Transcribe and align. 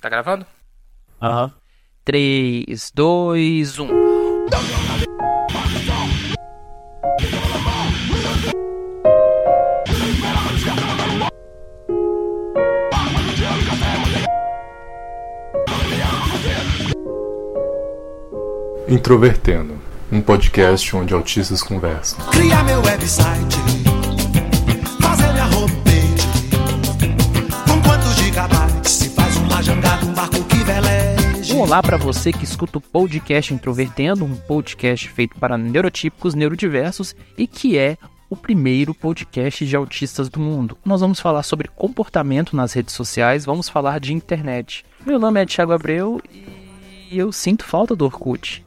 Tá 0.00 0.08
gravando? 0.08 0.46
Aham. 1.20 1.52
3, 2.04 2.90
2, 2.94 3.78
1. 3.78 3.88
Introvertendo, 18.88 19.78
um 20.10 20.20
podcast 20.20 20.96
onde 20.96 21.14
autistas 21.14 21.62
conversam. 21.62 22.18
Criar 22.30 22.64
meu 22.64 22.80
website, 22.82 23.54
Olá 31.60 31.82
para 31.82 31.98
você 31.98 32.32
que 32.32 32.42
escuta 32.42 32.78
o 32.78 32.80
podcast 32.80 33.52
Introvertendo, 33.52 34.24
um 34.24 34.34
podcast 34.34 35.06
feito 35.10 35.38
para 35.38 35.58
neurotípicos 35.58 36.34
neurodiversos 36.34 37.14
e 37.36 37.46
que 37.46 37.76
é 37.76 37.98
o 38.30 38.34
primeiro 38.34 38.94
podcast 38.94 39.66
de 39.66 39.76
autistas 39.76 40.30
do 40.30 40.40
mundo. 40.40 40.78
Nós 40.82 41.02
vamos 41.02 41.20
falar 41.20 41.42
sobre 41.42 41.68
comportamento 41.68 42.56
nas 42.56 42.72
redes 42.72 42.94
sociais, 42.94 43.44
vamos 43.44 43.68
falar 43.68 44.00
de 44.00 44.14
internet. 44.14 44.86
Meu 45.04 45.18
nome 45.18 45.42
é 45.42 45.44
Thiago 45.44 45.72
Abreu 45.72 46.18
e 46.32 47.18
eu 47.18 47.30
sinto 47.30 47.62
falta 47.62 47.94
do 47.94 48.06
Orkut. 48.06 48.64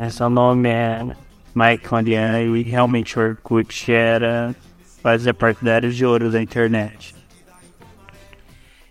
É, 0.00 0.10
Seu 0.10 0.28
nome 0.28 0.68
é 0.68 1.06
Mike 1.54 1.86
Condian 1.86 2.42
e 2.42 2.62
realmente 2.64 3.16
o 3.16 3.22
Orkut 3.22 3.92
era 3.92 4.52
fazia 5.00 5.32
parte 5.32 5.64
da 5.64 5.76
área 5.76 5.90
de 5.90 6.04
ouro 6.04 6.28
da 6.32 6.42
internet. 6.42 7.15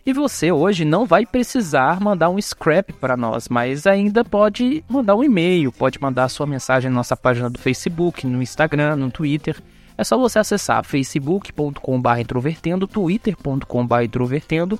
E 0.06 0.14
você 0.14 0.52
hoje 0.52 0.86
não 0.86 1.04
vai 1.04 1.26
precisar 1.26 2.00
mandar 2.00 2.30
um 2.30 2.40
scrap 2.40 2.94
para 2.94 3.18
nós, 3.18 3.50
mas 3.50 3.88
ainda 3.88 4.24
pode 4.24 4.84
mandar 4.88 5.16
um 5.16 5.24
e-mail, 5.24 5.72
pode 5.72 6.00
mandar 6.00 6.30
sua 6.30 6.46
mensagem 6.46 6.92
na 6.92 6.98
nossa 6.98 7.18
página 7.18 7.50
do 7.50 7.58
Facebook, 7.58 8.28
no 8.28 8.40
Instagram, 8.40 8.98
no 8.98 9.10
Twitter. 9.10 9.60
É 9.98 10.04
só 10.04 10.16
você 10.16 10.38
acessar 10.38 10.86
facebook.com.br 10.86 12.20
introvertendo, 12.20 12.86
twitter.com.br 12.86 14.04
introvertendo, 14.04 14.80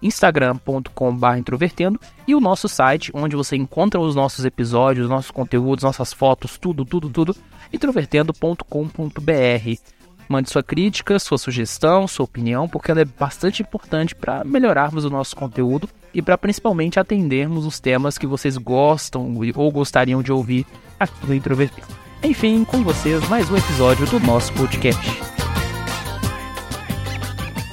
instagram.com.br 0.00 1.36
introvertendo 1.36 2.00
e 2.24 2.36
o 2.36 2.40
nosso 2.40 2.68
site, 2.68 3.10
onde 3.12 3.34
você 3.34 3.56
encontra 3.56 4.00
os 4.00 4.14
nossos 4.14 4.44
episódios, 4.44 5.08
nossos 5.08 5.32
conteúdos, 5.32 5.82
nossas 5.82 6.12
fotos, 6.12 6.56
tudo, 6.56 6.84
tudo, 6.84 7.10
tudo, 7.10 7.34
introvertendo.com.br. 7.72 9.99
Mande 10.30 10.48
sua 10.48 10.62
crítica, 10.62 11.18
sua 11.18 11.36
sugestão, 11.36 12.06
sua 12.06 12.22
opinião, 12.22 12.68
porque 12.68 12.92
ela 12.92 13.00
é 13.00 13.04
bastante 13.04 13.62
importante 13.62 14.14
para 14.14 14.44
melhorarmos 14.44 15.04
o 15.04 15.10
nosso 15.10 15.34
conteúdo 15.34 15.88
e 16.14 16.22
para 16.22 16.38
principalmente 16.38 17.00
atendermos 17.00 17.66
os 17.66 17.80
temas 17.80 18.16
que 18.16 18.28
vocês 18.28 18.56
gostam 18.56 19.36
ou 19.56 19.72
gostariam 19.72 20.22
de 20.22 20.30
ouvir 20.30 20.64
aqui 21.00 21.26
no 21.26 21.34
Introvertendo. 21.34 21.88
Enfim, 22.22 22.64
com 22.64 22.84
vocês, 22.84 23.28
mais 23.28 23.50
um 23.50 23.56
episódio 23.56 24.06
do 24.06 24.20
nosso 24.20 24.52
podcast. 24.52 25.04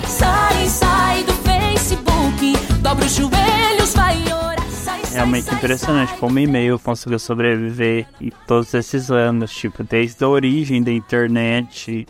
Sai, 0.07 0.65
sai 0.65 1.23
do 1.25 1.33
Facebook, 1.33 2.57
dobra 2.81 3.05
os 3.05 3.15
joelhos, 3.15 3.93
vai 3.93 4.17
orar. 4.33 4.67
Sai, 4.71 4.99
sai, 5.05 5.13
Realmente 5.13 5.45
sai, 5.45 5.55
impressionante 5.57 6.09
sai. 6.09 6.17
como 6.17 6.37
o 6.37 6.39
e-mail 6.39 6.79
conseguiu 6.79 7.19
sobreviver 7.19 8.07
em 8.19 8.31
todos 8.47 8.73
esses 8.73 9.11
anos, 9.11 9.53
tipo, 9.53 9.83
desde 9.83 10.23
a 10.23 10.27
origem 10.27 10.81
da 10.81 10.91
internet, 10.91 12.07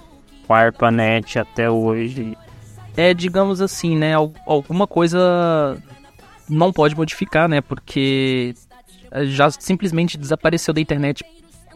com 0.47 0.53
a 0.53 0.59
ARPANET 0.59 1.37
até 1.37 1.69
hoje. 1.69 2.37
É, 2.95 3.13
digamos 3.13 3.61
assim, 3.61 3.95
né, 3.97 4.15
al- 4.15 4.33
alguma 4.45 4.87
coisa 4.87 5.77
não 6.49 6.71
pode 6.71 6.95
modificar, 6.95 7.47
né, 7.47 7.61
porque 7.61 8.55
eh, 9.11 9.25
já 9.25 9.51
simplesmente 9.51 10.17
desapareceu 10.17 10.73
da 10.73 10.81
internet 10.81 11.23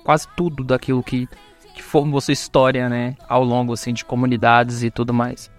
quase 0.03 0.27
tudo 0.35 0.63
daquilo 0.63 1.03
que, 1.03 1.27
que 1.75 1.83
formou 1.83 2.19
sua 2.21 2.31
história, 2.31 2.89
né, 2.89 3.15
ao 3.29 3.43
longo, 3.43 3.73
assim, 3.73 3.93
de 3.93 4.03
comunidades 4.05 4.81
e 4.81 4.89
tudo 4.89 5.13
mais. 5.13 5.51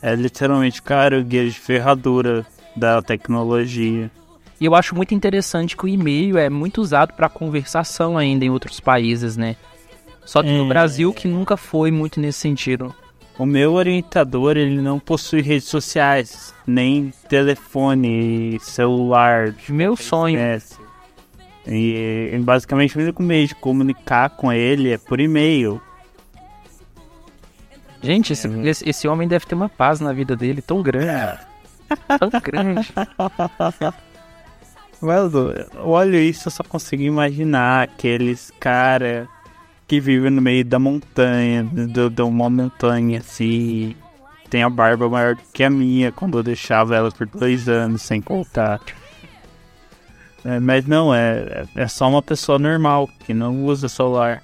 É 0.00 0.14
literalmente 0.14 0.80
caranguejo 0.80 1.52
de 1.54 1.60
ferradura 1.60 2.46
da 2.74 3.02
tecnologia. 3.02 4.10
E 4.58 4.64
eu 4.64 4.74
acho 4.74 4.94
muito 4.94 5.14
interessante 5.14 5.76
que 5.76 5.84
o 5.84 5.88
e-mail 5.88 6.38
é 6.38 6.48
muito 6.48 6.80
usado 6.80 7.12
para 7.12 7.28
conversação 7.28 8.16
ainda 8.16 8.44
em 8.44 8.50
outros 8.50 8.80
países, 8.80 9.36
né? 9.36 9.56
Só 10.26 10.42
que 10.42 10.50
no 10.50 10.66
É. 10.66 10.68
Brasil 10.68 11.14
que 11.14 11.28
nunca 11.28 11.56
foi 11.56 11.90
muito 11.90 12.20
nesse 12.20 12.40
sentido. 12.40 12.94
O 13.38 13.46
meu 13.46 13.74
orientador, 13.74 14.56
ele 14.56 14.80
não 14.80 14.98
possui 14.98 15.40
redes 15.40 15.68
sociais, 15.68 16.54
nem 16.66 17.12
telefone, 17.28 18.58
celular. 18.60 19.54
Meu 19.68 19.96
sonho. 19.96 20.36
esquece. 20.36 20.76
E, 21.66 22.38
basicamente 22.42 22.96
o 22.96 23.00
único 23.00 23.22
meio 23.22 23.46
de 23.46 23.54
comunicar 23.54 24.30
com 24.30 24.52
ele 24.52 24.92
é 24.92 24.98
por 24.98 25.20
e-mail. 25.20 25.80
Gente, 28.02 28.32
esse, 28.32 28.48
esse, 28.60 28.88
esse 28.88 29.08
homem 29.08 29.26
deve 29.26 29.46
ter 29.46 29.54
uma 29.54 29.68
paz 29.68 30.00
na 30.00 30.12
vida 30.12 30.36
dele 30.36 30.62
tão 30.62 30.82
grande. 30.82 31.38
Tão 32.18 32.40
grande. 32.40 32.88
Mas 35.00 35.32
olha 35.76 36.18
isso, 36.18 36.48
eu 36.48 36.52
só 36.52 36.64
consigo 36.64 37.02
imaginar 37.02 37.82
aqueles 37.82 38.50
cara 38.58 39.28
que 39.86 40.00
vivem 40.00 40.30
no 40.30 40.42
meio 40.42 40.64
da 40.64 40.78
montanha, 40.78 41.64
de 41.64 42.22
uma 42.22 42.50
montanha 42.50 43.18
assim. 43.18 43.94
Tem 44.50 44.62
a 44.62 44.70
barba 44.70 45.08
maior 45.08 45.34
do 45.34 45.42
que 45.52 45.64
a 45.64 45.70
minha 45.70 46.12
quando 46.12 46.38
eu 46.38 46.42
deixava 46.42 46.94
ela 46.94 47.10
por 47.10 47.26
dois 47.26 47.68
anos 47.68 48.02
sem 48.02 48.20
contar. 48.20 48.80
É, 50.44 50.60
mas 50.60 50.86
não, 50.86 51.12
é, 51.12 51.66
é 51.74 51.88
só 51.88 52.08
uma 52.08 52.22
pessoa 52.22 52.58
normal 52.58 53.08
que 53.24 53.34
não 53.34 53.64
usa 53.64 53.88
celular. 53.88 54.42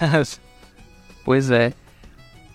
pois 1.24 1.50
é. 1.50 1.72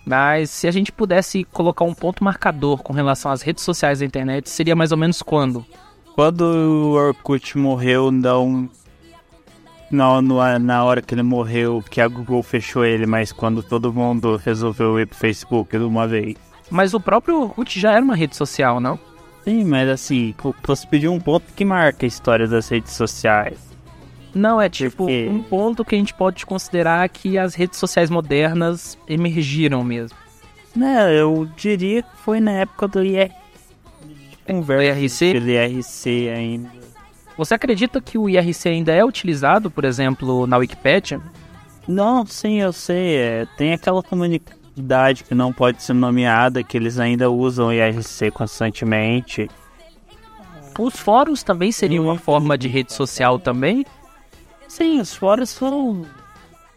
Mas 0.04 0.50
se 0.50 0.68
a 0.68 0.70
gente 0.70 0.92
pudesse 0.92 1.44
colocar 1.44 1.84
um 1.84 1.94
ponto 1.94 2.22
marcador 2.22 2.82
com 2.82 2.92
relação 2.92 3.30
às 3.32 3.42
redes 3.42 3.64
sociais 3.64 4.00
da 4.00 4.04
internet, 4.04 4.48
seria 4.50 4.76
mais 4.76 4.92
ou 4.92 4.98
menos 4.98 5.22
quando? 5.22 5.64
Quando 6.14 6.42
o 6.42 6.92
Orkut 6.92 7.56
morreu, 7.58 8.10
não. 8.10 8.70
Não, 9.90 10.20
no- 10.20 10.58
na 10.58 10.84
hora 10.84 11.00
que 11.00 11.14
ele 11.14 11.22
morreu, 11.22 11.82
que 11.88 12.00
a 12.00 12.08
Google 12.08 12.42
fechou 12.42 12.84
ele, 12.84 13.06
mas 13.06 13.30
quando 13.32 13.62
todo 13.62 13.92
mundo 13.92 14.36
resolveu 14.36 14.98
ir 14.98 15.06
pro 15.06 15.16
Facebook 15.16 15.76
de 15.78 15.84
uma 15.84 16.06
vez. 16.08 16.34
Mas 16.70 16.92
o 16.94 17.00
próprio 17.00 17.42
Orkut 17.42 17.78
já 17.78 17.92
era 17.92 18.02
uma 18.04 18.16
rede 18.16 18.34
social, 18.34 18.80
não? 18.80 18.98
Sim, 19.44 19.64
mas 19.64 19.88
assim, 19.88 20.34
você 20.64 20.86
pediu 20.88 21.12
um 21.12 21.20
ponto 21.20 21.52
que 21.54 21.64
marca 21.64 22.04
a 22.04 22.08
história 22.08 22.48
das 22.48 22.68
redes 22.68 22.92
sociais. 22.94 23.58
Não, 24.34 24.60
é 24.60 24.68
tipo 24.68 25.06
quê? 25.06 25.28
um 25.30 25.40
ponto 25.40 25.84
que 25.84 25.94
a 25.94 25.98
gente 25.98 26.12
pode 26.12 26.44
considerar 26.44 27.08
que 27.08 27.38
as 27.38 27.54
redes 27.54 27.78
sociais 27.78 28.10
modernas 28.10 28.98
emergiram 29.08 29.84
mesmo. 29.84 30.18
Né, 30.74 31.18
eu 31.18 31.48
diria 31.56 32.02
que 32.02 32.16
foi 32.18 32.40
na 32.40 32.50
época 32.50 32.88
do 32.88 33.02
IR... 33.04 33.30
O 34.48 34.72
IRC? 34.72 35.40
do 35.40 35.48
IRC 35.48 36.28
ainda. 36.28 36.75
Você 37.36 37.54
acredita 37.54 38.00
que 38.00 38.16
o 38.16 38.28
IRC 38.28 38.68
ainda 38.68 38.92
é 38.92 39.04
utilizado, 39.04 39.70
por 39.70 39.84
exemplo, 39.84 40.46
na 40.46 40.56
Wikipedia? 40.56 41.20
Não, 41.86 42.24
sim, 42.26 42.60
eu 42.60 42.72
sei. 42.72 43.16
é, 43.16 43.46
tem 43.56 43.72
aquela 43.72 44.02
comunidade 44.02 45.22
que 45.24 45.34
não 45.34 45.52
pode 45.52 45.82
ser 45.82 45.92
nomeada, 45.92 46.62
que 46.62 46.76
eles 46.76 46.98
ainda 46.98 47.30
usam 47.30 47.68
o 47.68 47.72
IRC 47.72 48.30
constantemente. 48.30 49.50
Os 50.78 50.96
fóruns 50.96 51.42
também 51.42 51.72
seriam 51.72 52.04
uma 52.04 52.18
forma 52.18 52.56
de 52.58 52.68
rede 52.68 52.92
social 52.92 53.38
também? 53.38 53.84
Sim, 54.68 55.00
os 55.00 55.14
fóruns 55.14 55.50
são. 55.50 56.04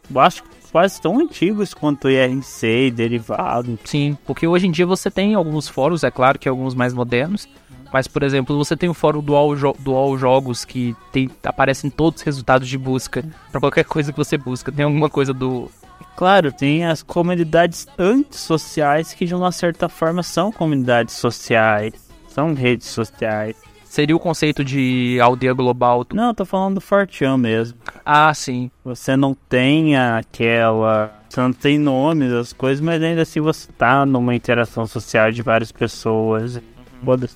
Eu 0.10 0.20
acho 0.20 0.44
que 0.44 0.50
quase 0.72 1.02
tão 1.02 1.20
antigos 1.20 1.74
quanto 1.74 2.06
o 2.06 2.12
IRC 2.12 2.88
e 2.88 2.92
derivado. 2.92 3.78
Sim, 3.84 4.18
porque 4.26 4.48
hoje 4.48 4.68
em 4.68 4.72
dia 4.72 4.86
você 4.86 5.10
tem 5.10 5.34
alguns 5.34 5.68
fóruns, 5.68 6.04
é 6.04 6.12
claro 6.12 6.40
que 6.40 6.48
alguns 6.48 6.74
mais 6.74 6.94
modernos, 6.94 7.48
mas 7.94 8.08
por 8.08 8.24
exemplo, 8.24 8.58
você 8.58 8.76
tem 8.78 8.90
o 8.90 8.94
fórum 8.94 9.22
do 9.22 9.36
All, 9.36 9.56
Jo- 9.56 9.76
do 9.80 9.94
All 9.96 10.18
Jogos 10.18 10.64
que 10.66 10.96
tem, 11.12 11.30
aparecem 11.44 11.90
todos 11.90 12.20
os 12.22 12.26
resultados 12.26 12.68
de 12.68 12.78
busca 12.78 13.24
para 13.52 13.60
qualquer 13.60 13.86
coisa 13.86 14.12
que 14.12 14.18
você 14.18 14.38
busca. 14.38 14.72
Tem 14.72 14.86
alguma 14.86 15.10
coisa 15.10 15.34
do 15.34 15.70
Claro, 16.16 16.52
tem 16.52 16.86
as 16.86 17.02
comunidades 17.02 17.88
antissociais 17.98 19.14
que 19.14 19.26
de 19.26 19.34
uma 19.34 19.52
certa 19.52 19.88
forma 19.90 20.22
são 20.24 20.52
comunidades 20.52 21.16
sociais, 21.16 21.94
são 22.28 22.54
redes 22.54 22.88
sociais. 22.88 23.56
seria 23.86 24.16
o 24.16 24.20
conceito 24.20 24.64
de 24.64 25.18
aldeia 25.22 25.54
global. 25.54 26.06
Não, 26.14 26.28
eu 26.28 26.34
tô 26.34 26.46
falando 26.46 26.76
do 26.76 26.82
Fortean 26.82 27.38
mesmo. 27.38 27.78
Ah, 28.06 28.34
sim. 28.34 28.70
Você 28.84 29.16
não 29.18 29.34
tem 29.34 29.98
aquela. 29.98 31.12
Você 31.30 31.40
não 31.42 31.54
tem 31.54 31.78
nome 31.78 32.30
das 32.30 32.54
coisas, 32.54 32.82
mas 32.82 33.02
ainda 33.02 33.22
assim 33.24 33.40
você 33.40 33.68
tá 33.78 34.06
numa 34.06 34.36
interação 34.36 34.86
social 34.86 35.32
de 35.32 35.42
várias 35.42 35.72
pessoas. 35.72 36.62
Foda-se. 37.04 37.36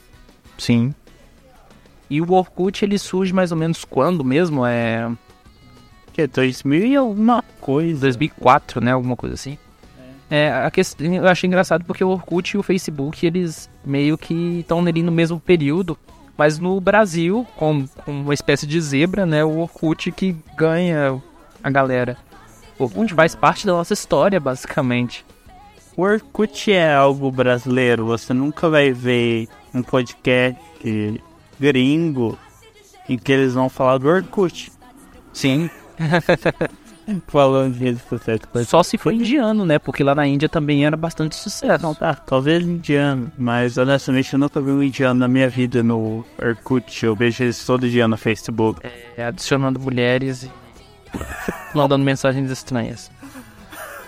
Sim. 0.63 0.95
E 2.09 2.21
o 2.21 2.31
Orkut 2.31 2.85
ele 2.85 2.97
surge 2.97 3.33
mais 3.33 3.51
ou 3.51 3.57
menos 3.57 3.83
quando 3.83 4.23
mesmo? 4.23 4.65
É 4.65 5.11
Que 6.13 6.25
2000 6.25 6.85
e 6.85 6.95
alguma 6.95 7.43
coisa. 7.59 8.01
2004, 8.01 8.79
né? 8.79 8.93
Alguma 8.93 9.17
coisa 9.17 9.35
assim. 9.35 9.57
É, 10.29 10.51
a 10.51 10.71
questão, 10.71 11.13
eu 11.13 11.27
achei 11.27 11.47
engraçado 11.47 11.83
porque 11.83 12.03
o 12.03 12.07
Orkut 12.07 12.55
e 12.55 12.57
o 12.57 12.63
Facebook, 12.63 13.25
eles 13.25 13.69
meio 13.83 14.17
que 14.17 14.59
estão 14.61 14.79
ali 14.79 15.03
no 15.03 15.11
mesmo 15.11 15.39
período, 15.39 15.97
Mas 16.37 16.57
no 16.57 16.79
Brasil, 16.79 17.45
com, 17.57 17.85
com 18.05 18.11
uma 18.11 18.33
espécie 18.33 18.65
de 18.65 18.79
zebra, 18.79 19.25
né? 19.25 19.43
O 19.43 19.59
Orkut 19.59 20.11
que 20.13 20.35
ganha 20.55 21.21
a 21.61 21.69
galera. 21.69 22.17
O 22.79 22.85
Orkut 22.85 23.13
faz 23.13 23.35
parte 23.35 23.65
da 23.67 23.73
nossa 23.73 23.93
história, 23.93 24.39
basicamente. 24.39 25.25
O 25.97 26.03
Orkut 26.03 26.71
é 26.71 26.93
algo 26.95 27.29
brasileiro. 27.29 28.05
Você 28.05 28.33
nunca 28.33 28.69
vai 28.69 28.91
ver 28.91 29.47
um 29.73 29.81
podcast 29.81 30.59
gringo 31.59 32.37
em 33.07 33.17
que 33.17 33.31
eles 33.31 33.53
vão 33.53 33.69
falar 33.69 33.97
do 33.97 34.07
Orkut. 34.07 34.71
Sim. 35.31 35.69
Falando 37.27 37.73
de 37.73 37.83
redes 37.83 38.01
sociais. 38.07 38.39
Só 38.65 38.81
se 38.81 38.97
for 38.97 39.11
indiano, 39.11 39.65
né? 39.65 39.77
Porque 39.77 40.03
lá 40.03 40.15
na 40.15 40.25
Índia 40.25 40.47
também 40.47 40.85
era 40.85 40.95
bastante 40.95 41.35
sucesso. 41.35 41.83
Não, 41.83 41.93
tá, 41.93 42.15
talvez 42.15 42.63
indiano, 42.63 43.29
mas 43.37 43.77
honestamente 43.77 44.31
eu 44.31 44.39
nunca 44.39 44.61
vi 44.61 44.71
um 44.71 44.81
indiano 44.81 45.19
na 45.19 45.27
minha 45.27 45.49
vida 45.49 45.83
no 45.83 46.23
Orkut. 46.41 47.05
Eu 47.05 47.13
vejo 47.13 47.43
eles 47.43 47.65
todo 47.65 47.89
dia 47.89 48.07
no 48.07 48.15
Facebook. 48.15 48.79
É, 49.17 49.25
adicionando 49.25 49.81
mulheres 49.81 50.43
e 50.43 50.51
mandando 51.75 52.05
mensagens 52.05 52.49
estranhas. 52.49 53.11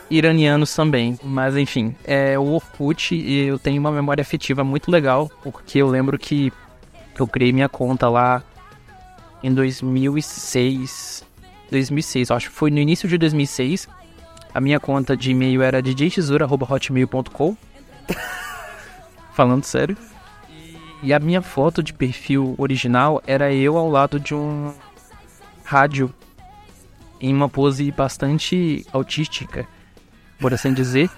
Iranianos 0.09 0.73
também, 0.75 1.17
mas 1.23 1.57
enfim, 1.57 1.95
é 2.03 2.37
o 2.37 2.43
Orkut 2.43 3.15
e 3.15 3.47
eu 3.47 3.57
tenho 3.57 3.79
uma 3.79 3.91
memória 3.91 4.21
afetiva 4.21 4.63
muito 4.63 4.91
legal, 4.91 5.31
porque 5.43 5.79
eu 5.79 5.87
lembro 5.87 6.17
que 6.17 6.53
eu 7.17 7.27
criei 7.27 7.51
minha 7.51 7.69
conta 7.69 8.07
lá 8.09 8.43
em 9.41 9.53
2006. 9.53 11.23
2006, 11.71 12.31
acho 12.31 12.49
que 12.49 12.55
foi 12.55 12.69
no 12.69 12.79
início 12.79 13.09
de 13.09 13.17
2006. 13.17 13.87
A 14.53 14.61
minha 14.61 14.79
conta 14.79 15.17
de 15.17 15.31
e-mail 15.31 15.61
era 15.61 15.81
djtesoura.hotmail.com 15.81 17.57
Falando 19.33 19.63
sério. 19.63 19.97
E 21.03 21.13
a 21.13 21.19
minha 21.19 21.41
foto 21.41 21.83
de 21.83 21.93
perfil 21.93 22.55
original 22.57 23.21
era 23.27 23.53
eu 23.53 23.77
ao 23.77 23.89
lado 23.89 24.19
de 24.19 24.33
um 24.33 24.73
rádio 25.63 26.13
em 27.19 27.33
uma 27.33 27.49
pose 27.49 27.91
bastante 27.91 28.85
autística, 28.93 29.67
por 30.39 30.53
assim 30.53 30.73
dizer, 30.73 31.09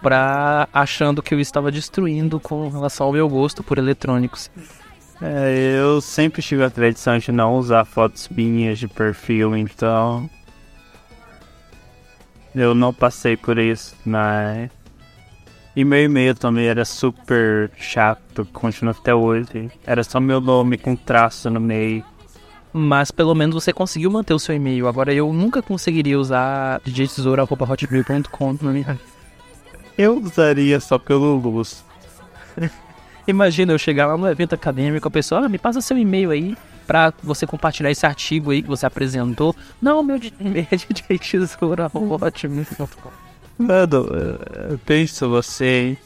pra 0.00 0.68
achando 0.72 1.22
que 1.22 1.34
eu 1.34 1.40
estava 1.40 1.70
destruindo 1.70 2.38
com 2.38 2.68
relação 2.68 3.06
ao 3.06 3.12
meu 3.12 3.28
gosto 3.28 3.62
por 3.62 3.78
eletrônicos. 3.78 4.50
É, 5.20 5.76
eu 5.78 6.00
sempre 6.00 6.40
tive 6.42 6.62
a 6.62 6.70
tradição 6.70 7.18
de 7.18 7.32
não 7.32 7.56
usar 7.56 7.84
fotos 7.84 8.28
minhas 8.28 8.78
de 8.78 8.86
perfil, 8.86 9.56
então. 9.56 10.30
Eu 12.54 12.74
não 12.74 12.94
passei 12.94 13.36
por 13.36 13.58
isso, 13.58 13.96
mas. 14.04 14.70
E 15.74 15.84
meu 15.84 16.02
e-mail 16.02 16.34
também 16.34 16.66
era 16.66 16.84
super 16.84 17.70
chato, 17.76 18.44
continua 18.52 18.92
até 18.98 19.14
hoje. 19.14 19.70
Era 19.86 20.02
só 20.02 20.18
meu 20.18 20.40
nome 20.40 20.78
com 20.78 20.96
traço 20.96 21.50
no 21.50 21.60
meio. 21.60 22.04
Mas 22.78 23.10
pelo 23.10 23.34
menos 23.34 23.56
você 23.56 23.72
conseguiu 23.72 24.08
manter 24.08 24.32
o 24.32 24.38
seu 24.38 24.54
e-mail. 24.54 24.86
Agora 24.86 25.12
eu 25.12 25.32
nunca 25.32 25.60
conseguiria 25.60 26.16
usar 26.16 26.80
djtesoura.hotmail.com 26.84 28.56
na 28.62 28.70
minha 28.70 28.96
Eu 29.96 30.18
usaria 30.18 30.78
só 30.78 30.96
pelo 30.96 31.34
luz. 31.36 31.84
Imagina 33.26 33.72
eu 33.72 33.78
chegar 33.78 34.06
lá 34.06 34.16
no 34.16 34.28
evento 34.28 34.54
acadêmico, 34.54 35.08
a 35.08 35.10
pessoa, 35.10 35.44
ah, 35.44 35.48
me 35.48 35.58
passa 35.58 35.80
seu 35.80 35.98
e-mail 35.98 36.30
aí 36.30 36.56
pra 36.86 37.12
você 37.20 37.48
compartilhar 37.48 37.90
esse 37.90 38.06
artigo 38.06 38.52
aí 38.52 38.62
que 38.62 38.68
você 38.68 38.86
apresentou. 38.86 39.56
Não, 39.82 40.00
meu 40.02 40.20
e-mail 40.40 40.68
é 40.70 40.76
djtesoura.hotmail.com 40.76 43.10
Mano, 43.58 44.06
eu 44.70 44.78
penso 44.86 45.28
você. 45.28 45.98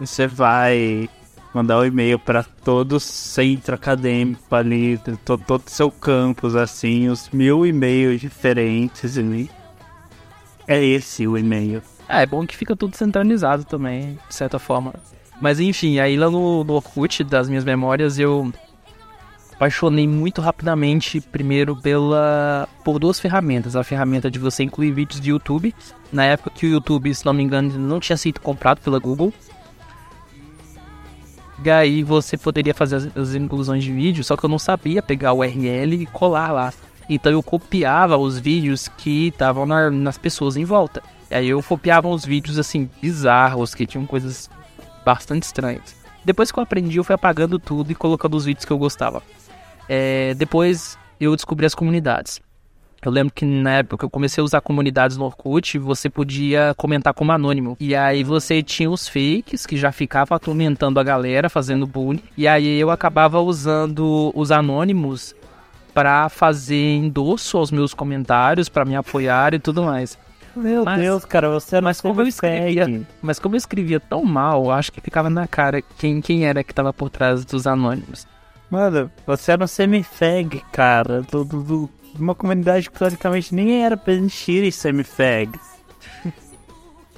Você 0.00 0.26
vai 0.26 1.08
mandar 1.58 1.78
um 1.80 1.84
e-mail 1.84 2.18
pra 2.18 2.42
todo 2.42 2.98
centro 3.00 3.74
acadêmico 3.74 4.54
ali, 4.54 4.98
to- 5.24 5.38
todo 5.38 5.62
o 5.66 5.70
seu 5.70 5.90
campus, 5.90 6.54
assim, 6.54 7.08
os 7.08 7.28
mil 7.30 7.66
e-mails 7.66 8.20
diferentes 8.20 9.18
ali. 9.18 9.50
É 10.66 10.82
esse 10.84 11.26
o 11.26 11.36
e-mail. 11.36 11.82
Ah, 12.08 12.22
é 12.22 12.26
bom 12.26 12.46
que 12.46 12.56
fica 12.56 12.74
tudo 12.76 12.96
centralizado 12.96 13.64
também, 13.64 14.18
de 14.28 14.34
certa 14.34 14.58
forma. 14.58 14.94
Mas 15.40 15.60
enfim, 15.60 15.98
aí 15.98 16.16
lá 16.16 16.30
no, 16.30 16.64
no 16.64 16.74
Orkut 16.74 17.22
das 17.24 17.48
minhas 17.48 17.64
memórias 17.64 18.18
eu 18.18 18.52
apaixonei 19.54 20.06
muito 20.06 20.40
rapidamente 20.40 21.20
primeiro 21.20 21.74
pela 21.76 22.68
por 22.84 22.98
duas 22.98 23.18
ferramentas. 23.20 23.76
A 23.76 23.82
ferramenta 23.84 24.30
de 24.30 24.38
você 24.38 24.62
incluir 24.62 24.92
vídeos 24.92 25.20
de 25.20 25.30
YouTube, 25.30 25.74
na 26.12 26.24
época 26.24 26.50
que 26.50 26.66
o 26.66 26.70
YouTube, 26.70 27.14
se 27.14 27.24
não 27.26 27.32
me 27.32 27.42
engano, 27.42 27.78
não 27.78 28.00
tinha 28.00 28.16
sido 28.16 28.40
comprado 28.40 28.80
pela 28.80 28.98
Google. 28.98 29.32
E 31.64 31.70
aí 31.70 32.02
você 32.02 32.36
poderia 32.36 32.72
fazer 32.72 32.96
as, 32.96 33.16
as 33.16 33.34
inclusões 33.34 33.82
de 33.82 33.92
vídeo, 33.92 34.22
só 34.22 34.36
que 34.36 34.44
eu 34.44 34.48
não 34.48 34.58
sabia 34.58 35.02
pegar 35.02 35.32
o 35.32 35.38
URL 35.38 35.94
e 36.02 36.06
colar 36.06 36.52
lá. 36.52 36.72
Então 37.08 37.32
eu 37.32 37.42
copiava 37.42 38.16
os 38.16 38.38
vídeos 38.38 38.86
que 38.88 39.28
estavam 39.28 39.66
na- 39.66 39.90
nas 39.90 40.16
pessoas 40.18 40.56
em 40.56 40.64
volta. 40.64 41.02
E 41.30 41.34
aí 41.34 41.48
eu 41.48 41.62
copiava 41.62 42.06
os 42.08 42.24
vídeos 42.24 42.58
assim, 42.58 42.88
bizarros, 43.02 43.74
que 43.74 43.86
tinham 43.86 44.06
coisas 44.06 44.48
bastante 45.04 45.42
estranhas. 45.44 45.96
Depois 46.24 46.52
que 46.52 46.58
eu 46.58 46.62
aprendi, 46.62 46.98
eu 46.98 47.04
fui 47.04 47.14
apagando 47.14 47.58
tudo 47.58 47.90
e 47.90 47.94
colocando 47.94 48.36
os 48.36 48.44
vídeos 48.44 48.64
que 48.64 48.72
eu 48.72 48.78
gostava. 48.78 49.22
É, 49.88 50.34
depois 50.34 50.98
eu 51.18 51.34
descobri 51.34 51.64
as 51.66 51.74
comunidades. 51.74 52.40
Eu 53.04 53.12
lembro 53.12 53.32
que 53.32 53.44
na 53.44 53.74
época 53.78 53.98
que 53.98 54.04
eu 54.04 54.10
comecei 54.10 54.40
a 54.42 54.44
usar 54.44 54.60
comunidades 54.60 55.16
no 55.16 55.24
Orkut, 55.24 55.78
você 55.78 56.10
podia 56.10 56.74
comentar 56.76 57.14
como 57.14 57.30
anônimo. 57.30 57.76
E 57.78 57.94
aí 57.94 58.24
você 58.24 58.62
tinha 58.62 58.90
os 58.90 59.06
fakes 59.08 59.64
que 59.64 59.76
já 59.76 59.92
ficavam 59.92 60.34
atormentando 60.34 60.98
a 60.98 61.04
galera, 61.04 61.48
fazendo 61.48 61.86
bullying. 61.86 62.22
E 62.36 62.48
aí 62.48 62.78
eu 62.78 62.90
acabava 62.90 63.40
usando 63.40 64.32
os 64.34 64.50
anônimos 64.50 65.34
pra 65.94 66.28
fazer 66.28 66.96
endosso 66.96 67.56
aos 67.56 67.70
meus 67.70 67.94
comentários, 67.94 68.68
pra 68.68 68.84
me 68.84 68.96
apoiar 68.96 69.54
e 69.54 69.58
tudo 69.58 69.82
mais. 69.84 70.18
Meu 70.56 70.84
Mas- 70.84 71.00
Deus, 71.00 71.24
cara, 71.24 71.48
você 71.50 71.76
era 71.76 71.84
Mas 71.84 72.00
como 72.00 72.20
eu 72.20 72.26
escrevia, 72.26 73.06
mas 73.22 73.38
como 73.38 73.54
eu 73.54 73.58
escrevia 73.58 74.00
tão 74.00 74.24
mal, 74.24 74.64
eu 74.64 74.70
acho 74.72 74.90
que 74.90 75.00
ficava 75.00 75.30
na 75.30 75.46
cara 75.46 75.80
quem, 75.98 76.20
quem 76.20 76.46
era 76.46 76.64
que 76.64 76.74
tava 76.74 76.92
por 76.92 77.10
trás 77.10 77.44
dos 77.44 77.64
anônimos. 77.66 78.26
Mano, 78.68 79.08
você 79.24 79.52
era 79.52 79.62
um 79.62 79.68
semi-fag, 79.68 80.62
cara, 80.72 81.22
do, 81.22 81.44
do, 81.44 81.62
do- 81.62 81.90
uma 82.20 82.34
comunidade 82.34 82.90
que 82.90 82.98
teoricamente 82.98 83.54
nem 83.54 83.82
era 83.84 83.96
pra 83.96 84.12
existirem 84.12 84.70
semi-fags. 84.70 85.60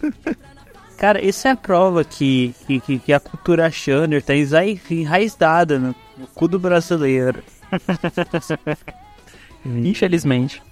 cara, 0.96 1.24
isso 1.24 1.48
é 1.48 1.52
a 1.52 1.56
prova 1.56 2.04
que, 2.04 2.54
que, 2.66 2.98
que, 2.98 3.12
a 3.12 3.20
cultura 3.20 3.70
Shanner 3.70 4.22
tá 4.22 4.34
enrai- 4.34 4.80
enraizada 4.90 5.78
no, 5.78 5.94
no 6.16 6.26
cu 6.28 6.46
do 6.46 6.58
brasileiro. 6.58 7.42
Infelizmente. 9.64 10.62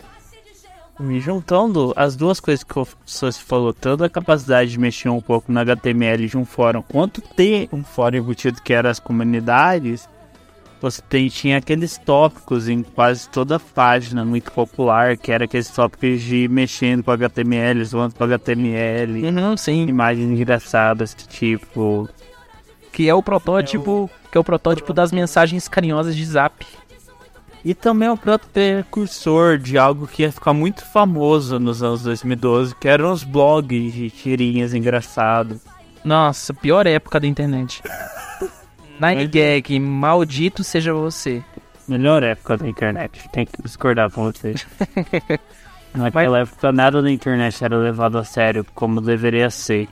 Me 0.99 1.21
juntando 1.21 1.93
as 1.95 2.17
duas 2.17 2.41
coisas 2.41 2.65
que 2.65 2.75
você 2.75 3.33
falou, 3.33 3.73
tanto 3.73 4.03
a 4.03 4.11
capacidade 4.11 4.73
de 4.73 4.81
mexer 4.81 5.09
um 5.09 5.21
pouco 5.21 5.53
no 5.53 5.61
HTML 5.61 6.27
de 6.27 6.37
um 6.37 6.45
fórum, 6.45 6.83
quanto 6.83 7.21
ter 7.21 7.69
um 7.73 7.85
fórum 7.85 8.17
embutido 8.17 8.61
que 8.61 8.73
era 8.73 8.91
as 8.91 8.99
comunidades, 8.99 10.09
você 10.81 11.03
tem, 11.03 11.29
tinha 11.29 11.59
aqueles 11.59 11.99
tópicos 11.99 12.69
em 12.69 12.83
quase 12.83 13.29
toda 13.29 13.57
a 13.57 13.61
página 13.61 14.25
muito 14.25 14.51
popular, 14.53 15.17
que 15.17 15.33
era 15.33 15.45
aqueles 15.45 15.69
tópicos 15.69 16.23
de 16.23 16.47
mexendo 16.49 17.03
com 17.03 17.11
HTML, 17.11 17.85
zoando 17.85 18.15
com 18.15 18.25
HTML, 18.25 19.25
Uhum, 19.27 19.57
sim. 19.57 19.87
imagens 19.87 20.29
engraçadas, 20.31 21.15
tipo. 21.29 22.09
Que 22.93 23.09
é 23.09 23.15
o 23.15 23.23
protótipo, 23.23 24.11
que 24.31 24.39
é 24.39 24.41
o 24.41 24.45
protótipo 24.45 24.93
das 24.93 25.13
mensagens 25.13 25.69
carinhosas 25.69 26.17
de 26.17 26.25
Zap. 26.25 26.67
E 27.65 27.75
também 27.75 28.09
é 28.09 28.13
o 28.13 28.17
próprio 28.17 28.49
precursor 28.51 29.59
de 29.59 29.77
algo 29.77 30.07
que 30.07 30.23
ia 30.23 30.33
ficar 30.33 30.53
muito 30.55 30.85
famoso 30.87 31.59
nos 31.59 31.83
anos 31.83 32.03
2012, 32.05 32.75
que 32.77 32.89
eram 32.89 33.13
os 33.13 33.25
blogs 33.25 33.93
de 33.93 34.11
tirinhas 34.11 34.73
engraçados. 34.75 35.59
Nossa, 36.05 36.55
pior 36.55 36.87
época 36.87 37.19
da 37.21 37.27
internet. 37.27 37.83
Nine 39.01 39.27
Gag, 39.27 39.79
maldito 39.79 40.65
seja 40.65 40.93
você. 40.93 41.43
Melhor 41.87 42.23
época 42.23 42.57
da 42.59 42.69
internet, 42.69 43.29
tem 43.33 43.47
que 43.47 43.63
discordar 43.63 44.11
com 44.11 44.25
você. 44.25 44.55
Naquela 45.95 46.41
época 46.41 46.71
nada 46.71 47.01
da 47.01 47.11
internet 47.11 47.65
era 47.65 47.77
levado 47.77 48.19
a 48.19 48.25
sério 48.25 48.65
como 48.75 49.01
deveria 49.01 49.49
ser. 49.49 49.89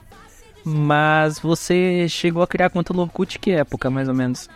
Mas 0.63 1.39
você 1.39 2.07
chegou 2.09 2.43
a 2.43 2.47
criar 2.47 2.69
conta 2.69 2.93
no 2.93 3.01
Orkut 3.01 3.39
que 3.39 3.51
época, 3.51 3.89
mais 3.89 4.07
ou 4.07 4.13
menos? 4.13 4.49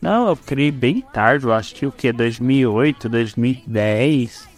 Não, 0.00 0.28
eu 0.28 0.36
criei 0.36 0.70
bem 0.70 1.00
tarde, 1.12 1.44
eu 1.44 1.52
acho 1.52 1.74
que 1.74 1.84
o 1.84 1.92
que? 1.92 2.12
2008, 2.12 3.08
2010. 3.08 4.48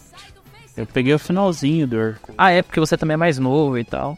Eu 0.76 0.86
peguei 0.86 1.14
o 1.14 1.18
finalzinho 1.18 1.86
do 1.86 1.96
Orkut. 1.96 2.34
Ah, 2.36 2.50
é 2.52 2.62
porque 2.62 2.78
você 2.78 2.96
também 2.96 3.14
é 3.14 3.16
mais 3.16 3.38
novo 3.38 3.78
e 3.78 3.84
tal. 3.84 4.16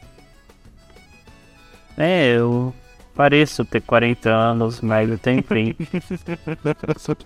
É, 1.96 2.36
eu 2.36 2.74
pareço 3.14 3.64
ter 3.64 3.80
40 3.80 4.30
anos, 4.30 4.80
mas 4.80 5.08
eu 5.08 5.18
tenho 5.18 5.42
30. 5.42 5.84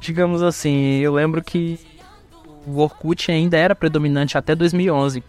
Digamos 0.00 0.42
assim, 0.42 0.96
eu 0.98 1.14
lembro 1.14 1.42
que 1.42 1.78
o 2.66 2.78
Orkut 2.78 3.30
ainda 3.30 3.56
era 3.56 3.74
predominante 3.74 4.36
até 4.36 4.54
2011. 4.54 5.22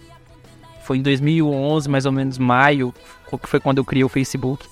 Foi 0.83 0.97
em 0.97 1.01
2011, 1.01 1.89
mais 1.89 2.05
ou 2.05 2.11
menos 2.11 2.37
maio, 2.37 2.93
que 3.29 3.47
foi 3.47 3.59
quando 3.59 3.77
eu 3.77 3.85
criei 3.85 4.03
o 4.03 4.09
Facebook. 4.09 4.67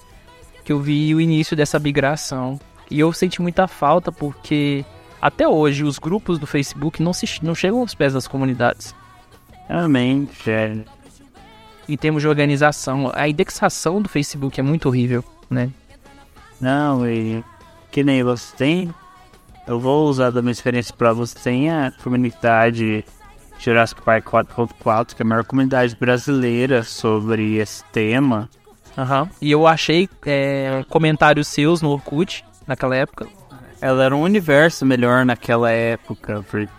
que 0.63 0.71
eu 0.71 0.79
vi 0.79 1.13
o 1.15 1.21
início 1.21 1.55
dessa 1.55 1.79
migração. 1.79 2.59
E 2.89 2.99
eu 2.99 3.11
senti 3.13 3.41
muita 3.41 3.67
falta 3.67 4.11
porque 4.11 4.85
até 5.21 5.47
hoje 5.47 5.83
os 5.83 5.97
grupos 5.97 6.37
do 6.37 6.45
Facebook 6.45 7.01
não, 7.01 7.13
se, 7.13 7.25
não 7.41 7.55
chegam 7.55 7.79
aos 7.79 7.95
pés 7.95 8.13
das 8.13 8.27
comunidades. 8.27 8.93
Realmente, 9.67 10.49
é. 10.49 10.77
Em 11.91 11.97
termos 11.97 12.21
de 12.21 12.27
organização, 12.29 13.11
a 13.13 13.27
indexação 13.27 14.01
do 14.01 14.07
Facebook 14.07 14.57
é 14.57 14.63
muito 14.63 14.87
horrível, 14.87 15.21
né? 15.49 15.69
Não, 16.61 17.05
e 17.05 17.43
que 17.91 18.01
nem 18.01 18.23
você 18.23 18.55
tem. 18.55 18.95
Eu 19.67 19.77
vou 19.77 20.07
usar 20.07 20.29
da 20.29 20.41
minha 20.41 20.53
experiência 20.53 20.95
pra 20.97 21.11
você 21.11 21.37
tem 21.37 21.69
a 21.69 21.91
comunidade 22.01 23.03
Jurassic 23.59 24.01
Park 24.03 24.25
4.4, 24.25 25.15
que 25.15 25.21
é 25.21 25.25
a 25.25 25.27
maior 25.27 25.43
comunidade 25.43 25.93
brasileira 25.99 26.81
sobre 26.81 27.57
esse 27.57 27.83
tema. 27.91 28.49
Aham. 28.97 29.29
E 29.41 29.51
eu 29.51 29.67
achei 29.67 30.07
é, 30.25 30.85
comentários 30.87 31.49
seus 31.49 31.81
no 31.81 31.89
Orkut 31.89 32.45
naquela 32.65 32.95
época. 32.95 33.27
Ela 33.81 34.05
era 34.05 34.15
um 34.15 34.21
universo 34.21 34.85
melhor 34.85 35.25
naquela 35.25 35.69
época, 35.69 36.45
porque, 36.49 36.71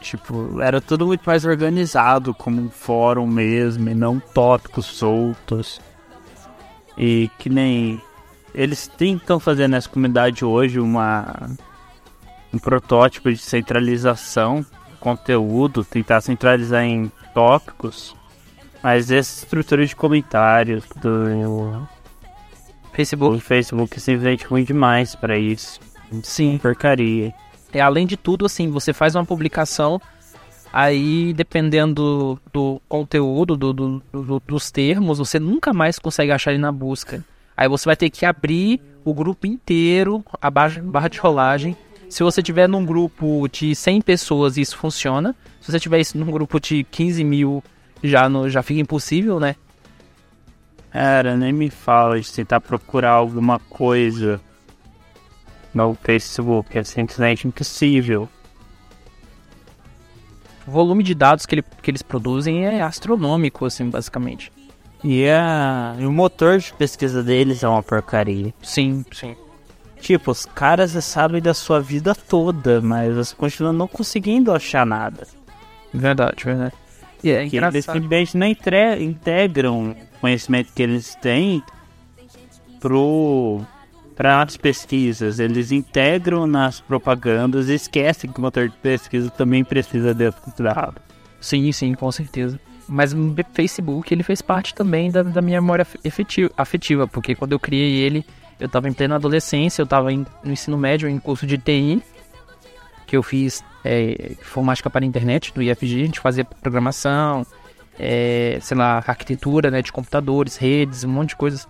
tipo, 0.00 0.60
era 0.60 0.80
tudo 0.80 1.06
muito 1.06 1.22
mais 1.24 1.44
organizado, 1.44 2.34
como 2.34 2.60
um 2.60 2.70
fórum 2.70 3.26
mesmo, 3.26 3.88
e 3.88 3.94
não 3.94 4.20
tópicos 4.20 4.84
soltos. 4.86 5.80
E 6.98 7.30
que 7.38 7.48
nem. 7.48 8.00
Eles 8.54 8.86
tentam 8.86 9.40
fazer 9.40 9.68
nessa 9.68 9.88
comunidade 9.88 10.44
hoje 10.44 10.78
uma. 10.78 11.50
um 12.52 12.58
protótipo 12.58 13.30
de 13.30 13.38
centralização 13.38 14.60
do 14.60 14.96
conteúdo, 15.00 15.84
tentar 15.84 16.20
centralizar 16.20 16.84
em 16.84 17.10
tópicos. 17.32 18.14
Mas 18.82 19.10
essa 19.10 19.44
estrutura 19.44 19.86
de 19.86 19.96
comentários 19.96 20.84
do, 20.96 21.88
Facebook. 22.92 23.36
do 23.36 23.40
Facebook 23.40 23.96
é 23.96 23.98
simplesmente 23.98 24.44
ruim 24.44 24.62
demais 24.62 25.14
pra 25.14 25.38
isso. 25.38 25.80
Sim. 26.22 26.58
Porcaria. 26.58 27.32
É, 27.74 27.80
além 27.80 28.06
de 28.06 28.16
tudo, 28.16 28.46
assim, 28.46 28.70
você 28.70 28.92
faz 28.92 29.14
uma 29.16 29.24
publicação, 29.26 30.00
aí 30.72 31.32
dependendo 31.34 32.40
do 32.52 32.80
conteúdo, 32.88 33.56
do, 33.56 33.72
do- 33.72 34.02
do- 34.12 34.42
dos 34.46 34.70
termos, 34.70 35.18
você 35.18 35.38
nunca 35.40 35.72
mais 35.72 35.98
consegue 35.98 36.32
achar 36.32 36.52
ele 36.52 36.60
na 36.60 36.72
busca. 36.72 37.22
Aí 37.56 37.68
você 37.68 37.84
vai 37.84 37.96
ter 37.96 38.10
que 38.10 38.24
abrir 38.24 38.80
o 39.04 39.12
grupo 39.12 39.46
inteiro, 39.46 40.24
a 40.40 40.50
barra, 40.50 41.08
de 41.08 41.18
rolagem. 41.18 41.76
Se 42.08 42.22
você 42.22 42.42
tiver 42.42 42.68
num 42.68 42.84
grupo 42.84 43.48
de 43.48 43.74
100 43.74 44.00
pessoas, 44.02 44.56
isso 44.56 44.76
funciona. 44.78 45.34
Se 45.60 45.70
você 45.72 45.80
tiver 45.80 46.00
isso 46.00 46.16
num 46.16 46.30
grupo 46.30 46.60
de 46.60 46.84
15 46.84 47.22
mil, 47.24 47.62
já, 48.02 48.28
no, 48.28 48.48
já 48.48 48.62
fica 48.62 48.80
impossível, 48.80 49.40
né? 49.40 49.56
Cara, 50.92 51.36
nem 51.36 51.52
me 51.52 51.70
fala 51.70 52.20
de 52.20 52.32
tentar 52.32 52.60
procurar 52.60 53.10
alguma 53.12 53.58
coisa 53.58 54.40
no 55.74 55.94
Facebook. 56.02 56.76
É 56.78 56.82
simplesmente 56.84 57.46
impossível. 57.46 58.28
O 60.66 60.70
volume 60.70 61.02
de 61.02 61.14
dados 61.14 61.44
que, 61.44 61.56
ele- 61.56 61.64
que 61.82 61.90
eles 61.90 62.02
produzem 62.02 62.64
é 62.66 62.80
astronômico, 62.80 63.66
assim, 63.66 63.88
basicamente. 63.90 64.50
E, 65.02 65.28
a, 65.28 65.94
e 65.98 66.06
o 66.06 66.12
motor 66.12 66.58
de 66.58 66.72
pesquisa 66.72 67.22
deles 67.22 67.62
é 67.62 67.68
uma 67.68 67.82
porcaria. 67.82 68.54
Sim, 68.62 69.04
sim. 69.12 69.36
Tipo, 70.00 70.30
os 70.30 70.46
caras 70.46 70.92
sabem 71.04 71.42
da 71.42 71.52
sua 71.52 71.80
vida 71.80 72.14
toda, 72.14 72.80
mas 72.80 73.14
você 73.14 73.34
continua 73.34 73.72
não 73.72 73.86
conseguindo 73.86 74.52
achar 74.52 74.86
nada. 74.86 75.26
Verdade, 75.92 76.44
verdade. 76.44 76.74
E 77.22 77.30
é 77.30 77.48
Que 77.48 77.56
eles 77.56 77.84
simplesmente 77.84 78.36
não 78.36 78.46
integram 78.46 79.90
o 79.90 79.96
conhecimento 80.20 80.72
que 80.74 80.82
eles 80.82 81.14
têm 81.16 81.62
pro 82.80 83.60
para 84.14 84.42
as 84.42 84.56
pesquisas. 84.56 85.38
Eles 85.38 85.72
integram 85.72 86.46
nas 86.46 86.80
propagandas 86.80 87.68
e 87.68 87.74
esquecem 87.74 88.30
que 88.30 88.38
o 88.38 88.42
motor 88.42 88.68
de 88.68 88.76
pesquisa 88.76 89.30
também 89.30 89.64
precisa 89.64 90.14
desse 90.14 90.38
dado. 90.62 91.00
Sim, 91.40 91.70
sim, 91.72 91.94
com 91.94 92.10
certeza. 92.12 92.58
Mas 92.88 93.12
o 93.14 93.34
Facebook, 93.54 94.12
ele 94.12 94.22
fez 94.22 94.42
parte 94.42 94.74
também 94.74 95.10
da, 95.10 95.22
da 95.22 95.40
minha 95.40 95.60
memória 95.60 95.82
af- 95.82 95.96
efetiva, 96.04 96.50
afetiva, 96.56 97.06
porque 97.08 97.34
quando 97.34 97.52
eu 97.52 97.58
criei 97.58 97.94
ele, 98.00 98.24
eu 98.60 98.68
tava 98.68 98.88
em 98.88 98.92
plena 98.92 99.14
adolescência, 99.16 99.80
eu 99.82 99.86
tava 99.86 100.12
em- 100.12 100.26
no 100.44 100.52
ensino 100.52 100.76
médio, 100.76 101.08
em 101.08 101.18
curso 101.18 101.46
de 101.46 101.56
TI, 101.58 102.02
que 103.06 103.16
eu 103.16 103.22
fiz 103.22 103.62
é, 103.84 104.32
informática 104.32 104.88
para 104.88 105.04
a 105.04 105.06
internet, 105.06 105.52
do 105.54 105.62
IFG, 105.62 106.02
a 106.02 106.06
gente 106.06 106.20
fazia 106.20 106.44
programação, 106.44 107.46
é, 107.98 108.58
sei 108.62 108.76
lá, 108.76 108.96
arquitetura 109.06 109.70
né, 109.70 109.82
de 109.82 109.92
computadores, 109.92 110.56
redes, 110.56 111.04
um 111.04 111.08
monte 111.08 111.30
de 111.30 111.36
coisas. 111.36 111.68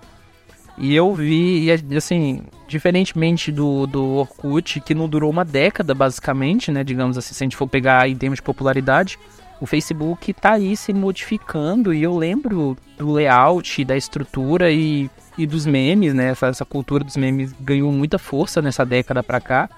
E 0.76 0.95
eu 0.95 1.14
vi, 1.14 1.66
e 1.66 1.97
assim, 1.97 2.43
diferentemente 2.66 3.52
do, 3.52 3.87
do 3.87 4.04
Orkut, 4.16 4.81
que 4.81 4.95
não 4.95 5.09
durou 5.09 5.31
uma 5.31 5.45
década, 5.45 5.95
basicamente, 5.95 6.73
né? 6.73 6.83
Digamos 6.83 7.16
assim, 7.16 7.33
se 7.33 7.43
a 7.43 7.47
gente 7.47 7.57
for 7.57 7.69
pegar 7.69 8.09
em 8.09 8.16
termos 8.16 8.38
de 8.38 8.43
popularidade, 8.43 9.19
o 9.61 9.66
Facebook 9.66 10.33
tá 10.33 10.52
aí 10.52 10.76
se 10.76 10.93
modificando 10.93 11.95
e 11.95 12.02
eu 12.02 12.16
lembro 12.16 12.76
do 12.99 13.12
layout, 13.12 13.85
da 13.85 13.97
estrutura 13.97 14.71
e, 14.73 15.09
e 15.38 15.47
dos 15.47 15.64
memes, 15.64 16.12
né? 16.12 16.31
Essa, 16.31 16.49
essa 16.49 16.64
cultura 16.64 17.04
dos 17.04 17.16
memes 17.16 17.54
ganhou 17.61 17.93
muita 17.93 18.19
força 18.19 18.61
nessa 18.61 18.85
década 18.85 19.23
pra 19.23 19.40
cá 19.40 19.71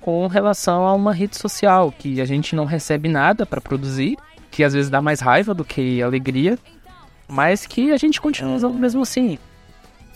com 0.00 0.26
relação 0.26 0.86
a 0.86 0.94
uma 0.94 1.12
rede 1.12 1.36
social 1.36 1.92
que 1.92 2.20
a 2.20 2.24
gente 2.24 2.56
não 2.56 2.64
recebe 2.64 3.08
nada 3.08 3.44
pra 3.44 3.60
produzir, 3.60 4.16
que 4.50 4.64
às 4.64 4.72
vezes 4.72 4.90
dá 4.90 5.00
mais 5.00 5.20
raiva 5.20 5.52
do 5.52 5.64
que 5.64 6.02
alegria, 6.02 6.58
mas 7.28 7.66
que 7.66 7.92
a 7.92 7.96
gente 7.96 8.20
continua 8.20 8.56
usando 8.56 8.78
mesmo 8.78 9.02
assim. 9.02 9.38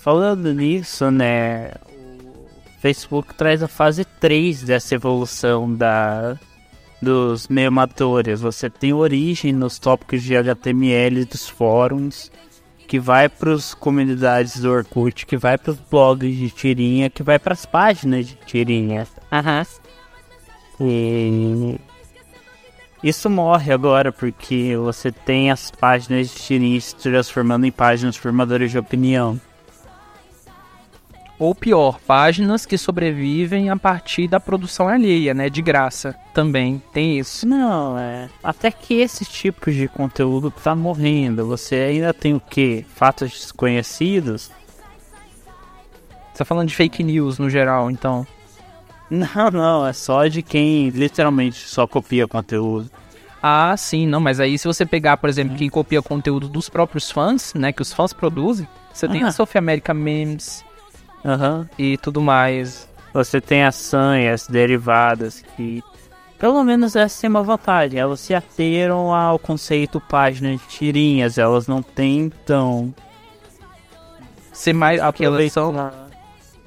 Falando 0.05 0.53
nisso, 0.53 1.11
né, 1.11 1.71
o 1.89 2.81
Facebook 2.83 3.33
traz 3.33 3.63
a 3.63 3.69
fase 3.69 4.05
3 4.05 4.63
dessa 4.65 4.95
evolução 4.95 5.75
da 5.75 6.39
dos 7.01 7.49
memadores. 7.49 8.43
Você 8.43 8.69
tem 8.69 8.93
origem 8.93 9.51
nos 9.51 9.79
tópicos 9.79 10.23
de 10.23 10.37
HTML 10.37 11.25
dos 11.25 11.49
fóruns, 11.49 12.31
que 12.87 13.01
vai 13.01 13.31
para 13.31 13.55
as 13.55 13.73
comunidades 13.73 14.61
do 14.61 14.71
Orkut, 14.71 15.25
que 15.25 15.39
vai 15.39 15.57
para 15.57 15.71
os 15.71 15.79
blogs 15.79 16.37
de 16.37 16.51
tirinha, 16.51 17.09
que 17.09 17.23
vai 17.23 17.39
para 17.39 17.55
as 17.55 17.65
páginas 17.65 18.27
de 18.27 18.35
tirinha. 18.45 19.07
E 20.79 21.81
isso 23.03 23.31
morre 23.31 23.73
agora 23.73 24.13
porque 24.13 24.77
você 24.77 25.11
tem 25.11 25.51
as 25.51 25.71
páginas 25.71 26.29
de 26.29 26.35
tirinha 26.35 26.79
se 26.79 26.95
transformando 26.95 27.65
em 27.65 27.73
páginas 27.73 28.19
formadoras 28.19 28.71
de 28.71 28.77
opinião. 28.77 29.41
Ou 31.38 31.53
pior, 31.55 31.99
páginas 32.07 32.64
que 32.64 32.79
sobrevivem 32.79 33.69
a 33.69 33.76
partir 33.76 34.29
da 34.29 34.38
produção 34.38 34.87
alheia, 34.88 35.35
né? 35.35 35.50
De 35.50 35.61
graça. 35.61 36.14
Também 36.33 36.81
tem 36.93 37.19
isso. 37.19 37.47
Não, 37.47 37.99
é. 37.99 38.29
Até 38.43 38.71
que 38.71 38.95
esse 38.95 39.25
tipo 39.25 39.71
de 39.73 39.88
conteúdo 39.88 40.50
tá 40.50 40.76
morrendo. 40.76 41.45
Você 41.47 41.75
ainda 41.75 42.14
tem 42.14 42.35
o 42.35 42.41
quê? 42.41 42.85
Fatos 42.95 43.31
desconhecidos? 43.33 44.50
Você 46.33 46.38
tá 46.38 46.45
falando 46.45 46.69
de 46.69 46.75
fake 46.76 47.03
news 47.03 47.38
no 47.38 47.50
geral, 47.50 47.91
então. 47.91 48.26
Não, 49.11 49.50
não, 49.53 49.87
é 49.87 49.93
só 49.93 50.26
de 50.26 50.41
quem 50.43 50.88
literalmente 50.88 51.69
só 51.69 51.87
copia 51.87 52.26
conteúdo. 52.26 52.91
Ah, 53.43 53.76
sim, 53.76 54.07
não, 54.07 54.21
mas 54.21 54.41
aí 54.41 54.57
se 54.57 54.67
você 54.67 54.87
pegar, 54.87 55.19
por 55.19 55.29
exemplo, 55.29 55.57
quem 55.57 55.69
copia 55.69 56.00
conteúdo 56.00 56.49
dos 56.49 56.69
próprios 56.69 57.11
fãs, 57.11 57.53
né? 57.55 57.73
Que 57.73 57.83
os 57.83 57.93
fãs 57.93 58.12
produzem, 58.12 58.67
você 58.93 59.07
tem 59.07 59.23
Ah. 59.23 59.29
a 59.29 59.33
Sophie 59.33 59.59
America 59.59 59.93
Memes 59.93 60.64
Aham. 61.25 61.69
e 61.78 61.97
tudo 61.99 62.21
mais. 62.21 62.88
Você 63.12 63.40
tem 63.40 63.64
as 63.64 63.76
sanhas 63.76 64.47
derivadas 64.47 65.43
que. 65.57 65.83
Pelo 66.38 66.62
menos 66.64 66.97
essa 66.97 67.21
tem 67.21 67.31
uma 67.31 67.43
vantagem. 67.43 67.99
Elas 67.99 68.21
se 68.21 68.35
ateram 68.35 69.14
ao 69.14 69.38
conceito 69.38 70.00
página 70.00 70.50
de 70.50 70.59
tirinhas. 70.69 71.38
Elas 71.38 71.66
não 71.66 71.81
tentam 71.81 72.93
Ser 74.54 74.73
mais. 74.73 75.00
São. 75.50 75.75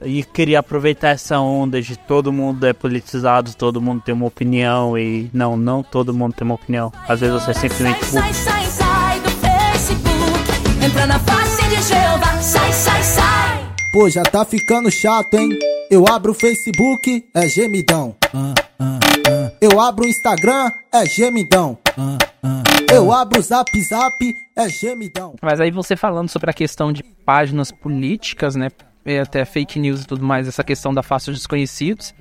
E 0.04 0.24
queria 0.24 0.60
aproveitar 0.60 1.10
essa 1.10 1.40
onda 1.40 1.82
de 1.82 1.98
todo 1.98 2.32
mundo 2.32 2.68
é 2.68 2.74
politizado, 2.74 3.56
todo 3.56 3.82
mundo 3.82 4.04
tem 4.06 4.14
uma 4.14 4.28
opinião 4.28 4.96
e 4.96 5.28
não, 5.34 5.58
não 5.58 5.82
todo 5.82 6.14
mundo 6.14 6.34
tem 6.34 6.46
uma 6.46 6.54
opinião. 6.54 6.92
Às 7.08 7.22
vezes 7.22 7.42
você 7.42 7.52
é 7.52 7.54
simplesmente 7.56 8.06
Sai, 8.06 8.34
sai, 8.34 8.66
sai, 8.66 8.66
sai 8.66 9.20
do 9.22 9.30
Facebook. 9.32 10.86
Entra 10.86 11.08
na 11.08 11.18
face 11.20 11.64
de 11.70 11.82
Jeová. 11.82 12.42
Sai, 12.42 12.72
sai, 12.74 13.04
sai. 13.04 13.37
Pô, 13.98 14.08
já 14.08 14.22
tá 14.22 14.46
ficando 14.46 14.92
chato, 14.92 15.34
hein? 15.34 15.58
Eu 15.90 16.08
abro 16.08 16.32
o 16.32 16.36
Facebook, 16.36 17.28
é 17.34 17.48
gemidão. 17.48 18.16
Eu 19.60 19.82
abro 19.82 20.06
o 20.06 20.08
Instagram, 20.08 20.72
é 20.94 21.04
gemidão. 21.04 21.80
Eu 22.94 23.12
abro 23.12 23.40
o 23.40 23.42
Zap 23.42 23.72
Zap, 23.82 24.36
é 24.56 24.70
gemidão. 24.70 25.34
Mas 25.42 25.60
aí 25.60 25.72
você 25.72 25.96
falando 25.96 26.30
sobre 26.30 26.52
a 26.52 26.54
questão 26.54 26.94
de 26.94 27.02
páginas 27.02 27.72
políticas, 27.72 28.56
né? 28.56 28.70
E 29.04 29.18
até 29.18 29.44
fake 29.44 29.80
news 29.80 30.04
e 30.04 30.08
tudo 30.08 30.24
mais, 30.24 30.48
essa 30.48 30.64
questão 30.64 30.94
da 30.94 31.02
face 31.02 31.32
dos 31.32 31.40
desconhecidos. 31.40 32.14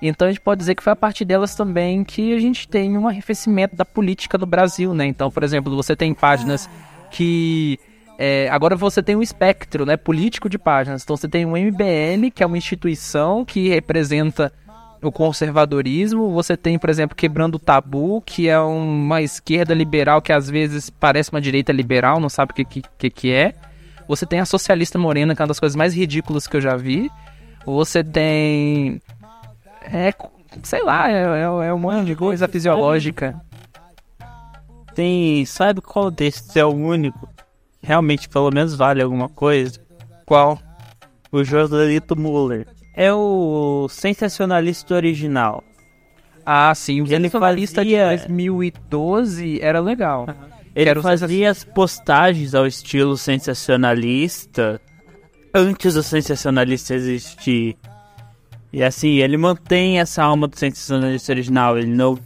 Então 0.00 0.26
a 0.26 0.30
gente 0.30 0.40
pode 0.40 0.60
dizer 0.60 0.74
que 0.74 0.82
foi 0.82 0.94
a 0.94 0.96
partir 0.96 1.26
delas 1.26 1.54
também 1.54 2.02
que 2.02 2.32
a 2.32 2.40
gente 2.40 2.66
tem 2.66 2.96
um 2.96 3.06
arrefecimento 3.06 3.76
da 3.76 3.84
política 3.84 4.38
do 4.38 4.46
Brasil, 4.46 4.94
né? 4.94 5.04
Então, 5.04 5.30
por 5.30 5.42
exemplo, 5.42 5.76
você 5.76 5.94
tem 5.94 6.14
páginas 6.14 6.66
que 7.10 7.78
É, 8.22 8.50
agora 8.50 8.76
você 8.76 9.02
tem 9.02 9.16
um 9.16 9.22
espectro 9.22 9.86
né, 9.86 9.96
político 9.96 10.46
de 10.46 10.58
páginas. 10.58 11.02
Então 11.02 11.16
você 11.16 11.26
tem 11.26 11.46
o 11.46 11.56
MBL, 11.56 12.30
que 12.34 12.42
é 12.42 12.46
uma 12.46 12.58
instituição 12.58 13.46
que 13.46 13.70
representa 13.70 14.52
o 15.00 15.10
conservadorismo. 15.10 16.30
Você 16.34 16.54
tem, 16.54 16.78
por 16.78 16.90
exemplo, 16.90 17.16
Quebrando 17.16 17.54
o 17.54 17.58
Tabu, 17.58 18.20
que 18.20 18.46
é 18.46 18.60
uma 18.60 19.22
esquerda 19.22 19.72
liberal 19.72 20.20
que 20.20 20.34
às 20.34 20.50
vezes 20.50 20.90
parece 20.90 21.30
uma 21.30 21.40
direita 21.40 21.72
liberal, 21.72 22.20
não 22.20 22.28
sabe 22.28 22.52
o 22.52 22.54
que, 22.54 22.82
que, 22.82 23.08
que 23.08 23.32
é. 23.32 23.54
Você 24.06 24.26
tem 24.26 24.38
a 24.38 24.44
Socialista 24.44 24.98
Morena, 24.98 25.34
que 25.34 25.40
é 25.40 25.42
uma 25.42 25.48
das 25.48 25.60
coisas 25.60 25.74
mais 25.74 25.96
ridículas 25.96 26.46
que 26.46 26.58
eu 26.58 26.60
já 26.60 26.76
vi. 26.76 27.10
Você 27.64 28.04
tem. 28.04 29.00
É. 29.90 30.12
Sei 30.62 30.82
lá, 30.82 31.10
é, 31.10 31.22
é, 31.22 31.68
é 31.68 31.72
um 31.72 31.78
monte 31.78 32.04
de 32.04 32.14
coisa 32.14 32.46
fisiológica. 32.46 33.40
Tem. 34.94 35.42
Sabe 35.46 35.80
qual 35.80 36.10
desses 36.10 36.54
é 36.54 36.64
o 36.66 36.68
único? 36.68 37.30
Realmente, 37.82 38.28
pelo 38.28 38.50
menos 38.50 38.74
vale 38.74 39.02
alguma 39.02 39.28
coisa? 39.28 39.80
Qual? 40.26 40.58
O 41.32 41.42
Joselito 41.44 42.18
Muller. 42.18 42.66
É 42.94 43.12
o 43.12 43.86
sensacionalista 43.88 44.94
original. 44.94 45.62
Ah, 46.44 46.74
sim, 46.74 47.00
o 47.00 47.04
Ele 47.04 47.10
sensacionalista 47.24 47.80
fazia- 47.82 48.16
de 48.16 48.16
2012 48.26 49.60
era 49.62 49.80
legal. 49.80 50.26
Ele 50.74 50.84
Quero 50.86 51.02
fazia 51.02 51.50
as 51.50 51.64
postagens 51.64 52.54
ao 52.54 52.66
estilo 52.66 53.16
sensacionalista 53.16 54.80
antes 55.54 55.94
do 55.94 56.02
sensacionalista 56.02 56.94
existir. 56.94 57.76
E 58.72 58.82
assim, 58.82 59.16
ele 59.18 59.36
mantém 59.36 59.98
essa 59.98 60.22
alma 60.22 60.46
do 60.46 60.56
sensacionalista 60.56 61.32
original. 61.32 61.76
Ele 61.78 61.88
não 61.88 62.16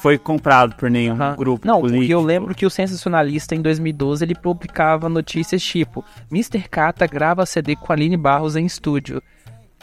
foi 0.00 0.16
comprado 0.18 0.74
por 0.76 0.90
nenhum 0.90 1.14
Aham. 1.14 1.34
grupo 1.36 1.66
Não, 1.66 1.80
porque 1.80 1.94
político. 1.96 2.12
eu 2.12 2.22
lembro 2.22 2.54
que 2.54 2.64
o 2.66 2.70
Sensacionalista 2.70 3.54
em 3.54 3.60
2012 3.62 4.24
ele 4.24 4.34
publicava 4.34 5.08
notícias 5.08 5.62
tipo: 5.62 6.04
Mr. 6.30 6.68
Catra 6.68 7.06
grava 7.06 7.44
CD 7.46 7.74
com 7.76 7.92
Aline 7.92 8.16
Barros 8.16 8.56
em 8.56 8.64
estúdio. 8.66 9.22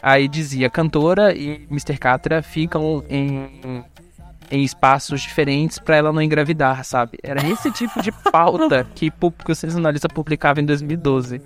Aí 0.02 0.28
dizia: 0.28 0.68
cantora 0.70 1.34
e 1.34 1.66
Mr. 1.70 1.96
Catra 1.98 2.42
ficam 2.42 3.02
em, 3.08 3.82
em 4.50 4.62
espaços 4.62 5.20
diferentes 5.22 5.78
pra 5.78 5.96
ela 5.96 6.12
não 6.12 6.22
engravidar, 6.22 6.84
sabe? 6.84 7.18
Era 7.22 7.46
esse 7.46 7.70
tipo 7.72 8.00
de 8.02 8.12
pauta 8.30 8.86
que, 8.94 9.10
que 9.10 9.52
o 9.52 9.54
Sensacionalista 9.54 10.08
publicava 10.08 10.60
em 10.60 10.64
2012. 10.64 11.40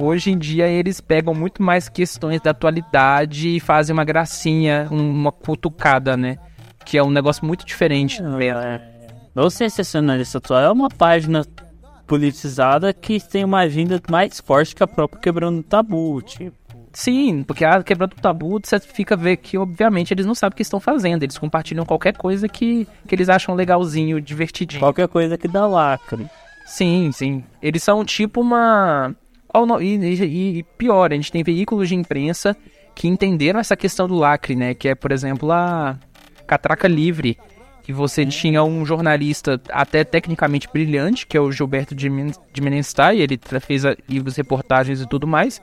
Hoje 0.00 0.30
em 0.30 0.38
dia 0.38 0.68
eles 0.68 1.00
pegam 1.00 1.34
muito 1.34 1.60
mais 1.62 1.88
questões 1.88 2.40
da 2.40 2.52
atualidade 2.52 3.48
e 3.56 3.58
fazem 3.60 3.92
uma 3.92 4.04
gracinha, 4.04 4.86
um- 4.92 5.10
uma 5.10 5.32
cutucada, 5.32 6.16
né? 6.16 6.38
Que 6.88 6.96
é 6.96 7.02
um 7.02 7.10
negócio 7.10 7.44
muito 7.44 7.66
diferente. 7.66 8.22
É. 8.40 8.80
O 9.34 9.50
sensacionalista 9.50 10.38
atual 10.38 10.60
é 10.62 10.72
uma 10.72 10.88
página 10.88 11.44
politizada 12.06 12.94
que 12.94 13.20
tem 13.20 13.44
uma 13.44 13.58
agenda 13.58 14.00
mais 14.10 14.40
forte 14.40 14.74
que 14.74 14.82
a 14.82 14.86
própria 14.86 15.20
Quebrando 15.20 15.58
o 15.60 15.62
Tabu. 15.62 16.22
Tipo, 16.22 16.56
Sim, 16.94 17.44
porque 17.46 17.62
a 17.64 17.82
quebrando 17.82 18.14
o 18.14 18.20
tabu, 18.20 18.58
você 18.64 18.80
fica 18.80 19.14
a 19.14 19.18
ver 19.18 19.36
que, 19.36 19.58
obviamente, 19.58 20.12
eles 20.12 20.24
não 20.24 20.34
sabem 20.34 20.54
o 20.54 20.56
que 20.56 20.62
estão 20.62 20.80
fazendo. 20.80 21.22
Eles 21.22 21.36
compartilham 21.36 21.84
qualquer 21.84 22.16
coisa 22.16 22.48
que, 22.48 22.88
que 23.06 23.14
eles 23.14 23.28
acham 23.28 23.54
legalzinho, 23.54 24.18
divertidinho. 24.20 24.80
qualquer 24.80 25.06
coisa 25.06 25.36
que 25.36 25.46
dá 25.46 25.66
lacre. 25.66 26.26
Sim, 26.66 27.10
sim. 27.12 27.44
Eles 27.62 27.82
são 27.82 28.04
tipo 28.04 28.40
uma. 28.40 29.14
E, 29.80 29.84
e- 29.96 30.58
e 30.58 30.62
pior, 30.62 31.12
a 31.12 31.14
gente 31.14 31.30
tem 31.30 31.44
veículos 31.44 31.88
de 31.88 31.94
imprensa 31.94 32.56
que 32.94 33.06
entenderam 33.06 33.60
essa 33.60 33.76
questão 33.76 34.08
do 34.08 34.16
lacre, 34.16 34.56
né? 34.56 34.74
Que 34.74 34.88
é, 34.88 34.94
por 34.94 35.12
exemplo, 35.12 35.52
a 35.52 35.96
Catraca 36.48 36.88
Livre. 36.88 37.38
Que 37.84 37.92
você 37.92 38.26
tinha 38.26 38.62
um 38.62 38.84
jornalista 38.84 39.58
até 39.70 40.04
tecnicamente 40.04 40.68
brilhante, 40.70 41.26
que 41.26 41.36
é 41.36 41.40
o 41.40 41.50
Gilberto 41.50 41.94
de 41.94 42.10
Men- 42.10 42.34
de 42.52 42.60
Menenstein. 42.60 43.18
Ele 43.18 43.40
fez 43.60 43.82
livros, 44.08 44.36
reportagens 44.36 45.00
e 45.00 45.08
tudo 45.08 45.26
mais. 45.26 45.62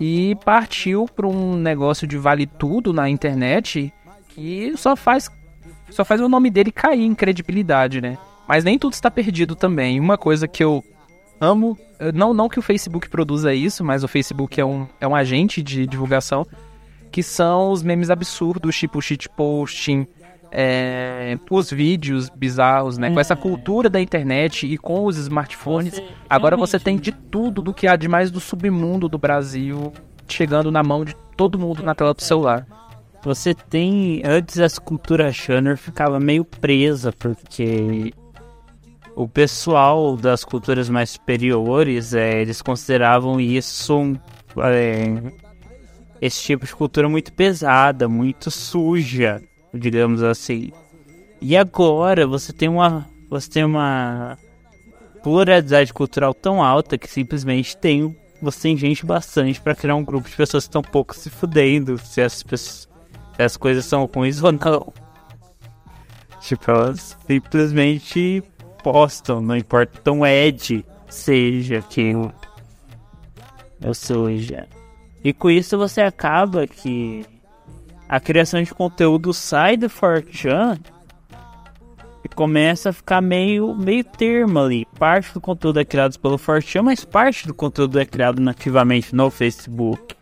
E 0.00 0.36
partiu 0.44 1.06
para 1.14 1.26
um 1.26 1.54
negócio 1.56 2.06
de 2.06 2.16
vale 2.18 2.46
tudo 2.46 2.92
na 2.92 3.08
internet 3.08 3.92
que 4.30 4.74
só 4.76 4.96
faz 4.96 5.30
só 5.88 6.04
faz 6.04 6.20
o 6.20 6.28
nome 6.28 6.50
dele 6.50 6.72
cair 6.72 7.04
em 7.04 7.14
credibilidade, 7.14 8.00
né? 8.00 8.18
Mas 8.48 8.64
nem 8.64 8.76
tudo 8.76 8.92
está 8.94 9.08
perdido 9.10 9.54
também. 9.54 10.00
Uma 10.00 10.18
coisa 10.18 10.48
que 10.48 10.62
eu 10.62 10.84
amo, 11.40 11.78
não, 12.12 12.34
não 12.34 12.48
que 12.48 12.58
o 12.58 12.62
Facebook 12.62 13.08
produza 13.08 13.54
isso, 13.54 13.84
mas 13.84 14.02
o 14.02 14.08
Facebook 14.08 14.60
é 14.60 14.64
um, 14.64 14.86
é 15.00 15.06
um 15.06 15.14
agente 15.14 15.62
de 15.62 15.86
divulgação, 15.86 16.44
que 17.10 17.22
são 17.22 17.70
os 17.70 17.82
memes 17.82 18.10
absurdos, 18.10 18.76
tipo 18.76 19.00
shitposting, 19.00 20.06
é, 20.50 21.38
os 21.50 21.70
vídeos 21.70 22.28
bizarros, 22.28 22.98
né? 22.98 23.10
Com 23.10 23.20
essa 23.20 23.36
cultura 23.36 23.90
da 23.90 24.00
internet 24.00 24.66
e 24.66 24.78
com 24.78 25.04
os 25.04 25.16
smartphones, 25.16 26.00
agora 26.28 26.56
você 26.56 26.78
tem 26.78 26.96
de 26.96 27.12
tudo 27.12 27.60
do 27.62 27.74
que 27.74 27.86
há 27.86 27.96
de 27.96 28.08
mais 28.08 28.30
do 28.30 28.40
submundo 28.40 29.08
do 29.08 29.18
Brasil 29.18 29.92
chegando 30.28 30.70
na 30.70 30.82
mão 30.82 31.04
de 31.04 31.14
todo 31.36 31.58
mundo 31.58 31.82
na 31.82 31.94
tela 31.94 32.14
do 32.14 32.22
celular. 32.22 32.66
Você 33.22 33.54
tem. 33.54 34.22
Antes 34.24 34.58
essa 34.58 34.80
cultura 34.80 35.32
Shanner 35.32 35.76
ficava 35.76 36.20
meio 36.20 36.44
presa, 36.44 37.12
porque 37.12 38.12
o 39.14 39.26
pessoal 39.26 40.16
das 40.16 40.44
culturas 40.44 40.88
mais 40.88 41.10
superiores, 41.10 42.14
é, 42.14 42.40
eles 42.40 42.62
consideravam 42.62 43.40
isso 43.40 43.98
um, 43.98 44.16
é, 44.58 45.06
esse 46.20 46.42
tipo 46.42 46.66
de 46.66 46.74
cultura 46.74 47.08
muito 47.08 47.32
pesada, 47.32 48.08
muito 48.08 48.50
suja, 48.50 49.42
digamos 49.72 50.22
assim. 50.22 50.72
E 51.40 51.56
agora 51.56 52.26
você 52.26 52.52
tem 52.52 52.68
uma. 52.68 53.06
Você 53.28 53.50
tem 53.50 53.64
uma 53.64 54.38
pluralidade 55.22 55.92
cultural 55.92 56.32
tão 56.32 56.62
alta 56.62 56.96
que 56.96 57.08
simplesmente 57.08 57.76
tem. 57.76 58.16
Você 58.40 58.62
tem 58.62 58.76
gente 58.76 59.04
bastante 59.04 59.60
pra 59.60 59.74
criar 59.74 59.96
um 59.96 60.04
grupo 60.04 60.28
de 60.28 60.36
pessoas 60.36 60.64
que 60.64 60.68
estão 60.68 60.82
pouco 60.82 61.14
se 61.14 61.30
fudendo 61.30 61.98
se 61.98 62.20
as 62.20 62.42
pessoas 62.42 62.86
se 63.36 63.42
as 63.42 63.56
coisas 63.56 63.84
são 63.84 64.06
ruins 64.06 64.42
ou 64.42 64.50
não. 64.50 64.92
Tipo, 66.40 66.70
elas 66.70 67.16
simplesmente 67.26 68.42
postam, 68.82 69.42
não 69.42 69.56
importa 69.56 70.00
tão 70.02 70.26
Ed 70.26 70.84
seja 71.08 71.82
que 71.82 72.00
eu, 72.00 72.32
eu 73.80 73.94
seja. 73.94 74.66
E 75.26 75.32
com 75.32 75.50
isso 75.50 75.76
você 75.76 76.02
acaba 76.02 76.68
que 76.68 77.26
a 78.08 78.20
criação 78.20 78.62
de 78.62 78.72
conteúdo 78.72 79.34
sai 79.34 79.76
do 79.76 79.90
4chan 79.90 80.78
e 82.24 82.28
começa 82.28 82.90
a 82.90 82.92
ficar 82.92 83.20
meio, 83.20 83.74
meio 83.74 84.04
termo 84.04 84.60
ali. 84.60 84.86
Parte 84.96 85.34
do 85.34 85.40
conteúdo 85.40 85.80
é 85.80 85.84
criado 85.84 86.16
pelo 86.20 86.38
4chan, 86.38 86.82
mas 86.82 87.04
parte 87.04 87.44
do 87.44 87.52
conteúdo 87.52 87.98
é 87.98 88.06
criado 88.06 88.40
nativamente 88.40 89.16
no 89.16 89.28
Facebook. 89.28 90.14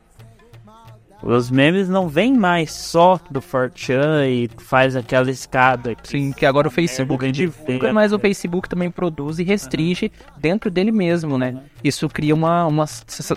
Os 1.26 1.50
memes 1.50 1.88
não 1.88 2.06
vêm 2.06 2.34
mais 2.34 2.70
só 2.70 3.18
do 3.30 3.40
4chan 3.40 4.28
e 4.28 4.50
faz 4.58 4.94
aquela 4.94 5.30
escada. 5.30 5.94
que- 5.94 6.08
Sim, 6.08 6.32
que 6.32 6.44
agora 6.44 6.68
o 6.68 6.70
Facebook 6.70 7.24
É, 7.24 7.30
divulga, 7.32 7.88
é. 7.88 7.92
mas 7.92 8.12
o 8.12 8.18
Facebook 8.18 8.68
também 8.68 8.90
produz 8.90 9.38
e 9.38 9.42
restringe 9.42 10.12
dentro 10.37 10.70
dele 10.70 10.92
mesmo, 10.92 11.38
né? 11.38 11.62
Isso 11.82 12.08
cria 12.10 12.34
uma, 12.34 12.66
uma, 12.66 12.84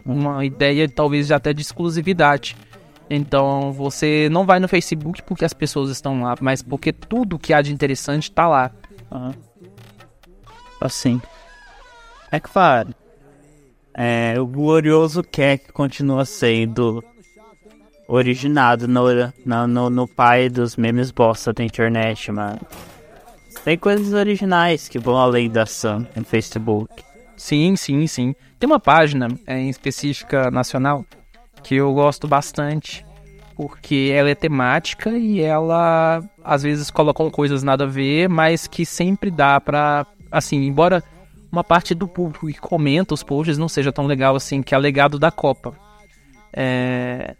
uma 0.05 0.43
ideia 0.45 0.89
talvez 0.89 1.31
até 1.31 1.53
de 1.53 1.61
exclusividade. 1.61 2.57
Então 3.09 3.71
você 3.71 4.27
não 4.29 4.45
vai 4.45 4.59
no 4.59 4.67
Facebook 4.67 5.23
porque 5.23 5.45
as 5.45 5.53
pessoas 5.53 5.89
estão 5.89 6.21
lá, 6.23 6.35
mas 6.41 6.61
porque 6.61 6.91
tudo 6.91 7.39
que 7.39 7.53
há 7.53 7.61
de 7.61 7.71
interessante 7.73 8.29
tá 8.29 8.49
lá. 8.49 8.69
Aham. 9.09 9.33
Assim. 10.81 11.21
É 12.31 12.39
claro. 12.39 12.93
É, 13.93 14.35
o 14.39 14.45
glorioso 14.45 15.23
Keck 15.23 15.71
continua 15.71 16.25
sendo 16.25 17.01
originado 18.07 18.87
no, 18.87 19.03
no, 19.67 19.89
no, 19.89 20.07
pai 20.07 20.49
dos 20.49 20.75
memes 20.75 21.11
bosta 21.11 21.51
da 21.51 21.63
internet, 21.63 22.31
mano. 22.31 22.59
Tem 23.63 23.77
coisas 23.77 24.13
originais 24.13 24.87
que 24.87 24.97
vão 24.97 25.17
além 25.17 25.49
da 25.49 25.65
Sam 25.65 26.07
no 26.15 26.23
Facebook. 26.23 27.03
Sim, 27.35 27.75
sim, 27.75 28.07
sim. 28.07 28.33
Tem 28.57 28.67
uma 28.67 28.79
página 28.79 29.27
é, 29.45 29.59
em 29.59 29.69
específica 29.69 30.49
nacional 30.49 31.05
que 31.61 31.75
eu 31.75 31.93
gosto 31.93 32.27
bastante, 32.27 33.05
porque 33.55 34.11
ela 34.13 34.29
é 34.29 34.35
temática 34.35 35.09
e 35.09 35.41
ela 35.41 36.23
às 36.43 36.63
vezes 36.63 36.89
colocam 36.89 37.29
coisas 37.29 37.61
nada 37.61 37.83
a 37.83 37.87
ver, 37.87 38.29
mas 38.29 38.67
que 38.67 38.85
sempre 38.85 39.29
dá 39.29 39.59
pra, 39.59 40.07
assim, 40.31 40.65
embora 40.65 41.03
uma 41.51 41.63
parte 41.63 41.93
do 41.93 42.07
público 42.07 42.47
que 42.47 42.59
comenta 42.59 43.13
os 43.13 43.23
posts 43.23 43.57
não 43.57 43.67
seja 43.67 43.91
tão 43.91 44.05
legal 44.05 44.35
assim, 44.35 44.61
que 44.61 44.73
é 44.73 44.77
legado 44.77 45.19
da 45.19 45.31
Copa. 45.31 45.73
É... 46.53 47.35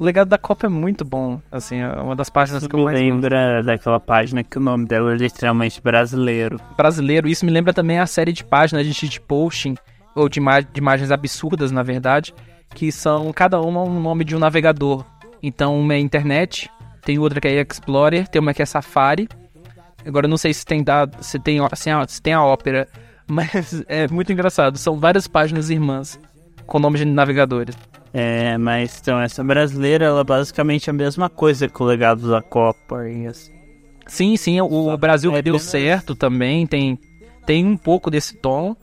O 0.00 0.04
legado 0.04 0.28
da 0.28 0.38
Copa 0.38 0.64
é 0.66 0.68
muito 0.70 1.04
bom, 1.04 1.40
assim, 1.52 1.76
é 1.80 1.88
uma 1.92 2.16
das 2.16 2.30
páginas 2.30 2.66
que 2.66 2.74
eu 2.74 2.78
Me 2.78 2.84
mais 2.86 2.98
gosto. 2.98 3.04
lembra 3.12 3.62
daquela 3.62 4.00
página 4.00 4.42
que 4.42 4.56
o 4.56 4.60
nome 4.60 4.86
dela 4.86 5.12
é 5.12 5.16
literalmente 5.16 5.78
brasileiro. 5.82 6.58
brasileiro. 6.74 7.28
Isso 7.28 7.44
me 7.44 7.52
lembra 7.52 7.74
também 7.74 7.98
a 7.98 8.06
série 8.06 8.32
de 8.32 8.42
páginas 8.42 8.86
de 8.86 8.94
shitposting, 8.94 9.74
ou 10.16 10.26
de, 10.26 10.40
de 10.40 10.78
imagens 10.80 11.10
absurdas, 11.10 11.70
na 11.70 11.82
verdade, 11.82 12.34
que 12.74 12.90
são 12.90 13.30
cada 13.30 13.60
uma 13.60 13.82
um 13.82 14.00
nome 14.00 14.24
de 14.24 14.34
um 14.34 14.38
navegador. 14.38 15.04
Então, 15.42 15.78
uma 15.78 15.92
é 15.92 15.98
internet, 15.98 16.70
tem 17.04 17.18
outra 17.18 17.38
que 17.38 17.46
é 17.48 17.60
Explorer, 17.60 18.26
tem 18.26 18.40
uma 18.40 18.54
que 18.54 18.62
é 18.62 18.66
Safari. 18.66 19.28
Agora, 20.06 20.24
eu 20.24 20.30
não 20.30 20.38
sei 20.38 20.54
se 20.54 20.64
tem 20.64 20.82
dado, 20.82 21.22
se 21.22 21.38
tem, 21.38 21.58
assim, 21.70 21.90
a- 21.90 22.06
se 22.08 22.22
tem 22.22 22.32
a 22.32 22.42
Opera, 22.42 22.88
Mas 23.28 23.84
é 23.86 24.08
muito 24.08 24.32
engraçado. 24.32 24.76
São 24.76 24.98
várias 24.98 25.28
páginas 25.28 25.70
irmãs 25.70 26.18
com 26.66 26.80
nomes 26.80 27.00
de 27.00 27.04
navegadores. 27.06 27.76
É, 28.12 28.58
mas 28.58 28.98
então, 29.00 29.20
essa 29.20 29.42
brasileira, 29.44 30.06
ela 30.06 30.20
é 30.20 30.24
basicamente 30.24 30.90
a 30.90 30.92
mesma 30.92 31.28
coisa 31.28 31.68
que 31.68 31.82
o 31.82 31.86
legado 31.86 32.28
da 32.30 32.42
Copa. 32.42 33.08
E 33.08 33.26
assim. 33.26 33.52
Sim, 34.06 34.36
sim, 34.36 34.60
o, 34.60 34.66
o 34.92 34.96
Brasil 34.98 35.30
É 35.36 35.40
deu 35.42 35.54
apenas- 35.54 35.70
certo 35.70 36.16
também, 36.16 36.66
tem, 36.66 36.98
tem 37.46 37.64
um 37.64 37.76
pouco 37.76 38.10
desse 38.10 38.36
tom. 38.36 38.74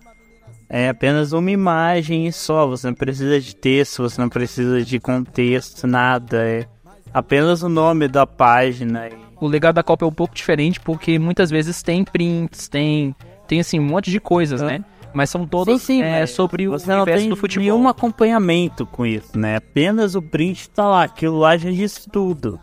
É 0.70 0.90
apenas 0.90 1.32
uma 1.34 1.52
imagem 1.52 2.30
só, 2.32 2.66
você 2.68 2.88
não 2.88 2.94
precisa 2.94 3.40
de 3.40 3.56
texto, 3.56 4.04
você 4.04 4.20
não 4.20 4.30
precisa 4.30 4.84
de 4.84 5.00
contexto, 5.00 5.86
nada. 5.88 6.44
É 6.46 6.66
apenas 7.14 7.64
o 7.64 7.70
nome 7.70 8.08
da 8.08 8.26
página. 8.26 9.10
O 9.40 9.48
legado 9.48 9.76
da 9.76 9.84
Copa 9.84 10.06
é 10.06 10.08
um 10.08 10.12
pouco 10.14 10.34
diferente 10.36 10.80
porque 10.80 11.18
muitas 11.20 11.50
vezes 11.50 11.82
tem 11.84 12.04
prints, 12.04 12.68
tem, 12.68 13.16
tem 13.48 13.60
assim, 13.60 13.80
um 13.80 13.84
monte 13.86 14.10
de 14.12 14.20
coisas, 14.20 14.62
né? 14.62 14.84
Mas 15.18 15.32
são 15.32 15.48
todas 15.48 15.90
é, 15.90 16.20
mas 16.20 16.30
sobre 16.30 16.68
o 16.68 16.74
universo 16.74 17.06
tem 17.06 17.30
do 17.30 17.36
futebol. 17.36 17.64
nenhum 17.64 17.88
acompanhamento 17.88 18.86
com 18.86 19.04
isso, 19.04 19.36
né? 19.36 19.56
Apenas 19.56 20.14
o 20.14 20.22
print 20.22 20.70
tá 20.70 20.88
lá, 20.88 21.06
aquilo 21.06 21.40
lá 21.40 21.58
já 21.58 21.72
diz 21.72 22.08
tudo. 22.12 22.60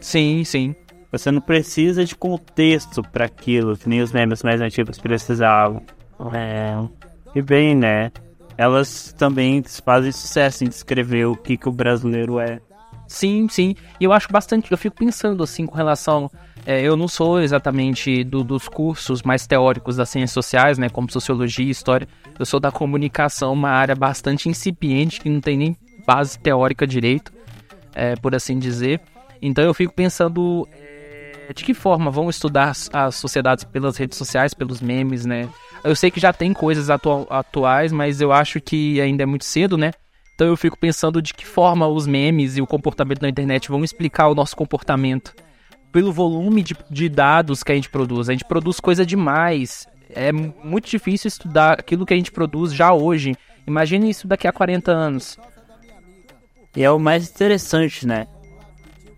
Sim, 0.00 0.42
sim. 0.42 0.74
Você 1.12 1.30
não 1.30 1.40
precisa 1.40 2.04
de 2.04 2.16
contexto 2.16 3.00
para 3.00 3.26
aquilo, 3.26 3.76
que 3.76 3.88
nem 3.88 4.02
os 4.02 4.10
memes 4.10 4.42
mais 4.42 4.60
antigos 4.60 4.98
precisavam. 4.98 5.82
É. 6.32 6.76
E 7.32 7.40
bem, 7.40 7.76
né? 7.76 8.10
Elas 8.58 9.14
também 9.16 9.62
fazem 9.84 10.10
sucesso 10.10 10.64
em 10.64 10.68
descrever 10.68 11.26
o 11.26 11.36
que, 11.36 11.56
que 11.56 11.68
o 11.68 11.72
brasileiro 11.72 12.40
é. 12.40 12.60
Sim, 13.06 13.46
sim. 13.48 13.76
E 14.00 14.04
eu 14.04 14.12
acho 14.12 14.32
bastante. 14.32 14.72
Eu 14.72 14.78
fico 14.78 14.96
pensando 14.96 15.44
assim 15.44 15.64
com 15.64 15.76
relação. 15.76 16.28
É, 16.66 16.80
eu 16.82 16.96
não 16.96 17.06
sou 17.08 17.40
exatamente 17.40 18.24
do- 18.24 18.42
dos 18.44 18.68
cursos 18.68 19.22
mais 19.22 19.46
teóricos 19.46 19.96
das 19.96 20.08
ciências 20.08 20.32
sociais, 20.32 20.78
né? 20.78 20.88
Como 20.88 21.10
sociologia 21.10 21.70
história. 21.70 22.08
Eu 22.38 22.46
sou 22.46 22.58
da 22.58 22.70
comunicação, 22.72 23.52
uma 23.52 23.70
área 23.70 23.94
bastante 23.94 24.48
incipiente, 24.48 25.20
que 25.20 25.28
não 25.28 25.40
tem 25.40 25.56
nem 25.56 25.76
base 26.06 26.38
teórica 26.38 26.86
direito, 26.86 27.32
é, 27.94 28.16
por 28.16 28.34
assim 28.34 28.58
dizer. 28.58 29.00
Então 29.42 29.64
eu 29.64 29.74
fico 29.74 29.92
pensando. 29.92 30.66
é, 30.72 31.52
de 31.54 31.62
que 31.62 31.74
forma 31.74 32.10
vão 32.10 32.30
estudar 32.30 32.70
as- 32.70 33.14
sociedades 33.16 33.64
pelas 33.64 33.98
redes 33.98 34.16
sociais, 34.16 34.54
pelos 34.54 34.80
memes, 34.80 35.26
né? 35.26 35.46
Eu 35.84 35.94
sei 35.94 36.10
que 36.10 36.18
já 36.18 36.32
tem 36.32 36.54
coisas 36.54 36.88
atua- 36.88 37.26
atuais, 37.28 37.92
mas 37.92 38.22
eu 38.22 38.32
acho 38.32 38.58
que 38.62 38.98
ainda 39.02 39.22
é 39.24 39.26
muito 39.26 39.44
cedo, 39.44 39.76
né? 39.76 39.90
Então 40.34 40.46
eu 40.46 40.56
fico 40.56 40.78
pensando 40.78 41.20
de 41.20 41.34
que 41.34 41.44
forma 41.46 41.86
os 41.86 42.06
memes 42.06 42.56
e 42.56 42.62
o 42.62 42.66
comportamento 42.66 43.20
na 43.20 43.28
internet 43.28 43.68
vão 43.68 43.84
explicar 43.84 44.28
o 44.28 44.34
nosso 44.34 44.56
comportamento. 44.56 45.34
Pelo 45.94 46.12
volume 46.12 46.60
de, 46.62 46.76
de 46.90 47.08
dados 47.08 47.62
que 47.62 47.70
a 47.70 47.74
gente 47.74 47.88
produz. 47.88 48.28
A 48.28 48.32
gente 48.32 48.44
produz 48.44 48.80
coisa 48.80 49.06
demais. 49.06 49.86
É 50.10 50.32
mu- 50.32 50.52
muito 50.64 50.90
difícil 50.90 51.28
estudar 51.28 51.78
aquilo 51.78 52.04
que 52.04 52.12
a 52.12 52.16
gente 52.16 52.32
produz 52.32 52.74
já 52.74 52.92
hoje. 52.92 53.36
Imagine 53.66 54.10
isso 54.10 54.26
daqui 54.26 54.48
a 54.48 54.52
40 54.52 54.90
anos. 54.90 55.38
E 56.76 56.82
é 56.82 56.90
o 56.90 56.98
mais 56.98 57.30
interessante, 57.30 58.06
né? 58.06 58.26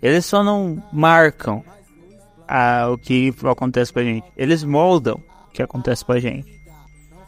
Eles 0.03 0.27
só 0.27 0.45
não 0.45 0.83
marcam 0.93 1.65
ah, 2.47 2.89
o 2.93 2.99
que 2.99 3.33
acontece 3.45 3.91
com 3.91 3.99
a 4.01 4.05
gente. 4.05 4.27
Eles 4.37 4.63
moldam 4.63 5.19
o 5.49 5.53
que 5.53 5.63
acontece 5.63 6.05
com 6.05 6.13
a 6.13 6.21
gente. 6.21 6.47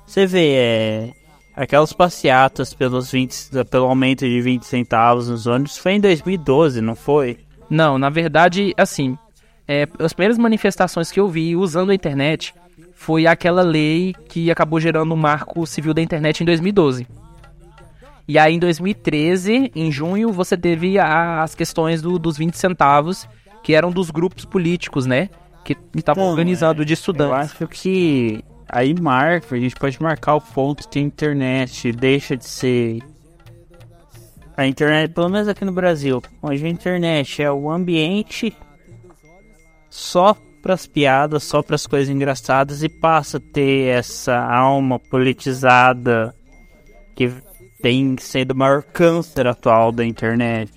Você 0.06 0.26
vê, 0.26 0.52
é, 0.54 1.12
aquelas 1.56 1.94
passeatas 1.94 2.74
pelos 2.74 3.10
20, 3.10 3.64
pelo 3.70 3.86
aumento 3.86 4.26
de 4.26 4.40
20 4.42 4.62
centavos 4.64 5.28
nos 5.28 5.46
ônibus 5.46 5.78
foi 5.78 5.92
em 5.94 6.00
2012, 6.00 6.80
não 6.82 6.94
foi? 6.94 7.38
Não, 7.70 7.98
na 7.98 8.08
verdade, 8.10 8.72
assim, 8.76 9.16
é, 9.68 9.86
as 9.98 10.12
primeiras 10.14 10.38
manifestações 10.38 11.12
que 11.12 11.20
eu 11.20 11.28
vi 11.28 11.54
usando 11.54 11.90
a 11.90 11.94
internet 11.94 12.54
foi 12.94 13.26
aquela 13.26 13.62
lei 13.62 14.14
que 14.28 14.50
acabou 14.50 14.80
gerando 14.80 15.12
o 15.12 15.16
marco 15.16 15.66
civil 15.66 15.92
da 15.94 16.00
internet 16.02 16.40
em 16.40 16.46
2012. 16.46 17.06
E 18.26 18.38
aí 18.38 18.54
em 18.54 18.58
2013, 18.58 19.70
em 19.74 19.90
junho, 19.92 20.32
você 20.32 20.56
teve 20.56 20.98
as 20.98 21.54
questões 21.54 22.02
do- 22.02 22.18
dos 22.18 22.36
20 22.36 22.54
centavos, 22.58 23.26
que 23.62 23.74
eram 23.74 23.90
dos 23.90 24.10
grupos 24.10 24.44
políticos, 24.44 25.06
né? 25.06 25.30
Que 25.64 25.76
estavam 25.96 26.24
Bom, 26.24 26.30
organizando 26.30 26.84
de 26.84 26.92
Eu 26.92 26.94
estudantes. 26.94 27.52
acho 27.52 27.66
que 27.68 28.42
aí 28.68 28.94
marca, 29.00 29.54
a 29.54 29.58
gente 29.58 29.76
pode 29.76 30.00
marcar 30.02 30.34
o 30.34 30.40
ponto 30.40 30.88
que 30.88 30.98
a 30.98 31.02
internet 31.02 31.90
deixa 31.92 32.36
de 32.36 32.44
ser. 32.46 32.98
A 34.56 34.66
internet, 34.66 35.12
pelo 35.12 35.28
menos 35.28 35.46
aqui 35.48 35.64
no 35.64 35.72
Brasil, 35.72 36.20
onde 36.42 36.64
a 36.64 36.68
internet 36.68 37.42
é 37.42 37.50
o 37.50 37.70
ambiente 37.70 38.52
só 39.90 40.36
pras 40.62 40.86
piadas, 40.86 41.44
só 41.44 41.62
pras 41.62 41.86
coisas 41.86 42.08
engraçadas 42.08 42.82
e 42.82 42.88
passa 42.88 43.38
a 43.38 43.40
ter 43.40 43.88
essa 43.88 44.36
alma 44.36 44.98
politizada 44.98 46.34
que 47.14 47.32
tem 47.80 48.16
sendo 48.18 48.52
o 48.52 48.56
maior 48.56 48.82
câncer 48.82 49.46
atual 49.46 49.92
da 49.92 50.04
internet. 50.04 50.72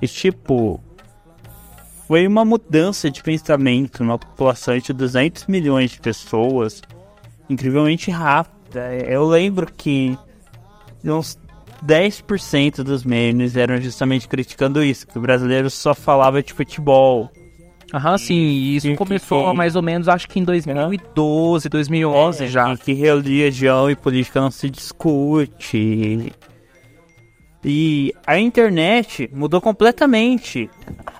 E 0.00 0.08
tipo, 0.08 0.80
foi 2.06 2.26
uma 2.26 2.44
mudança 2.44 3.10
de 3.10 3.22
pensamento 3.22 4.02
numa 4.02 4.18
população 4.18 4.78
de 4.78 4.92
200 4.92 5.46
milhões 5.46 5.90
de 5.90 6.00
pessoas 6.00 6.82
incrivelmente 7.48 8.10
rápida. 8.10 8.94
Eu 8.94 9.26
lembro 9.26 9.66
que 9.72 10.16
uns 11.04 11.38
10% 11.84 12.82
dos 12.82 13.04
memes 13.04 13.56
eram 13.56 13.80
justamente 13.80 14.28
criticando 14.28 14.82
isso, 14.82 15.06
que 15.06 15.18
o 15.18 15.20
brasileiro 15.20 15.70
só 15.70 15.94
falava 15.94 16.42
de 16.42 16.52
futebol. 16.52 17.30
Aham, 17.94 18.18
sim, 18.18 18.34
e 18.34 18.76
isso 18.76 18.94
começou 18.96 19.50
que- 19.50 19.56
mais 19.56 19.76
ou 19.76 19.82
menos, 19.82 20.08
acho 20.08 20.28
que 20.28 20.40
em 20.40 20.44
2012, 20.44 21.68
2011 21.68 22.48
já. 22.48 22.72
E 22.72 22.76
que 22.76 22.92
religião 22.92 23.88
e 23.90 23.94
política 23.94 24.40
não 24.40 24.50
se 24.50 24.68
discute. 24.68 26.32
E 27.64 28.12
a 28.26 28.38
internet 28.38 29.28
mudou 29.32 29.60
completamente 29.60 30.70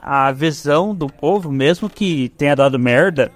a 0.02 0.30
visão 0.32 0.94
do 0.94 1.08
povo, 1.08 1.50
mesmo 1.50 1.88
que 1.88 2.28
tenha 2.30 2.54
dado 2.54 2.78
merda. 2.78 3.32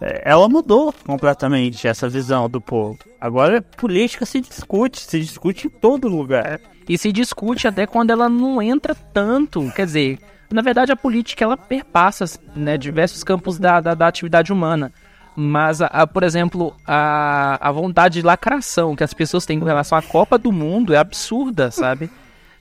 é, 0.00 0.22
Ela 0.24 0.48
mudou 0.48 0.92
completamente 1.06 1.86
essa 1.88 2.08
visão 2.08 2.48
do 2.48 2.60
povo. 2.60 2.98
Agora 3.20 3.60
política 3.62 4.24
se 4.24 4.40
discute, 4.40 5.00
se 5.00 5.20
discute 5.20 5.66
em 5.66 5.70
todo 5.70 6.06
lugar. 6.08 6.60
E 6.88 6.96
se 6.98 7.12
discute 7.12 7.66
até 7.68 7.86
quando 7.86 8.10
ela 8.10 8.28
não 8.28 8.60
entra 8.62 8.94
tanto. 8.94 9.70
Quer 9.74 9.86
dizer, 9.86 10.18
na 10.50 10.62
verdade 10.62 10.92
a 10.92 10.96
política 10.96 11.44
ela 11.44 11.56
perpassa 11.56 12.24
né, 12.54 12.76
diversos 12.76 13.22
campos 13.22 13.58
da, 13.58 13.80
da, 13.80 13.94
da 13.94 14.06
atividade 14.06 14.52
humana. 14.52 14.92
Mas, 15.36 15.80
a, 15.80 15.86
a, 15.86 16.06
por 16.06 16.22
exemplo, 16.22 16.74
a, 16.86 17.56
a 17.66 17.72
vontade 17.72 18.20
de 18.20 18.26
lacração 18.26 18.96
que 18.96 19.04
as 19.04 19.14
pessoas 19.14 19.46
têm 19.46 19.58
com 19.58 19.64
relação 19.64 19.96
à 19.96 20.02
Copa 20.02 20.36
do 20.36 20.50
Mundo 20.52 20.92
é 20.92 20.98
absurda, 20.98 21.70
sabe? 21.70 22.10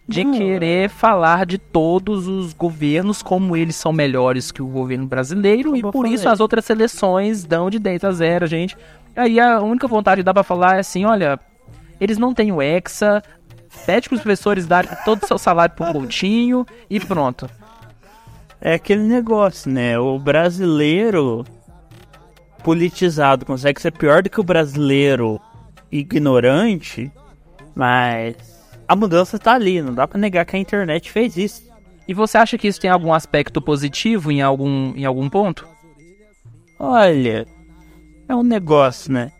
De 0.07 0.23
querer 0.25 0.89
falar 0.89 1.45
de 1.45 1.57
todos 1.57 2.27
os 2.27 2.53
governos 2.53 3.21
como 3.21 3.55
eles 3.55 3.75
são 3.75 3.91
melhores 3.91 4.51
que 4.51 4.61
o 4.61 4.67
governo 4.67 5.05
brasileiro 5.05 5.75
e 5.75 5.81
por 5.81 6.07
isso 6.07 6.27
as 6.29 6.39
outras 6.39 6.65
seleções 6.65 7.43
dão 7.43 7.69
de 7.69 7.77
10 7.77 8.03
a 8.03 8.11
0, 8.11 8.47
gente. 8.47 8.77
Aí 9.15 9.39
a 9.39 9.59
única 9.59 9.87
vontade 9.87 10.21
que 10.21 10.25
dá 10.25 10.33
pra 10.33 10.41
falar 10.41 10.77
é 10.77 10.79
assim, 10.79 11.05
olha, 11.05 11.39
eles 11.99 12.17
não 12.17 12.33
têm 12.33 12.51
o 12.51 12.61
Hexa, 12.61 13.21
pede 13.85 14.09
pros 14.09 14.21
professores 14.21 14.65
darem 14.65 14.89
todo 15.05 15.23
o 15.23 15.27
seu 15.27 15.37
salário 15.37 15.75
pro 15.75 15.91
Coutinho 15.91 16.65
e 16.89 16.99
pronto. 16.99 17.49
É 18.61 18.73
aquele 18.73 19.03
negócio, 19.03 19.71
né? 19.71 19.97
O 19.97 20.19
brasileiro 20.19 21.45
politizado 22.63 23.45
consegue 23.45 23.81
ser 23.81 23.91
pior 23.91 24.21
do 24.21 24.29
que 24.29 24.39
o 24.39 24.43
brasileiro 24.43 25.39
ignorante, 25.91 27.11
mas 27.73 28.35
a 28.87 28.95
mudança 28.95 29.39
tá 29.39 29.53
ali, 29.53 29.81
não 29.81 29.93
dá 29.93 30.07
pra 30.07 30.19
negar 30.19 30.45
que 30.45 30.55
a 30.55 30.59
internet 30.59 31.11
fez 31.11 31.37
isso. 31.37 31.69
E 32.07 32.13
você 32.13 32.37
acha 32.37 32.57
que 32.57 32.67
isso 32.67 32.81
tem 32.81 32.89
algum 32.89 33.13
aspecto 33.13 33.61
positivo 33.61 34.31
em 34.31 34.41
algum, 34.41 34.93
em 34.95 35.05
algum 35.05 35.29
ponto? 35.29 35.67
Olha, 36.77 37.45
é 38.27 38.35
um 38.35 38.43
negócio, 38.43 39.11
né? 39.11 39.31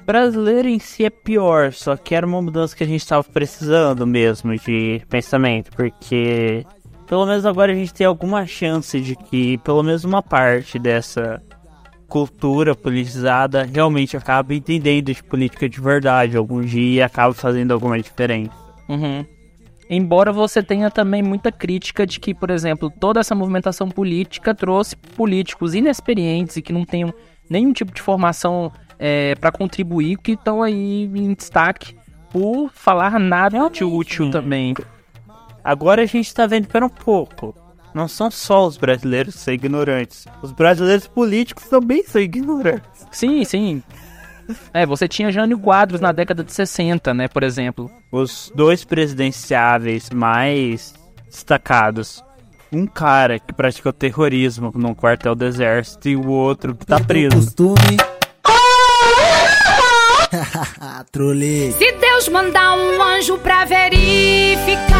O 0.00 0.04
brasileiro 0.04 0.68
em 0.68 0.78
si 0.78 1.04
é 1.04 1.10
pior, 1.10 1.72
só 1.72 1.96
que 1.96 2.14
era 2.14 2.26
uma 2.26 2.40
mudança 2.40 2.76
que 2.76 2.84
a 2.84 2.86
gente 2.86 3.06
tava 3.06 3.24
precisando 3.24 4.06
mesmo 4.06 4.56
de 4.56 5.02
pensamento, 5.08 5.70
porque 5.72 6.64
pelo 7.08 7.26
menos 7.26 7.46
agora 7.46 7.72
a 7.72 7.74
gente 7.74 7.94
tem 7.94 8.06
alguma 8.06 8.46
chance 8.46 9.00
de 9.00 9.16
que 9.16 9.56
pelo 9.58 9.82
menos 9.82 10.04
uma 10.04 10.22
parte 10.22 10.78
dessa 10.78 11.42
cultura 12.06 12.74
politizada 12.74 13.64
realmente 13.64 14.16
acabe 14.16 14.56
entendendo 14.56 15.12
de 15.12 15.22
política 15.22 15.68
de 15.68 15.80
verdade 15.80 16.36
algum 16.36 16.60
dia 16.60 17.00
e 17.00 17.02
acabe 17.02 17.34
fazendo 17.34 17.72
alguma 17.72 18.00
diferença. 18.00 18.52
Uhum. 18.88 19.24
Embora 19.90 20.32
você 20.32 20.62
tenha 20.62 20.90
também 20.90 21.22
muita 21.22 21.50
crítica 21.50 22.06
de 22.06 22.20
que, 22.20 22.34
por 22.34 22.50
exemplo, 22.50 22.90
toda 22.90 23.20
essa 23.20 23.34
movimentação 23.34 23.88
política 23.88 24.54
trouxe 24.54 24.94
políticos 24.96 25.74
inexperientes 25.74 26.56
e 26.56 26.62
que 26.62 26.74
não 26.74 26.84
tenham 26.84 27.12
nenhum 27.48 27.72
tipo 27.72 27.92
de 27.92 28.02
formação 28.02 28.70
é, 28.98 29.34
para 29.36 29.50
contribuir, 29.50 30.18
que 30.18 30.32
estão 30.32 30.62
aí 30.62 31.04
em 31.04 31.32
destaque 31.32 31.96
por 32.30 32.70
falar 32.70 33.18
nada 33.18 33.70
de 33.70 33.82
útil 33.82 34.30
também. 34.30 34.74
Agora 35.62 36.02
a 36.02 36.06
gente 36.06 36.32
tá 36.34 36.46
vendo, 36.46 36.68
pera 36.68 36.86
um 36.86 36.90
pouco. 36.90 37.54
não 37.94 38.06
são 38.06 38.30
só 38.30 38.66
os 38.66 38.76
brasileiros 38.76 39.34
que 39.34 39.40
são 39.40 39.54
ignorantes. 39.54 40.26
Os 40.42 40.52
brasileiros 40.52 41.06
políticos 41.06 41.64
também 41.64 42.04
são 42.04 42.20
ignorantes. 42.20 43.06
Sim, 43.10 43.44
sim. 43.44 43.82
É, 44.72 44.86
você 44.86 45.06
tinha 45.06 45.30
Jânio 45.30 45.58
Quadros 45.58 46.00
na 46.00 46.12
década 46.12 46.42
de 46.42 46.52
60, 46.52 47.12
né, 47.12 47.28
por 47.28 47.42
exemplo. 47.42 47.90
Os 48.10 48.50
dois 48.54 48.84
presidenciáveis 48.84 50.08
mais 50.10 50.94
destacados. 51.28 52.24
Um 52.72 52.86
cara 52.86 53.38
que 53.38 53.52
praticou 53.52 53.92
terrorismo 53.92 54.72
num 54.74 54.94
quartel 54.94 55.34
do 55.34 55.44
exército 55.44 56.08
e 56.08 56.16
o 56.16 56.28
outro 56.28 56.74
que 56.74 56.86
tá 56.86 57.00
preso. 57.00 57.54
Trolei. 61.10 61.72
Se 61.72 61.92
Deus 61.92 62.28
mandar 62.28 62.76
um 62.76 63.02
anjo 63.02 63.38
pra 63.38 63.64
verificar 63.64 64.98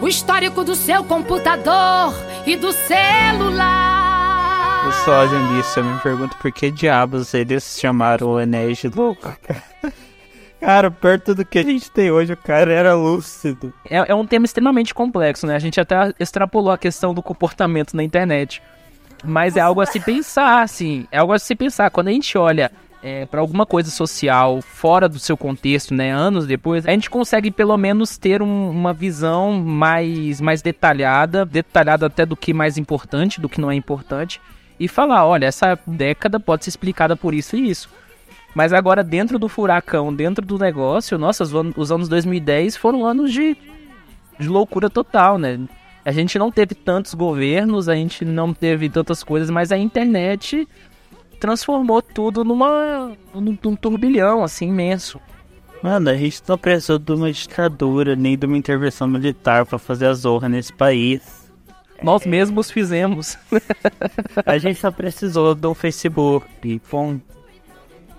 o 0.00 0.08
histórico 0.08 0.64
do 0.64 0.74
seu 0.74 1.04
computador 1.04 2.14
e 2.46 2.56
do 2.56 2.72
celular. 2.72 3.88
O 4.88 4.92
sósia 5.04 5.38
nisso, 5.38 5.78
eu 5.78 5.84
me 5.84 6.00
pergunto 6.00 6.36
por 6.36 6.50
que 6.50 6.70
diabos 6.70 7.34
eles 7.34 7.78
chamaram 7.78 8.28
o 8.28 8.40
Enéas 8.40 8.78
de 8.78 8.88
louco. 8.88 9.30
Cara, 10.60 10.90
perto 10.90 11.34
do 11.34 11.44
que 11.44 11.58
a 11.58 11.62
gente 11.62 11.90
tem 11.90 12.10
hoje, 12.10 12.32
o 12.32 12.36
cara 12.36 12.72
era 12.72 12.92
lúcido. 12.94 13.72
É, 13.88 14.10
é 14.10 14.14
um 14.14 14.26
tema 14.26 14.44
extremamente 14.44 14.92
complexo, 14.92 15.46
né? 15.46 15.54
A 15.54 15.58
gente 15.60 15.80
até 15.80 16.12
extrapolou 16.18 16.72
a 16.72 16.78
questão 16.78 17.14
do 17.14 17.22
comportamento 17.22 17.94
na 17.94 18.02
internet. 18.02 18.60
Mas 19.24 19.56
é 19.56 19.60
algo 19.60 19.80
a 19.80 19.86
se 19.86 19.98
pensar, 20.00 20.62
assim. 20.62 21.06
É 21.10 21.18
algo 21.18 21.32
a 21.32 21.38
se 21.38 21.54
pensar. 21.54 21.90
Quando 21.90 22.08
a 22.08 22.12
gente 22.12 22.36
olha 22.38 22.70
é, 23.02 23.26
para 23.26 23.40
alguma 23.40 23.64
coisa 23.64 23.90
social 23.90 24.60
fora 24.60 25.08
do 25.08 25.18
seu 25.18 25.36
contexto, 25.36 25.94
né? 25.94 26.10
Anos 26.10 26.46
depois, 26.46 26.86
a 26.86 26.90
gente 26.90 27.08
consegue 27.08 27.50
pelo 27.50 27.76
menos 27.76 28.16
ter 28.18 28.42
um- 28.42 28.70
uma 28.70 28.92
visão 28.92 29.52
mais, 29.52 30.40
mais 30.40 30.62
detalhada, 30.62 31.44
detalhada 31.44 32.06
até 32.06 32.26
do 32.26 32.36
que 32.36 32.52
mais 32.52 32.76
importante, 32.76 33.40
do 33.40 33.48
que 33.48 33.60
não 33.60 33.70
é 33.70 33.74
importante, 33.74 34.40
e 34.80 34.88
falar, 34.88 35.24
olha, 35.26 35.46
essa 35.46 35.78
década 35.86 36.40
pode 36.40 36.64
ser 36.64 36.70
explicada 36.70 37.16
por 37.16 37.34
isso 37.34 37.56
e 37.56 37.70
isso. 37.70 37.88
Mas 38.54 38.72
agora, 38.72 39.04
dentro 39.04 39.38
do 39.38 39.48
furacão, 39.48 40.12
dentro 40.12 40.44
do 40.44 40.58
negócio, 40.58 41.16
nossa, 41.18 41.44
os 41.76 41.92
anos 41.92 42.08
2010 42.08 42.76
foram 42.76 43.06
anos 43.06 43.32
de, 43.32 43.56
de 44.38 44.48
loucura 44.48 44.90
total, 44.90 45.38
né? 45.38 45.58
A 46.08 46.10
gente 46.10 46.38
não 46.38 46.50
teve 46.50 46.74
tantos 46.74 47.12
governos, 47.12 47.86
a 47.86 47.94
gente 47.94 48.24
não 48.24 48.54
teve 48.54 48.88
tantas 48.88 49.22
coisas, 49.22 49.50
mas 49.50 49.70
a 49.70 49.76
internet 49.76 50.66
transformou 51.38 52.00
tudo 52.00 52.42
numa 52.42 53.12
num, 53.34 53.58
num 53.62 53.76
turbilhão 53.76 54.42
assim 54.42 54.68
imenso. 54.68 55.20
Mano, 55.82 56.08
a 56.08 56.16
gente 56.16 56.42
não 56.48 56.56
precisou 56.56 56.98
de 56.98 57.12
uma 57.12 57.30
ditadura 57.30 58.16
nem 58.16 58.38
de 58.38 58.46
uma 58.46 58.56
intervenção 58.56 59.06
militar 59.06 59.66
pra 59.66 59.78
fazer 59.78 60.06
a 60.06 60.14
zorra 60.14 60.48
nesse 60.48 60.72
país. 60.72 61.20
Nós 62.02 62.24
mesmos 62.24 62.70
fizemos. 62.70 63.36
A 64.46 64.56
gente 64.56 64.80
só 64.80 64.90
precisou 64.90 65.54
do 65.54 65.74
Facebook. 65.74 66.46
E, 66.64 66.80
bom, 66.90 67.20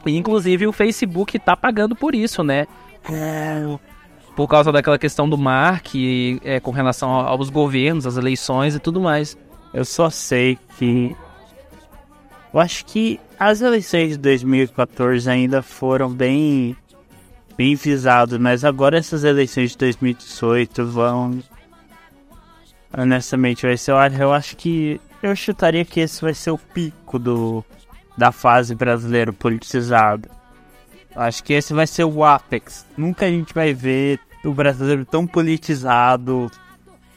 inclusive 0.06 0.68
o 0.68 0.72
Facebook 0.72 1.40
tá 1.40 1.58
pagando 1.58 1.96
por 1.96 2.14
isso, 2.14 2.44
né? 2.44 2.68
Por 4.36 4.48
causa 4.48 4.72
daquela 4.72 4.98
questão 4.98 5.30
do 5.30 5.38
Mark, 5.38 5.94
é, 6.44 6.60
com 6.60 6.72
relação 6.72 7.10
aos 7.10 7.50
governos, 7.50 8.08
às 8.08 8.18
eleições 8.18 8.76
e 8.76 8.80
tudo 8.80 9.02
mais. 9.02 9.38
eu 9.74 9.84
só 9.84 10.10
sei 10.10 10.58
que. 10.78 11.16
Eu 12.54 12.60
acho 12.60 12.86
que 12.86 13.20
as 13.40 13.62
eleições 13.62 14.12
de 14.12 14.18
2014 14.18 15.30
ainda 15.30 15.62
foram 15.62 16.10
bem. 16.10 16.76
bem 17.58 17.76
visadas, 17.76 18.40
mas 18.40 18.64
agora 18.64 18.98
essas 18.98 19.24
eleições 19.24 19.72
de 19.72 19.78
2018 19.78 20.86
vão. 20.86 21.40
Honestamente, 22.98 23.66
vai 23.66 23.78
ser. 23.78 23.92
Eu 24.20 24.34
acho 24.34 24.56
que. 24.56 25.00
Eu 25.22 25.36
chutaria 25.36 25.84
que 25.84 26.00
esse 26.00 26.22
vai 26.22 26.34
ser 26.34 26.52
o 26.52 26.58
pico 26.58 27.20
do. 27.20 27.64
da 28.18 28.32
fase 28.32 28.74
brasileira 28.74 29.34
politizada. 29.34 30.39
Acho 31.16 31.44
que 31.44 31.54
esse 31.54 31.74
vai 31.74 31.88
ser 31.88 32.04
o 32.04 32.24
apex. 32.24 32.86
Nunca 32.98 33.26
a 33.26 33.30
gente 33.30 33.54
vai 33.54 33.74
ver 33.74 34.20
o 34.44 34.54
brasileiro 34.54 35.06
tão 35.06 35.26
politizado 35.28 36.50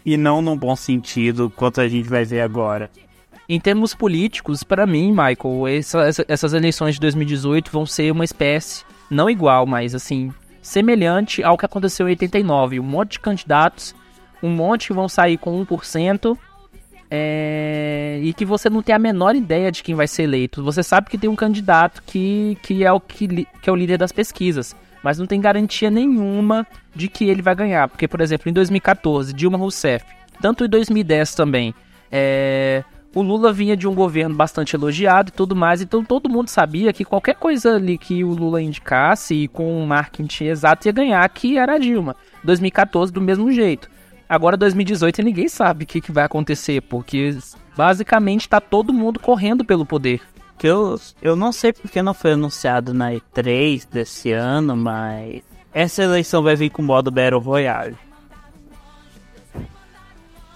e 0.04 0.16
não 0.16 0.42
num 0.42 0.56
bom 0.56 0.74
sentido 0.74 1.50
quanto 1.54 1.80
a 1.80 1.88
gente 1.88 2.08
vai 2.08 2.24
ver 2.24 2.40
agora. 2.40 2.90
Em 3.48 3.60
termos 3.60 3.94
políticos, 3.94 4.62
para 4.62 4.86
mim, 4.86 5.10
Michael, 5.10 5.66
essa- 5.68 6.24
essas 6.26 6.52
eleições 6.54 6.94
de 6.94 7.00
2018 7.00 7.70
vão 7.70 7.84
ser 7.84 8.10
uma 8.10 8.24
espécie, 8.24 8.84
não 9.10 9.28
igual, 9.28 9.66
mas 9.66 9.94
assim, 9.94 10.32
semelhante 10.62 11.42
ao 11.42 11.58
que 11.58 11.66
aconteceu 11.66 12.06
em 12.08 12.10
89. 12.12 12.80
Um 12.80 12.84
monte 12.84 13.12
de 13.12 13.20
candidatos, 13.20 13.94
um 14.42 14.48
monte 14.48 14.88
que 14.88 14.92
vão 14.94 15.08
sair 15.08 15.36
com 15.36 15.60
1%, 15.60 16.36
é, 17.14 18.18
e 18.22 18.32
que 18.32 18.42
você 18.42 18.70
não 18.70 18.80
tem 18.80 18.94
a 18.94 18.98
menor 18.98 19.36
ideia 19.36 19.70
de 19.70 19.82
quem 19.82 19.94
vai 19.94 20.08
ser 20.08 20.22
eleito. 20.22 20.64
Você 20.64 20.82
sabe 20.82 21.10
que 21.10 21.18
tem 21.18 21.28
um 21.28 21.36
candidato 21.36 22.02
que, 22.06 22.56
que, 22.62 22.82
é, 22.82 22.90
o 22.90 22.98
que, 22.98 23.46
que 23.60 23.68
é 23.68 23.72
o 23.72 23.76
líder 23.76 23.98
das 23.98 24.10
pesquisas, 24.10 24.74
mas 25.02 25.18
não 25.18 25.26
tem 25.26 25.38
garantia 25.38 25.90
nenhuma 25.90 26.66
de 26.94 27.08
que 27.08 27.28
ele 27.28 27.42
vai 27.42 27.54
ganhar. 27.54 27.86
Porque, 27.86 28.08
por 28.08 28.22
exemplo, 28.22 28.48
em 28.48 28.52
2014, 28.54 29.34
Dilma 29.34 29.58
Rousseff, 29.58 30.06
tanto 30.40 30.64
em 30.64 30.68
2010 30.70 31.34
também, 31.34 31.74
é, 32.10 32.82
o 33.14 33.20
Lula 33.20 33.52
vinha 33.52 33.76
de 33.76 33.86
um 33.86 33.94
governo 33.94 34.34
bastante 34.34 34.74
elogiado 34.74 35.28
e 35.28 35.32
tudo 35.32 35.54
mais, 35.54 35.82
então 35.82 36.02
todo 36.02 36.30
mundo 36.30 36.48
sabia 36.48 36.94
que 36.94 37.04
qualquer 37.04 37.34
coisa 37.34 37.74
ali 37.74 37.98
que 37.98 38.24
o 38.24 38.30
Lula 38.30 38.62
indicasse 38.62 39.34
e 39.34 39.48
com 39.48 39.82
um 39.82 39.84
marketing 39.84 40.44
exato 40.44 40.88
ia 40.88 40.92
ganhar, 40.92 41.28
que 41.28 41.58
era 41.58 41.74
a 41.74 41.78
Dilma. 41.78 42.16
2014 42.42 43.12
do 43.12 43.20
mesmo 43.20 43.52
jeito. 43.52 43.90
Agora 44.32 44.56
2018 44.56 45.22
ninguém 45.22 45.46
sabe 45.46 45.84
o 45.84 45.86
que, 45.86 46.00
que 46.00 46.10
vai 46.10 46.24
acontecer, 46.24 46.80
porque 46.80 47.36
basicamente 47.76 48.48
tá 48.48 48.62
todo 48.62 48.90
mundo 48.90 49.20
correndo 49.20 49.62
pelo 49.62 49.84
poder. 49.84 50.22
Que 50.56 50.66
eu, 50.66 50.98
eu 51.20 51.36
não 51.36 51.52
sei 51.52 51.70
porque 51.70 52.00
não 52.00 52.14
foi 52.14 52.32
anunciado 52.32 52.94
na 52.94 53.12
E3 53.12 53.86
desse 53.92 54.32
ano, 54.32 54.74
mas 54.74 55.42
essa 55.70 56.02
eleição 56.02 56.42
vai 56.42 56.56
vir 56.56 56.70
com 56.70 56.80
modo 56.80 57.10
Battle 57.10 57.42
Royale. 57.42 57.94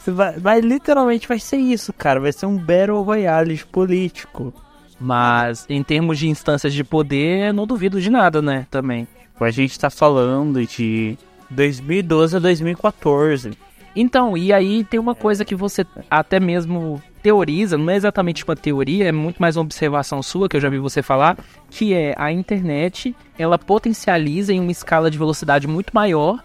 Vai, 0.07 0.39
vai 0.39 0.61
literalmente 0.63 1.29
vai 1.29 1.39
ser 1.39 1.59
isso, 1.59 1.93
cara. 1.93 2.19
Vai 2.19 2.33
ser 2.33 2.47
um 2.47 2.57
Battle 2.57 3.03
Royale 3.03 3.63
político. 3.71 4.55
Mas 4.99 5.67
em 5.69 5.83
termos 5.83 6.19
de 6.19 6.31
instâncias 6.31 6.73
de 6.73 6.83
poder, 6.83 7.53
não 7.53 7.67
duvido 7.67 8.01
de 8.01 8.09
nada, 8.09 8.41
né? 8.41 8.67
Também. 8.71 9.07
Tipo, 9.33 9.45
A 9.45 9.51
gente 9.51 9.79
tá 9.79 9.91
falando 9.91 10.67
de 10.67 11.19
2012 11.51 12.37
a 12.37 12.39
2014. 12.39 13.66
Então, 13.97 14.37
e 14.37 14.53
aí 14.53 14.85
tem 14.85 15.01
uma 15.01 15.15
coisa 15.15 15.43
que 15.45 15.55
você 15.55 15.87
até 16.11 16.39
mesmo 16.39 17.03
teoriza, 17.23 17.79
não 17.79 17.91
é 17.91 17.97
exatamente 17.97 18.45
uma 18.45 18.55
teoria, 18.55 19.09
é 19.09 19.13
muito 19.13 19.41
mais 19.41 19.57
uma 19.57 19.63
observação 19.63 20.23
sua 20.23 20.49
que 20.49 20.57
eu 20.57 20.61
já 20.61 20.69
vi 20.69 20.79
você 20.79 21.03
falar, 21.03 21.37
que 21.71 21.95
é 21.95 22.15
a 22.19 22.31
internet, 22.31 23.17
ela 23.39 23.59
potencializa 23.59 24.53
em 24.53 24.61
uma 24.61 24.71
escala 24.71 25.11
de 25.11 25.17
velocidade 25.17 25.67
muito 25.67 25.91
maior 25.95 26.45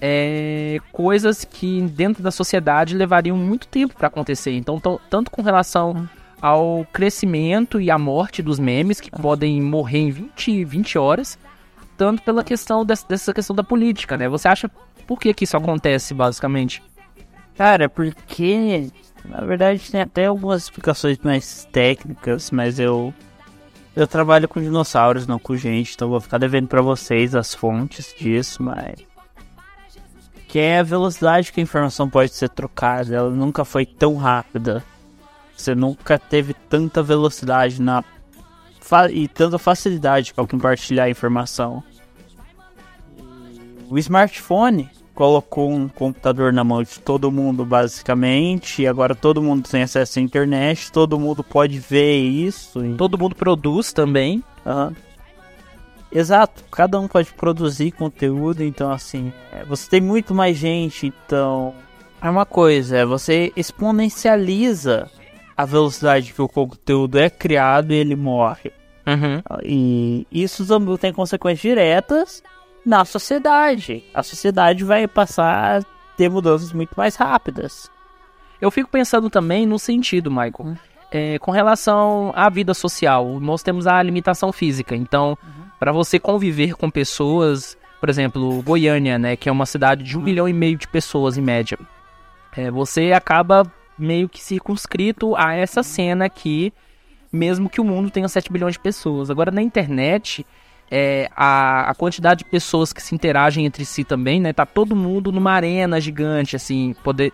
é, 0.00 0.78
coisas 0.92 1.44
que 1.44 1.80
dentro 1.82 2.22
da 2.22 2.30
sociedade 2.30 2.94
levariam 2.96 3.36
muito 3.36 3.66
tempo 3.68 3.94
para 3.94 4.08
acontecer. 4.08 4.52
Então, 4.56 4.80
tão- 4.80 5.00
tanto 5.08 5.30
com 5.30 5.42
relação 5.42 6.08
ao 6.40 6.86
crescimento 6.92 7.80
e 7.80 7.90
à 7.90 7.98
morte 7.98 8.42
dos 8.42 8.58
memes, 8.58 9.00
que 9.00 9.10
podem 9.10 9.60
morrer 9.62 9.98
em 9.98 10.10
20, 10.10 10.64
20 10.64 10.98
horas, 10.98 11.38
tanto 11.96 12.22
pela 12.22 12.44
questão 12.44 12.84
dessa, 12.84 13.06
dessa 13.08 13.32
questão 13.32 13.56
da 13.56 13.64
política, 13.64 14.16
né? 14.16 14.28
Você 14.28 14.48
acha 14.48 14.70
por 15.06 15.18
que 15.18 15.32
que 15.32 15.44
isso 15.44 15.56
acontece, 15.56 16.12
basicamente? 16.12 16.82
Cara, 17.56 17.88
porque 17.88 18.90
na 19.24 19.40
verdade 19.40 19.90
tem 19.90 20.00
até 20.00 20.26
algumas 20.26 20.64
explicações 20.64 21.18
mais 21.22 21.66
técnicas, 21.72 22.50
mas 22.50 22.78
eu 22.78 23.14
eu 23.94 24.06
trabalho 24.06 24.46
com 24.46 24.60
dinossauros, 24.60 25.26
não 25.26 25.38
com 25.38 25.56
gente, 25.56 25.94
então 25.94 26.10
vou 26.10 26.20
ficar 26.20 26.36
devendo 26.36 26.68
pra 26.68 26.82
vocês 26.82 27.34
as 27.34 27.54
fontes 27.54 28.14
disso, 28.18 28.62
mas 28.62 28.96
que 30.46 30.58
é 30.58 30.80
a 30.80 30.82
velocidade 30.82 31.52
que 31.52 31.60
a 31.60 31.62
informação 31.62 32.08
pode 32.08 32.32
ser 32.32 32.48
trocada, 32.48 33.14
ela 33.14 33.30
nunca 33.30 33.64
foi 33.64 33.84
tão 33.84 34.16
rápida. 34.16 34.84
Você 35.56 35.74
nunca 35.74 36.18
teve 36.18 36.54
tanta 36.54 37.02
velocidade 37.02 37.80
na 37.80 38.04
e 39.10 39.26
tanta 39.26 39.58
facilidade 39.58 40.32
para 40.32 40.46
compartilhar 40.46 41.04
a 41.04 41.10
informação. 41.10 41.82
O 43.90 43.98
smartphone 43.98 44.88
colocou 45.14 45.70
um 45.72 45.88
computador 45.88 46.52
na 46.52 46.62
mão 46.62 46.82
de 46.82 46.98
todo 47.00 47.32
mundo, 47.32 47.64
basicamente, 47.64 48.82
e 48.82 48.86
agora 48.86 49.14
todo 49.14 49.42
mundo 49.42 49.68
tem 49.68 49.82
acesso 49.82 50.18
à 50.18 50.22
internet, 50.22 50.92
todo 50.92 51.18
mundo 51.18 51.42
pode 51.42 51.78
ver 51.78 52.18
isso. 52.18 52.84
e- 52.84 52.94
Todo 52.94 53.16
mundo 53.18 53.34
produz 53.34 53.92
também. 53.92 54.42
Aham. 54.64 54.94
Exato, 56.12 56.62
cada 56.70 56.98
um 57.00 57.08
pode 57.08 57.32
produzir 57.32 57.90
conteúdo, 57.90 58.62
então 58.62 58.90
assim, 58.90 59.32
é, 59.52 59.64
você 59.64 59.90
tem 59.90 60.00
muito 60.00 60.34
mais 60.34 60.56
gente, 60.56 61.06
então 61.08 61.74
é 62.22 62.30
uma 62.30 62.46
coisa, 62.46 62.96
é 62.98 63.04
você 63.04 63.52
exponencializa 63.56 65.10
a 65.56 65.64
velocidade 65.64 66.32
que 66.32 66.40
o 66.40 66.48
conteúdo 66.48 67.18
é 67.18 67.28
criado 67.28 67.92
e 67.92 67.96
ele 67.96 68.14
morre. 68.14 68.72
Uhum. 69.06 69.42
E 69.62 70.26
isso 70.30 70.64
tem 70.98 71.12
consequências 71.12 71.60
diretas 71.60 72.42
na 72.86 73.04
sociedade. 73.04 74.04
A 74.14 74.22
sociedade 74.22 74.84
vai 74.84 75.08
passar 75.08 75.80
a 75.80 75.84
ter 76.16 76.30
mudanças 76.30 76.72
muito 76.72 76.94
mais 76.96 77.16
rápidas. 77.16 77.90
Eu 78.60 78.70
fico 78.70 78.88
pensando 78.88 79.28
também 79.28 79.66
no 79.66 79.78
sentido, 79.78 80.30
Michael. 80.30 80.76
É, 81.10 81.38
com 81.40 81.50
relação 81.50 82.32
à 82.34 82.48
vida 82.48 82.72
social, 82.72 83.40
nós 83.40 83.62
temos 83.62 83.86
a 83.86 84.00
limitação 84.02 84.52
física. 84.52 84.94
Então, 84.94 85.36
para 85.78 85.90
você 85.90 86.18
conviver 86.18 86.74
com 86.74 86.88
pessoas, 86.88 87.76
por 88.00 88.08
exemplo, 88.08 88.62
Goiânia, 88.62 89.18
né, 89.18 89.36
que 89.36 89.48
é 89.48 89.52
uma 89.52 89.66
cidade 89.66 90.04
de 90.04 90.16
um 90.16 90.22
milhão 90.22 90.48
e 90.48 90.52
meio 90.52 90.76
de 90.76 90.86
pessoas 90.86 91.36
em 91.36 91.42
média, 91.42 91.78
é, 92.56 92.70
você 92.70 93.12
acaba 93.12 93.70
meio 93.98 94.28
que 94.28 94.42
circunscrito 94.42 95.34
a 95.36 95.54
essa 95.54 95.82
cena 95.82 96.24
aqui, 96.24 96.72
mesmo 97.32 97.68
que 97.68 97.80
o 97.80 97.84
mundo 97.84 98.10
tenha 98.10 98.28
7 98.28 98.50
bilhões 98.50 98.74
de 98.74 98.80
pessoas. 98.80 99.30
Agora, 99.30 99.50
na 99.50 99.62
internet, 99.62 100.46
é, 100.90 101.28
a, 101.36 101.90
a 101.90 101.94
quantidade 101.94 102.38
de 102.44 102.50
pessoas 102.50 102.92
que 102.92 103.02
se 103.02 103.14
interagem 103.14 103.66
entre 103.66 103.84
si 103.84 104.04
também, 104.04 104.40
né? 104.40 104.52
Tá 104.52 104.64
todo 104.66 104.94
mundo 104.96 105.32
numa 105.32 105.52
arena 105.52 106.00
gigante, 106.00 106.54
assim, 106.56 106.94
poder, 107.02 107.32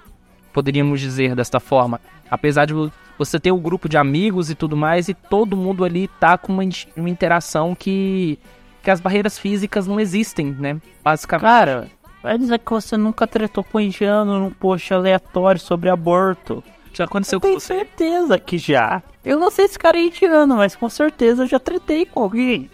poderíamos 0.52 1.00
dizer 1.00 1.34
desta 1.34 1.60
forma. 1.60 2.00
Apesar 2.30 2.64
de 2.64 2.72
vo- 2.74 2.90
você 3.18 3.38
ter 3.38 3.52
um 3.52 3.58
grupo 3.60 3.88
de 3.88 3.96
amigos 3.96 4.50
e 4.50 4.54
tudo 4.54 4.76
mais, 4.76 5.08
e 5.08 5.14
todo 5.14 5.56
mundo 5.56 5.84
ali 5.84 6.08
tá 6.18 6.38
com 6.38 6.52
uma, 6.52 6.62
uma 6.96 7.10
interação 7.10 7.74
que, 7.74 8.38
que 8.82 8.90
as 8.90 9.00
barreiras 9.00 9.38
físicas 9.38 9.86
não 9.86 10.00
existem, 10.00 10.46
né? 10.58 10.80
Basicamente. 11.04 11.42
Cara, 11.46 11.88
vai 12.22 12.38
dizer 12.38 12.58
que 12.58 12.70
você 12.70 12.96
nunca 12.96 13.26
tretou 13.26 13.62
com 13.62 13.78
um 13.78 13.80
indiano 13.82 14.38
num 14.40 14.50
post 14.50 14.92
aleatório 14.94 15.60
sobre 15.60 15.90
aborto. 15.90 16.64
Já 16.94 17.04
aconteceu 17.04 17.36
Eu 17.36 17.40
com 17.40 17.46
tenho 17.48 17.60
você? 17.60 17.74
certeza 17.74 18.38
que 18.38 18.56
já. 18.58 19.02
Eu 19.24 19.38
não 19.38 19.50
sei 19.50 19.68
se 19.68 19.78
cara 19.78 19.98
é 19.98 20.04
indiano, 20.06 20.56
mas 20.56 20.74
com 20.74 20.88
certeza 20.88 21.44
eu 21.44 21.46
já 21.46 21.58
tretei 21.58 22.04
com 22.06 22.20
alguém. 22.22 22.70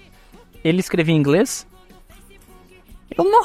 Ele 0.68 0.80
escrevia 0.80 1.14
em 1.14 1.18
inglês? 1.18 1.66
Eu 3.16 3.24
não 3.24 3.44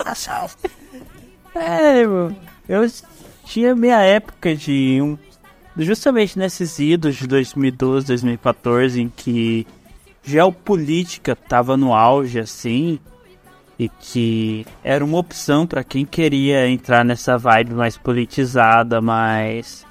É, 1.55 2.05
meu. 2.05 2.35
Eu 2.67 2.91
tinha 3.45 3.73
minha 3.73 4.01
época 4.01 4.53
de 4.53 4.99
um. 5.01 5.17
Justamente 5.77 6.37
nesses 6.37 6.77
idos 6.79 7.15
de 7.15 7.25
2012, 7.25 8.07
2014, 8.07 9.01
em 9.01 9.09
que 9.09 9.65
geopolítica 10.21 11.35
tava 11.35 11.77
no 11.77 11.93
auge, 11.93 12.39
assim, 12.39 12.99
e 13.79 13.87
que 13.87 14.65
era 14.83 15.03
uma 15.03 15.17
opção 15.17 15.65
pra 15.65 15.83
quem 15.83 16.05
queria 16.05 16.67
entrar 16.67 17.05
nessa 17.05 17.37
vibe 17.37 17.73
mais 17.73 17.97
politizada, 17.97 18.99
mas 18.99 19.85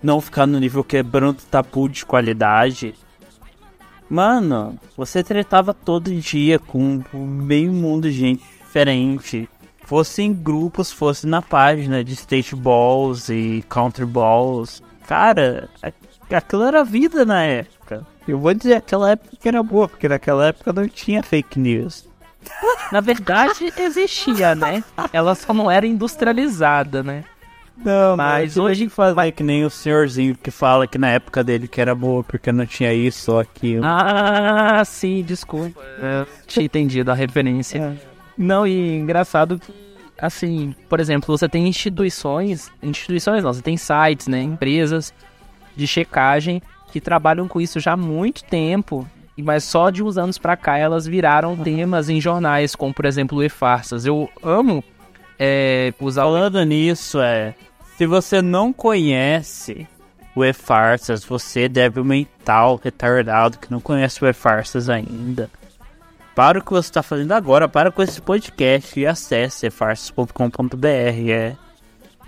não 0.00 0.20
ficar 0.20 0.46
no 0.46 0.60
nível 0.60 0.84
quebrando 0.84 1.42
tabu 1.50 1.88
de 1.88 2.06
qualidade. 2.06 2.94
Mano, 4.08 4.78
você 4.96 5.22
tretava 5.22 5.74
todo 5.74 6.14
dia 6.14 6.58
com 6.58 7.02
meio 7.12 7.72
mundo 7.72 8.10
de 8.10 8.16
gente 8.16 8.44
diferente. 8.64 9.48
Fosse 9.84 10.22
em 10.22 10.32
grupos, 10.32 10.92
fosse 10.92 11.26
na 11.26 11.40
página 11.40 12.04
de 12.04 12.12
State 12.12 12.54
Balls 12.54 13.28
e 13.28 13.64
Country 13.68 14.06
Balls. 14.06 14.82
Cara, 15.06 15.68
aquilo 16.30 16.64
era 16.64 16.84
vida 16.84 17.24
na 17.24 17.42
época. 17.42 18.06
Eu 18.26 18.38
vou 18.38 18.52
dizer, 18.52 18.74
aquela 18.74 19.12
época 19.12 19.36
que 19.40 19.48
era 19.48 19.62
boa, 19.62 19.88
porque 19.88 20.08
naquela 20.08 20.48
época 20.48 20.72
não 20.72 20.86
tinha 20.86 21.22
fake 21.22 21.58
news. 21.58 22.06
Na 22.92 23.00
verdade, 23.00 23.72
existia, 23.76 24.54
né? 24.54 24.84
Ela 25.12 25.34
só 25.34 25.52
não 25.54 25.70
era 25.70 25.86
industrializada, 25.86 27.02
né? 27.02 27.24
Não, 27.84 28.16
mas 28.16 28.28
mas 28.38 28.56
hoje 28.56 28.88
faz 28.88 29.14
vai 29.14 29.30
que 29.30 29.42
nem 29.42 29.64
o 29.64 29.70
senhorzinho 29.70 30.36
que 30.36 30.50
fala 30.50 30.86
que 30.86 30.98
na 30.98 31.10
época 31.10 31.42
dele 31.44 31.68
que 31.68 31.80
era 31.80 31.94
boa 31.94 32.24
porque 32.24 32.50
não 32.50 32.66
tinha 32.66 32.92
isso 32.92 33.32
ou 33.32 33.38
aquilo. 33.38 33.84
Ah, 33.84 34.82
sim, 34.84 35.22
desculpa. 35.22 35.80
Eu 35.80 36.26
tinha 36.46 36.64
entendido 36.64 37.10
a 37.10 37.14
referência. 37.14 37.96
Não, 38.36 38.66
e 38.66 38.96
engraçado 38.96 39.58
que, 39.58 39.72
assim, 40.20 40.74
por 40.88 41.00
exemplo, 41.00 41.36
você 41.36 41.48
tem 41.48 41.66
instituições, 41.66 42.70
instituições 42.82 43.42
não, 43.42 43.52
você 43.52 43.62
tem 43.62 43.76
sites, 43.76 44.28
né, 44.28 44.40
empresas 44.40 45.12
de 45.76 45.86
checagem 45.86 46.62
que 46.92 47.00
trabalham 47.00 47.46
com 47.48 47.60
isso 47.60 47.80
já 47.80 47.92
há 47.92 47.96
muito 47.96 48.44
tempo, 48.44 49.06
mas 49.36 49.64
só 49.64 49.90
de 49.90 50.02
uns 50.02 50.16
anos 50.16 50.38
pra 50.38 50.56
cá 50.56 50.78
elas 50.78 51.06
viraram 51.06 51.56
temas 51.56 52.08
em 52.08 52.20
jornais, 52.20 52.74
como 52.74 52.94
por 52.94 53.04
exemplo 53.04 53.38
o 53.38 53.42
E-Farsas. 53.42 54.06
Eu 54.06 54.28
amo 54.42 54.82
é, 55.38 55.92
usar 56.00 56.24
o 56.24 56.32
Falando 56.32 56.62
nisso, 56.64 57.20
é. 57.20 57.54
Se 57.98 58.06
você 58.06 58.40
não 58.40 58.72
conhece 58.72 59.84
o 60.32 60.44
E-Farsas, 60.44 61.24
você 61.24 61.68
débil 61.68 62.04
mental, 62.04 62.80
retardado, 62.80 63.58
que 63.58 63.72
não 63.72 63.80
conhece 63.80 64.24
o 64.24 64.28
E-Farsas 64.28 64.88
ainda. 64.88 65.50
Para 66.32 66.60
o 66.60 66.62
que 66.62 66.70
você 66.70 66.90
está 66.90 67.02
fazendo 67.02 67.32
agora, 67.32 67.68
para 67.68 67.90
com 67.90 68.00
esse 68.00 68.22
podcast 68.22 69.00
e 69.00 69.04
acesse 69.04 69.66
efarsas.com.br. 69.66 70.86
É 71.28 71.56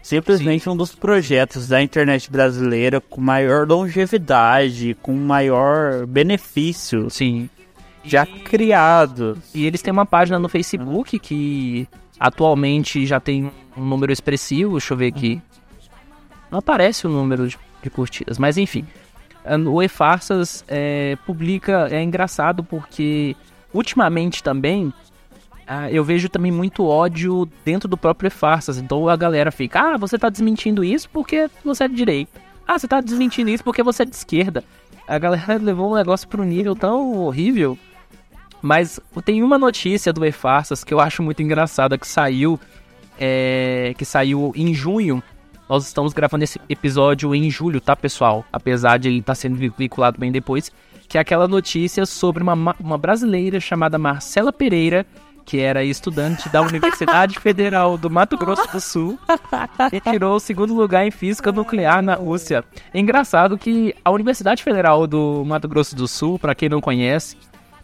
simplesmente 0.02 0.68
um 0.68 0.76
dos 0.76 0.92
projetos 0.92 1.68
da 1.68 1.80
internet 1.80 2.28
brasileira 2.28 3.00
com 3.00 3.20
maior 3.20 3.64
longevidade, 3.64 4.96
com 5.00 5.14
maior 5.14 6.04
benefício 6.04 7.08
Sim. 7.08 7.48
já 8.02 8.26
criado. 8.26 9.38
E 9.54 9.66
eles 9.66 9.82
têm 9.82 9.92
uma 9.92 10.04
página 10.04 10.36
no 10.36 10.48
Facebook 10.48 11.16
que 11.20 11.86
atualmente 12.18 13.06
já 13.06 13.20
tem 13.20 13.52
um 13.76 13.84
número 13.84 14.12
expressivo. 14.12 14.72
Deixa 14.72 14.94
eu 14.94 14.98
ver 14.98 15.06
aqui. 15.06 15.40
Não 16.50 16.58
aparece 16.58 17.06
o 17.06 17.10
número 17.10 17.48
de, 17.48 17.58
de 17.82 17.90
curtidas, 17.90 18.38
mas 18.38 18.56
enfim. 18.58 18.86
Ah, 19.44 19.56
O 19.56 19.82
E-Farsas 19.82 20.64
é, 20.68 21.16
publica. 21.26 21.88
É 21.90 22.02
engraçado 22.02 22.64
porque 22.64 23.36
ultimamente 23.72 24.42
também 24.42 24.92
ah, 25.66 25.90
eu 25.90 26.02
vejo 26.02 26.28
também 26.28 26.50
muito 26.50 26.84
ódio 26.84 27.48
dentro 27.64 27.88
do 27.88 27.96
próprio 27.96 28.28
E-Farsas. 28.28 28.78
Então 28.78 29.08
a 29.08 29.16
galera 29.16 29.50
fica: 29.50 29.94
Ah, 29.94 29.96
você 29.96 30.18
tá 30.18 30.28
desmentindo 30.28 30.82
isso 30.82 31.08
porque 31.10 31.48
você 31.64 31.84
é 31.84 31.88
de 31.88 31.94
direita. 31.94 32.40
Ah, 32.66 32.78
você 32.78 32.88
tá 32.88 33.00
desmentindo 33.00 33.50
isso 33.50 33.64
porque 33.64 33.82
você 33.82 34.02
é 34.02 34.06
de 34.06 34.14
esquerda. 34.14 34.64
A 35.06 35.18
galera 35.18 35.56
levou 35.62 35.92
o 35.92 35.96
negócio 35.96 36.28
para 36.28 36.40
um 36.40 36.44
nível 36.44 36.74
tão 36.74 37.18
horrível 37.18 37.78
mas 38.62 39.00
tem 39.24 39.42
uma 39.42 39.58
notícia 39.58 40.12
do 40.12 40.24
E-Farsas 40.24 40.84
que 40.84 40.92
eu 40.92 41.00
acho 41.00 41.22
muito 41.22 41.42
engraçada 41.42 41.96
que 41.96 42.06
saiu. 42.06 42.60
é, 43.18 43.94
que 43.96 44.04
saiu 44.04 44.52
em 44.54 44.72
junho. 44.74 45.22
Nós 45.70 45.86
estamos 45.86 46.12
gravando 46.12 46.42
esse 46.42 46.60
episódio 46.68 47.32
em 47.32 47.48
julho, 47.48 47.80
tá, 47.80 47.94
pessoal? 47.94 48.44
Apesar 48.52 48.98
de 48.98 49.08
ele 49.08 49.20
estar 49.20 49.36
sendo 49.36 49.56
veiculado 49.78 50.18
bem 50.18 50.32
depois. 50.32 50.72
Que 51.08 51.16
é 51.16 51.20
aquela 51.20 51.46
notícia 51.46 52.04
sobre 52.06 52.42
uma, 52.42 52.56
ma- 52.56 52.74
uma 52.80 52.98
brasileira 52.98 53.60
chamada 53.60 53.96
Marcela 53.96 54.52
Pereira, 54.52 55.06
que 55.44 55.60
era 55.60 55.84
estudante 55.84 56.48
da 56.48 56.60
Universidade 56.60 57.38
Federal 57.40 57.96
do 57.96 58.10
Mato 58.10 58.36
Grosso 58.36 58.66
do 58.72 58.80
Sul 58.80 59.16
e 59.92 60.00
tirou 60.00 60.34
o 60.34 60.40
segundo 60.40 60.74
lugar 60.74 61.06
em 61.06 61.10
física 61.12 61.52
nuclear 61.52 62.02
na 62.02 62.14
Rússia. 62.16 62.64
É 62.92 62.98
engraçado 62.98 63.56
que 63.56 63.94
a 64.04 64.10
Universidade 64.10 64.64
Federal 64.64 65.06
do 65.06 65.44
Mato 65.46 65.68
Grosso 65.68 65.94
do 65.94 66.08
Sul, 66.08 66.36
para 66.36 66.52
quem 66.54 66.68
não 66.68 66.80
conhece, 66.80 67.36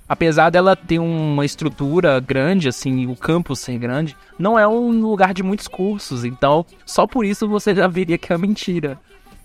apesar 0.09 0.51
dela 0.51 0.77
ter 0.77 0.99
uma 0.99 1.45
estrutura 1.45 2.21
grande, 2.21 2.69
assim, 2.69 3.07
o 3.07 3.16
campus 3.16 3.61
ser 3.61 3.79
grande, 3.79 4.16
não 4.38 4.59
é 4.59 4.66
um 4.66 4.90
lugar 5.01 5.35
de 5.35 5.42
muitos 5.42 5.69
cursos, 5.69 6.25
então 6.25 6.64
só 6.85 7.07
por 7.07 7.25
isso 7.25 7.49
você 7.49 7.75
já 7.75 7.87
veria 7.87 8.19
que 8.19 8.33
é 8.33 8.38
mentira. 8.38 8.99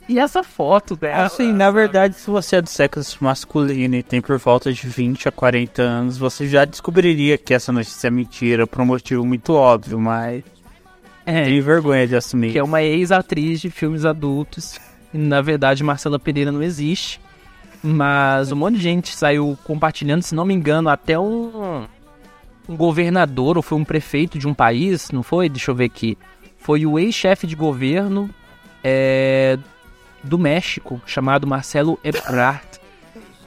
E 0.10 0.20
essa 0.20 0.44
foto 0.44 0.96
dela. 0.96 1.24
Assim, 1.24 1.54
na 1.54 1.72
verdade, 1.72 2.16
se 2.16 2.30
você 2.30 2.58
é 2.58 2.62
do 2.62 2.70
sexo 2.70 3.18
masculino 3.22 3.96
e 3.96 4.04
tem 4.04 4.20
por 4.20 4.38
volta 4.38 4.74
de 4.74 4.88
20 4.88 5.30
a 5.30 5.32
40 5.32 5.82
anos, 5.82 6.18
você 6.18 6.48
já 6.48 6.66
descobriria 6.66 7.38
que 7.38 7.54
essa 7.54 7.72
notícia 7.72 8.08
é 8.08 8.12
mentira 8.12 8.68
por 8.68 8.82
um 8.82 8.86
motivo 8.86 9.26
muito 9.26 9.54
óbvio, 9.54 10.00
mas 10.00 10.44
é, 11.26 11.46
tem 11.46 11.62
vergonha 11.62 12.08
de 12.08 12.16
assumir. 12.16 12.52
que 12.52 12.58
é 12.60 12.64
uma 12.64 12.82
ex-atriz 12.82 13.62
de 13.62 13.70
filmes 13.70 14.04
adultos. 14.04 14.80
E, 15.14 15.18
na 15.18 15.42
verdade, 15.42 15.84
Marcela 15.84 16.20
Pereira 16.20 16.52
não 16.52 16.64
existe. 16.64 17.22
Mas 17.84 18.52
um 18.52 18.56
monte 18.56 18.78
de 18.78 18.84
gente 18.84 19.16
saiu 19.16 19.58
compartilhando, 19.64 20.22
se 20.22 20.36
não 20.36 20.46
me 20.46 20.54
engano, 20.54 20.90
até 20.90 21.18
um, 21.18 21.86
um 22.70 22.76
governador 22.76 23.58
ou 23.58 23.64
foi 23.64 23.78
um 23.78 23.84
prefeito 23.84 24.38
de 24.38 24.48
um 24.48 24.54
país, 24.54 25.10
não 25.12 25.24
foi? 25.24 25.50
Deixa 25.50 25.72
eu 25.72 25.76
ver 25.76 25.86
aqui. 25.86 26.18
Foi 26.58 26.86
o 26.86 27.00
ex-chefe 27.00 27.48
de 27.48 27.56
governo 27.56 28.30
é, 28.84 29.58
do 30.24 30.38
México, 30.38 31.02
chamado 31.06 31.48
Marcelo 31.48 32.00
Ebrard. 32.04 32.62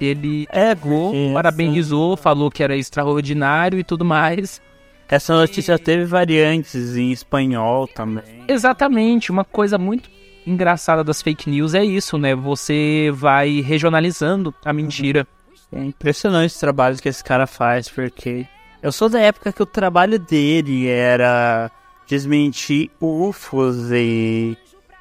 Ele 0.01 0.49
É, 0.51 0.75
pegou, 0.75 1.15
parabenizou, 1.33 2.17
falou 2.17 2.51
que 2.51 2.63
era 2.63 2.77
extraordinário 2.77 3.79
e 3.79 3.85
tudo 3.85 4.05
mais. 4.05 4.61
Essa 5.09 5.37
notícia 5.37 5.79
teve 5.79 6.05
variantes 6.05 6.97
em 6.97 7.13
espanhol 7.13 7.87
também. 7.87 8.43
Exatamente, 8.49 9.31
uma 9.31 9.45
coisa 9.45 9.79
muito 9.79 10.11
engraçada 10.47 11.03
das 11.03 11.23
fake 11.23 11.49
news 11.51 11.75
é 11.75 11.85
isso, 11.85 12.19
né? 12.19 12.35
Você 12.35 13.11
vai 13.15 13.61
regionalizando 13.61 14.55
a 14.65 14.73
mentira. 14.73 15.27
É 15.73 15.83
impressionante 15.83 16.55
o 16.57 16.61
trabalho 16.61 16.99
que 16.99 17.09
esse 17.09 17.23
cara 17.23 17.47
faz, 17.47 17.89
porque 17.89 18.47
eu 18.83 18.93
sou 18.93 19.09
da 19.09 19.21
época 19.21 19.53
que 19.53 19.63
o 19.63 19.67
trabalho 19.67 20.19
dele 20.19 20.87
era 20.87 21.71
desmentir 22.07 22.91
UFOs 23.01 23.91
e, 23.91 24.57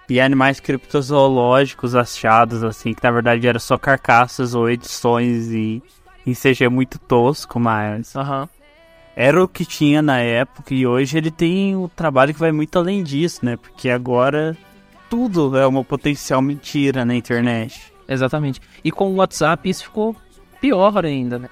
e 0.09 0.19
animais 0.19 0.59
criptozoológicos 0.59 1.95
achados, 1.95 2.63
assim, 2.63 2.93
que 2.93 3.03
na 3.03 3.11
verdade 3.11 3.47
eram 3.47 3.59
só 3.59 3.77
carcaças 3.77 4.55
ou 4.55 4.69
edições 4.69 5.51
e 5.51 5.83
em 6.25 6.33
CG 6.33 6.69
muito 6.69 6.97
tosco, 6.97 7.59
mas 7.59 8.15
Aham. 8.15 8.47
era 9.15 9.43
o 9.43 9.47
que 9.47 9.65
tinha 9.65 10.01
na 10.01 10.19
época 10.19 10.73
e 10.73 10.87
hoje 10.87 11.17
ele 11.17 11.29
tem 11.29 11.75
um 11.75 11.89
trabalho 11.89 12.33
que 12.33 12.39
vai 12.39 12.51
muito 12.51 12.79
além 12.79 13.03
disso, 13.03 13.45
né? 13.45 13.57
Porque 13.57 13.89
agora 13.89 14.57
tudo 15.13 15.55
é 15.55 15.67
uma 15.67 15.83
potencial 15.83 16.41
mentira 16.41 17.05
na 17.05 17.13
internet. 17.13 17.93
Exatamente. 18.07 18.59
E 18.83 18.91
com 18.91 19.11
o 19.11 19.17
WhatsApp 19.17 19.69
isso 19.69 19.83
ficou 19.83 20.15
pior 20.59 21.05
ainda, 21.05 21.37
né? 21.37 21.49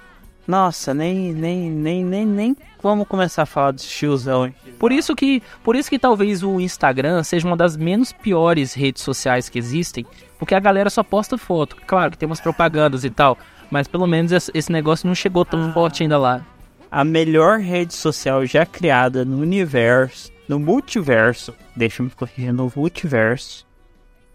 Nossa, 0.47 0.95
nem, 0.95 1.31
nem, 1.31 1.69
nem, 1.69 2.03
nem, 2.03 2.25
nem 2.25 2.57
vamos 2.81 3.07
começar 3.07 3.43
a 3.43 3.45
falar 3.45 3.69
dos 3.69 3.87
tiozão. 3.87 4.47
hein? 4.47 4.55
Por 4.79 4.91
isso 4.91 5.15
que, 5.15 5.43
por 5.63 5.75
isso 5.75 5.91
que 5.91 5.99
talvez 5.99 6.41
o 6.41 6.59
Instagram 6.59 7.21
seja 7.21 7.45
uma 7.45 7.55
das 7.55 7.77
menos 7.77 8.11
piores 8.11 8.73
redes 8.73 9.03
sociais 9.03 9.47
que 9.47 9.59
existem, 9.59 10.07
porque 10.39 10.55
a 10.55 10.59
galera 10.59 10.89
só 10.89 11.03
posta 11.03 11.37
foto. 11.37 11.77
Claro 11.85 12.09
que 12.09 12.17
tem 12.17 12.25
umas 12.25 12.41
propagandas 12.41 13.03
e 13.03 13.11
tal, 13.11 13.37
mas 13.69 13.87
pelo 13.87 14.07
menos 14.07 14.31
esse 14.31 14.49
esse 14.55 14.71
negócio 14.71 15.07
não 15.07 15.13
chegou 15.13 15.45
tão 15.45 15.71
forte 15.71 16.01
ainda 16.01 16.17
lá. 16.17 16.43
A 16.89 17.03
melhor 17.03 17.59
rede 17.59 17.93
social 17.93 18.43
já 18.43 18.65
criada 18.65 19.23
no 19.23 19.37
universo, 19.37 20.30
no 20.51 20.59
multiverso, 20.59 21.53
deixa 21.75 22.01
eu 22.01 22.05
me 22.05 22.11
corrigir, 22.11 22.51
no 22.53 22.71
multiverso, 22.75 23.65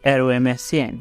era 0.02 0.24
o 0.24 0.28
MSN. 0.28 1.00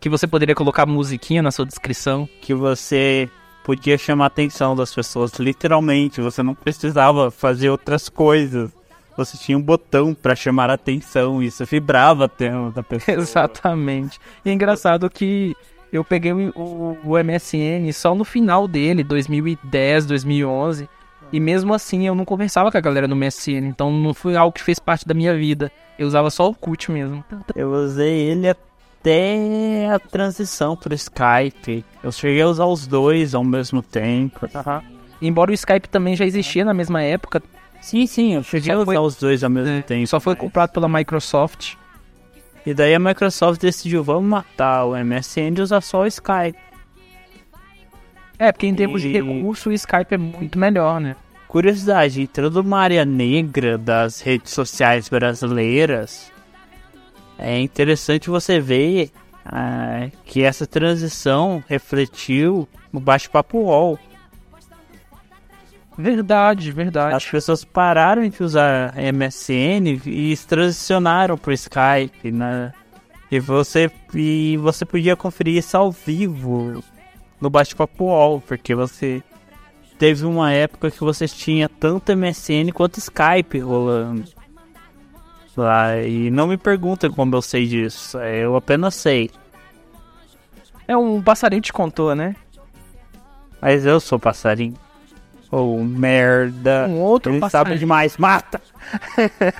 Que 0.00 0.08
você 0.08 0.26
poderia 0.26 0.54
colocar 0.54 0.86
musiquinha 0.86 1.42
na 1.42 1.50
sua 1.50 1.66
descrição. 1.66 2.26
que 2.40 2.54
você 2.54 3.28
podia 3.64 3.98
chamar 3.98 4.24
a 4.24 4.26
atenção 4.28 4.74
das 4.74 4.94
pessoas, 4.94 5.32
literalmente, 5.38 6.20
você 6.20 6.42
não 6.42 6.54
precisava 6.54 7.30
fazer 7.30 7.68
outras 7.68 8.08
coisas. 8.08 8.70
Você 9.16 9.36
tinha 9.38 9.56
um 9.58 9.62
botão 9.62 10.14
para 10.14 10.34
chamar 10.36 10.70
a 10.70 10.74
atenção 10.74 11.42
e 11.42 11.46
isso 11.46 11.64
vibrava 11.64 12.24
a 12.26 12.28
tela 12.28 12.70
da 12.70 12.82
pessoa. 12.84 13.16
Exatamente. 13.18 14.18
E 14.44 14.50
é 14.50 14.52
engraçado 14.52 15.08
que 15.10 15.54
eu 15.92 16.04
peguei 16.04 16.32
o, 16.32 16.52
o- 16.54 16.98
o 17.04 17.18
MSN 17.18 17.90
só 17.92 18.14
no 18.14 18.24
final 18.24 18.68
dele, 18.68 19.02
2010, 19.02 20.06
2011. 20.06 20.88
E 21.32 21.40
mesmo 21.40 21.74
assim 21.74 22.06
eu 22.06 22.14
não 22.14 22.24
conversava 22.24 22.70
com 22.70 22.78
a 22.78 22.80
galera 22.80 23.08
no 23.08 23.16
MSN, 23.16 23.66
então 23.68 23.90
não 23.92 24.14
foi 24.14 24.36
algo 24.36 24.52
que 24.52 24.62
fez 24.62 24.78
parte 24.78 25.06
da 25.06 25.12
minha 25.14 25.34
vida. 25.36 25.70
Eu 25.98 26.06
usava 26.06 26.30
só 26.30 26.48
o 26.48 26.54
CUT 26.54 26.90
mesmo. 26.92 27.24
Eu 27.54 27.72
usei 27.72 28.12
ele 28.30 28.48
até 28.48 29.88
a 29.92 29.98
transição 29.98 30.76
pro 30.76 30.94
Skype. 30.94 31.84
Eu 32.02 32.12
cheguei 32.12 32.42
a 32.42 32.46
usar 32.48 32.66
os 32.66 32.86
dois 32.86 33.34
ao 33.34 33.42
mesmo 33.44 33.82
tempo. 33.82 34.48
Embora 35.20 35.50
o 35.50 35.54
Skype 35.54 35.88
também 35.88 36.14
já 36.16 36.24
existia 36.24 36.64
na 36.64 36.74
mesma 36.74 37.02
época, 37.02 37.42
Sim, 37.80 38.06
sim, 38.06 38.34
eu 38.34 38.42
cheguei 38.42 38.72
a 38.72 38.76
usar 38.78 38.84
foi- 38.86 38.96
os 38.98 39.16
dois 39.16 39.44
ao 39.44 39.50
mesmo 39.50 39.70
é, 39.70 39.82
tempo. 39.82 40.06
só 40.08 40.18
foi 40.18 40.34
comprado 40.34 40.70
pela 40.72 40.88
Microsoft. 40.88 41.74
E 42.64 42.74
daí 42.74 42.94
a 42.94 42.98
Microsoft 42.98 43.60
decidiu, 43.60 44.02
vamos 44.02 44.28
matar 44.28 44.84
o 44.86 44.96
MSN 44.96 45.54
e 45.56 45.60
usar 45.62 45.80
só 45.82 46.00
o 46.02 46.06
Skype. 46.06 46.58
É, 48.38 48.52
porque 48.52 48.66
em 48.66 48.74
termos 48.74 49.00
de 49.02 49.08
E- 49.08 49.12
recurso 49.12 49.70
o 49.70 49.72
Skype 49.72 50.14
é 50.14 50.18
muito 50.18 50.58
melhor, 50.58 51.00
né? 51.00 51.16
Curiosidade, 51.48 52.20
entrando 52.20 52.62
numa 52.62 52.78
área 52.80 53.04
negra 53.04 53.78
das 53.78 54.20
redes 54.20 54.52
sociais 54.52 55.08
brasileiras, 55.08 56.30
é 57.38 57.58
interessante 57.60 58.28
você 58.28 58.60
ver 58.60 59.10
ah, 59.44 60.08
que 60.24 60.42
essa 60.42 60.66
transição 60.66 61.62
refletiu 61.68 62.68
no 62.92 62.98
bate-papo 63.00 63.58
UOL. 63.58 63.98
Verdade, 65.96 66.72
verdade. 66.72 67.14
As 67.14 67.24
pessoas 67.24 67.64
pararam 67.64 68.28
de 68.28 68.42
usar 68.42 68.92
MSN 68.96 70.00
e 70.04 70.36
se 70.36 70.46
transicionaram 70.46 71.38
pro 71.38 71.52
Skype, 71.52 72.30
né? 72.30 72.72
E 73.30 73.40
você, 73.40 73.90
e 74.14 74.58
você 74.58 74.84
podia 74.84 75.16
conferir 75.16 75.56
isso 75.56 75.76
ao 75.76 75.90
vivo 75.90 76.82
no 77.40 77.50
bate-papo 77.50 78.04
UOL, 78.04 78.40
porque 78.40 78.74
você 78.74 79.22
teve 79.98 80.24
uma 80.24 80.52
época 80.52 80.90
que 80.90 81.00
você 81.00 81.26
tinha 81.26 81.68
tanto 81.68 82.16
MSN 82.16 82.72
quanto 82.72 82.98
Skype 82.98 83.58
rolando. 83.58 84.24
Lá, 85.56 85.96
e 86.02 86.30
não 86.30 86.46
me 86.46 86.58
perguntem 86.58 87.10
como 87.10 87.34
eu 87.34 87.40
sei 87.40 87.66
disso, 87.66 88.18
é, 88.18 88.44
eu 88.44 88.56
apenas 88.56 88.94
sei. 88.94 89.30
É 90.86 90.96
um 90.96 91.22
passarinho 91.22 91.62
te 91.62 91.72
contou, 91.72 92.14
né? 92.14 92.36
Mas 93.60 93.86
eu 93.86 93.98
sou 93.98 94.18
passarinho. 94.18 94.74
Ou 95.50 95.82
merda. 95.82 96.86
Um 96.88 97.00
outro 97.00 97.32
Ele 97.32 97.40
passarinho. 97.40 97.68
sabe 97.68 97.78
demais, 97.78 98.16
mata! 98.18 98.60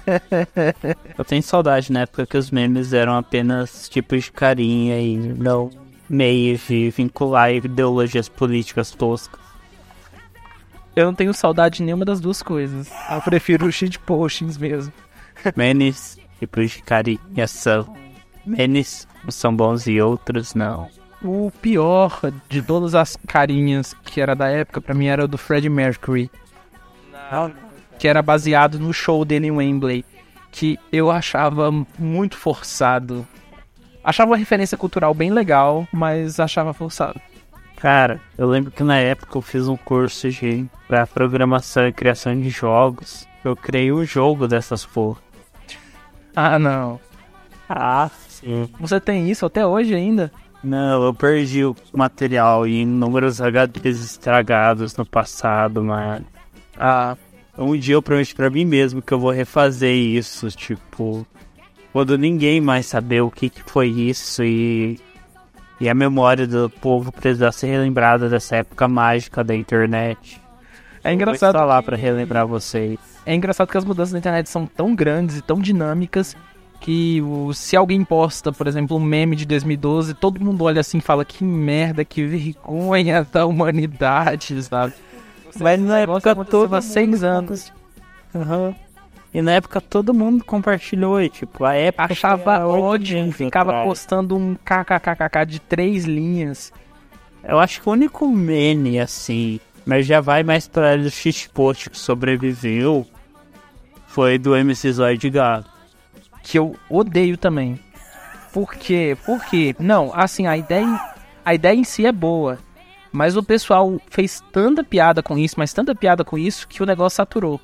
Eu 1.16 1.24
tenho 1.24 1.42
saudade 1.42 1.90
na 1.92 2.00
época 2.00 2.26
que 2.26 2.36
os 2.36 2.50
memes 2.50 2.92
eram 2.92 3.16
apenas 3.16 3.88
tipos 3.88 4.24
de 4.24 4.32
carinha 4.32 5.00
e 5.00 5.16
não 5.16 5.70
meios 6.08 6.66
de 6.68 6.90
vincular 6.90 7.52
ideologias 7.52 8.28
políticas 8.28 8.90
toscas. 8.90 9.40
Eu 10.94 11.06
não 11.06 11.14
tenho 11.14 11.34
saudade 11.34 11.76
de 11.76 11.82
nenhuma 11.82 12.04
das 12.04 12.20
duas 12.20 12.42
coisas. 12.42 12.90
Eu 13.10 13.20
prefiro 13.20 13.66
os 13.66 13.74
shitpostings 13.74 14.56
mesmo. 14.56 14.92
Memes, 15.54 16.18
tipos 16.38 16.70
de 16.70 16.82
carinha 16.82 17.46
são. 17.46 17.94
Bons 19.54 19.86
e 19.86 20.00
outros 20.00 20.54
não. 20.54 20.88
O 21.22 21.50
pior 21.60 22.20
de 22.48 22.62
todas 22.62 22.94
as 22.94 23.16
carinhas 23.26 23.92
que 24.04 24.20
era 24.20 24.34
da 24.34 24.48
época, 24.48 24.80
pra 24.80 24.94
mim, 24.94 25.06
era 25.06 25.24
o 25.24 25.28
do 25.28 25.36
Freddie 25.36 25.68
Mercury. 25.68 26.30
Que 27.98 28.08
era 28.08 28.22
baseado 28.22 28.78
no 28.78 28.94
show 28.94 29.24
dele 29.24 29.48
em 29.48 29.50
Wembley. 29.50 30.04
Que 30.50 30.78
eu 30.90 31.10
achava 31.10 31.70
muito 31.98 32.36
forçado. 32.38 33.26
Achava 34.06 34.30
uma 34.30 34.36
referência 34.36 34.78
cultural 34.78 35.12
bem 35.12 35.32
legal, 35.32 35.86
mas 35.92 36.38
achava 36.38 36.72
forçado. 36.72 37.20
Cara, 37.76 38.20
eu 38.38 38.46
lembro 38.48 38.70
que 38.70 38.84
na 38.84 38.96
época 38.98 39.36
eu 39.36 39.42
fiz 39.42 39.66
um 39.66 39.76
curso 39.76 40.30
de 40.30 40.64
pra 40.86 41.06
programação 41.08 41.88
e 41.88 41.92
criação 41.92 42.40
de 42.40 42.48
jogos. 42.48 43.26
Eu 43.44 43.56
criei 43.56 43.90
um 43.92 44.04
jogo 44.04 44.46
dessas 44.46 44.86
porra. 44.86 45.18
Ah, 46.36 46.56
não. 46.56 47.00
Ah, 47.68 48.08
sim. 48.28 48.68
Você 48.78 49.00
tem 49.00 49.28
isso 49.28 49.44
até 49.44 49.66
hoje 49.66 49.92
ainda? 49.92 50.30
Não, 50.62 51.02
eu 51.04 51.12
perdi 51.12 51.64
o 51.64 51.74
material 51.92 52.64
em 52.66 52.82
inúmeros 52.82 53.40
HDs 53.40 53.98
estragados 54.04 54.96
no 54.96 55.04
passado, 55.04 55.82
mano. 55.82 56.24
Ah, 56.78 57.16
Um 57.58 57.76
dia 57.76 57.94
eu 57.94 58.02
prometi 58.02 58.34
pra 58.34 58.50
mim 58.50 58.64
mesmo 58.64 59.02
que 59.02 59.12
eu 59.12 59.18
vou 59.18 59.30
refazer 59.32 59.92
isso, 59.94 60.48
tipo, 60.50 61.26
quando 61.96 62.18
ninguém 62.18 62.60
mais 62.60 62.84
saber 62.84 63.22
o 63.22 63.30
que, 63.30 63.48
que 63.48 63.62
foi 63.70 63.88
isso 63.88 64.44
e, 64.44 65.00
e 65.80 65.88
a 65.88 65.94
memória 65.94 66.46
do 66.46 66.68
povo 66.68 67.10
precisar 67.10 67.52
ser 67.52 67.68
relembrada 67.68 68.28
dessa 68.28 68.56
época 68.56 68.86
mágica 68.86 69.42
da 69.42 69.54
internet. 69.56 70.38
é 71.02 71.08
Vou 71.08 71.12
engraçado. 71.14 71.54
estar 71.54 71.64
lá 71.64 71.82
pra 71.82 71.96
relembrar 71.96 72.46
vocês. 72.46 72.98
É 73.24 73.34
engraçado 73.34 73.68
que 73.70 73.78
as 73.78 73.84
mudanças 73.86 74.12
na 74.12 74.18
internet 74.18 74.46
são 74.50 74.66
tão 74.66 74.94
grandes 74.94 75.38
e 75.38 75.42
tão 75.42 75.58
dinâmicas 75.58 76.36
que 76.80 77.22
o- 77.22 77.54
se 77.54 77.74
alguém 77.74 78.04
posta, 78.04 78.52
por 78.52 78.66
exemplo, 78.66 78.94
um 78.98 79.00
meme 79.00 79.34
de 79.34 79.46
2012, 79.46 80.12
todo 80.12 80.38
mundo 80.44 80.64
olha 80.64 80.82
assim 80.82 80.98
e 80.98 81.00
fala 81.00 81.24
que 81.24 81.42
merda, 81.42 82.04
que 82.04 82.26
vergonha 82.26 83.26
da 83.32 83.46
humanidade, 83.46 84.62
sabe? 84.62 84.92
Mas 85.58 85.80
na 85.80 86.00
época 86.00 86.36
há 86.76 86.82
seis 86.82 87.24
anos. 87.24 87.72
Aham. 88.34 88.74
E 89.34 89.42
na 89.42 89.52
época 89.52 89.80
todo 89.80 90.14
mundo 90.14 90.42
compartilhou, 90.44 91.20
e, 91.20 91.28
tipo, 91.28 91.64
a 91.64 91.74
época 91.74 92.12
Achava 92.12 92.66
ódio, 92.66 93.30
ficava 93.32 93.70
atrás. 93.70 93.88
postando 93.88 94.36
um 94.36 94.54
kkkk 94.54 95.44
de 95.46 95.60
três 95.60 96.04
linhas. 96.04 96.72
Eu 97.44 97.58
acho 97.58 97.80
que 97.82 97.88
o 97.88 97.92
único 97.92 98.26
meme, 98.28 98.98
assim, 98.98 99.60
mas 99.84 100.06
já 100.06 100.20
vai 100.20 100.42
mais 100.42 100.66
pra 100.66 100.96
do 100.96 101.10
shitpost 101.10 101.90
que 101.90 101.98
sobreviveu, 101.98 103.06
foi 104.06 104.38
do 104.38 104.56
MC 104.56 104.90
Zóio 104.92 105.18
de 105.18 105.28
Gato. 105.30 105.70
que 106.42 106.58
eu 106.58 106.74
odeio 106.88 107.36
também. 107.36 107.78
Por 108.52 108.72
quê? 108.74 109.16
Por 109.26 109.44
quê? 109.44 109.76
Não, 109.78 110.12
assim, 110.14 110.46
a 110.46 110.56
ideia, 110.56 110.98
a 111.44 111.54
ideia 111.54 111.74
em 111.76 111.84
si 111.84 112.06
é 112.06 112.12
boa. 112.12 112.58
Mas 113.12 113.36
o 113.36 113.42
pessoal 113.42 114.00
fez 114.10 114.42
tanta 114.52 114.82
piada 114.82 115.22
com 115.22 115.36
isso, 115.36 115.56
mas 115.58 115.72
tanta 115.72 115.94
piada 115.94 116.24
com 116.24 116.38
isso, 116.38 116.66
que 116.66 116.82
o 116.82 116.86
negócio 116.86 117.16
saturou. 117.16 117.60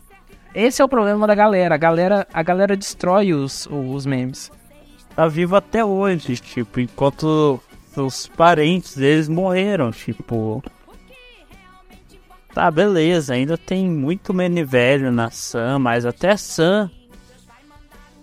Esse 0.55 0.83
é 0.83 0.85
o 0.85 0.89
problema 0.89 1.27
da 1.27 1.35
galera. 1.35 1.75
A 1.75 1.79
galera, 1.79 2.27
a 2.33 2.43
galera 2.43 2.77
destrói 2.77 3.33
os, 3.33 3.67
os 3.71 4.05
memes. 4.05 4.51
Tá 5.15 5.27
vivo 5.27 5.57
até 5.57 5.85
hoje, 5.85 6.37
tipo, 6.37 6.81
enquanto 6.81 7.61
os 7.97 8.27
parentes 8.27 8.97
deles 8.97 9.29
morreram, 9.29 9.91
tipo... 9.91 10.63
Tá, 12.55 12.71
beleza, 12.71 13.33
ainda 13.33 13.57
tem 13.57 13.89
muito 13.89 14.35
meme 14.35 14.63
velho 14.63 15.11
na 15.11 15.31
Sam, 15.31 15.79
mas 15.79 16.05
até 16.05 16.37
Sam 16.37 16.91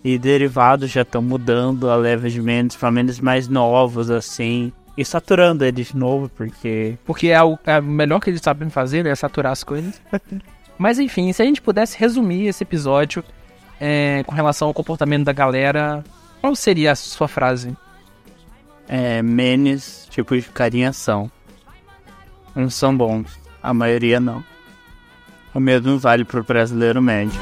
e 0.04 0.18
derivados 0.18 0.92
já 0.92 1.02
estão 1.02 1.22
mudando 1.22 1.90
a 1.90 1.96
leva 1.96 2.30
de 2.30 2.42
memes 2.42 2.76
pra 2.76 2.92
memes 2.92 3.20
mais 3.20 3.48
novos, 3.48 4.10
assim. 4.10 4.72
E 4.96 5.04
saturando 5.04 5.64
eles 5.64 5.88
de 5.88 5.98
novo, 5.98 6.30
porque 6.30 6.98
Porque 7.06 7.28
é 7.30 7.42
o, 7.42 7.58
é 7.66 7.80
o 7.80 7.84
melhor 7.84 8.20
que 8.20 8.30
eles 8.30 8.42
sabem 8.42 8.70
fazer, 8.70 9.06
é 9.06 9.16
saturar 9.16 9.52
as 9.52 9.64
coisas. 9.64 10.02
Mas 10.80 10.98
enfim, 10.98 11.32
se 11.32 11.44
a 11.44 11.46
gente 11.46 11.62
pudesse 11.62 11.96
resumir 12.00 12.48
esse 12.48 12.64
episódio 12.64 13.24
é, 13.80 14.24
com 14.26 14.34
relação 14.34 14.68
ao 14.70 14.74
comportamento 14.74 15.26
da 15.26 15.34
galera, 15.34 16.04
qual 16.42 16.56
seria 16.56 16.94
a 16.94 16.96
sua 16.96 17.28
frase? 17.28 17.78
é, 18.90 19.22
memes, 19.22 20.08
tipos 20.10 20.44
de 20.44 20.50
carinha 20.50 20.92
são. 20.92 21.32
Uns 22.56 22.74
são 22.74 22.98
bons, 22.98 23.40
a 23.62 23.72
maioria 23.72 24.20
não. 24.20 24.44
O 25.54 25.60
mesmo 25.60 26.00
vale 26.00 26.26
pro 26.26 26.44
brasileiro 26.44 27.00
médio. 27.00 27.40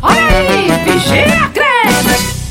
Olha 0.00 0.38
aí, 0.38 0.66
vigia 0.84 1.44
a 1.44 2.41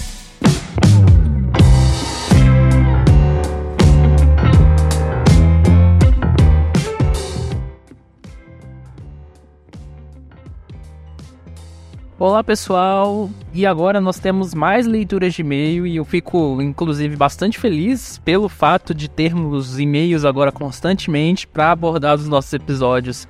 Olá 12.22 12.44
pessoal, 12.44 13.32
e 13.52 13.66
agora 13.66 14.00
nós 14.00 14.20
temos 14.20 14.54
mais 14.54 14.86
leituras 14.86 15.34
de 15.34 15.42
e-mail 15.42 15.88
e 15.88 15.96
eu 15.96 16.06
fico 16.06 16.62
inclusive 16.62 17.16
bastante 17.16 17.58
feliz 17.58 18.22
pelo 18.24 18.48
fato 18.48 18.94
de 18.94 19.10
termos 19.10 19.80
e-mails 19.80 20.24
agora 20.24 20.52
constantemente 20.52 21.48
para 21.48 21.72
abordar 21.72 22.16
os 22.16 22.28
nossos 22.28 22.54
episódios. 22.54 23.28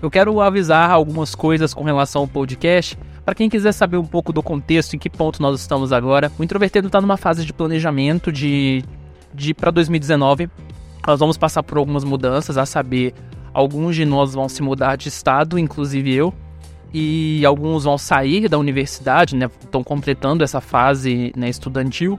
Eu 0.00 0.08
quero 0.08 0.40
avisar 0.40 0.92
algumas 0.92 1.34
coisas 1.34 1.74
com 1.74 1.82
relação 1.82 2.22
ao 2.22 2.28
podcast. 2.28 2.96
Para 3.24 3.34
quem 3.34 3.48
quiser 3.48 3.72
saber 3.72 3.96
um 3.96 4.06
pouco 4.06 4.32
do 4.32 4.44
contexto, 4.44 4.94
em 4.94 4.98
que 5.00 5.10
ponto 5.10 5.42
nós 5.42 5.58
estamos 5.58 5.92
agora, 5.92 6.30
o 6.38 6.44
Introvertido 6.44 6.86
está 6.86 7.00
numa 7.00 7.16
fase 7.16 7.44
de 7.44 7.52
planejamento 7.52 8.30
de, 8.30 8.84
de 9.34 9.52
para 9.52 9.72
2019. 9.72 10.48
Nós 11.04 11.18
vamos 11.18 11.36
passar 11.36 11.64
por 11.64 11.78
algumas 11.78 12.04
mudanças, 12.04 12.56
a 12.56 12.64
saber, 12.64 13.12
alguns 13.52 13.96
de 13.96 14.04
nós 14.04 14.34
vão 14.34 14.48
se 14.48 14.62
mudar 14.62 14.94
de 14.94 15.08
estado, 15.08 15.58
inclusive 15.58 16.14
eu 16.14 16.32
e 16.92 17.44
alguns 17.44 17.84
vão 17.84 17.96
sair 17.96 18.48
da 18.48 18.58
universidade, 18.58 19.36
né? 19.36 19.48
Estão 19.62 19.82
completando 19.82 20.42
essa 20.42 20.60
fase 20.60 21.32
né, 21.36 21.48
estudantil. 21.48 22.18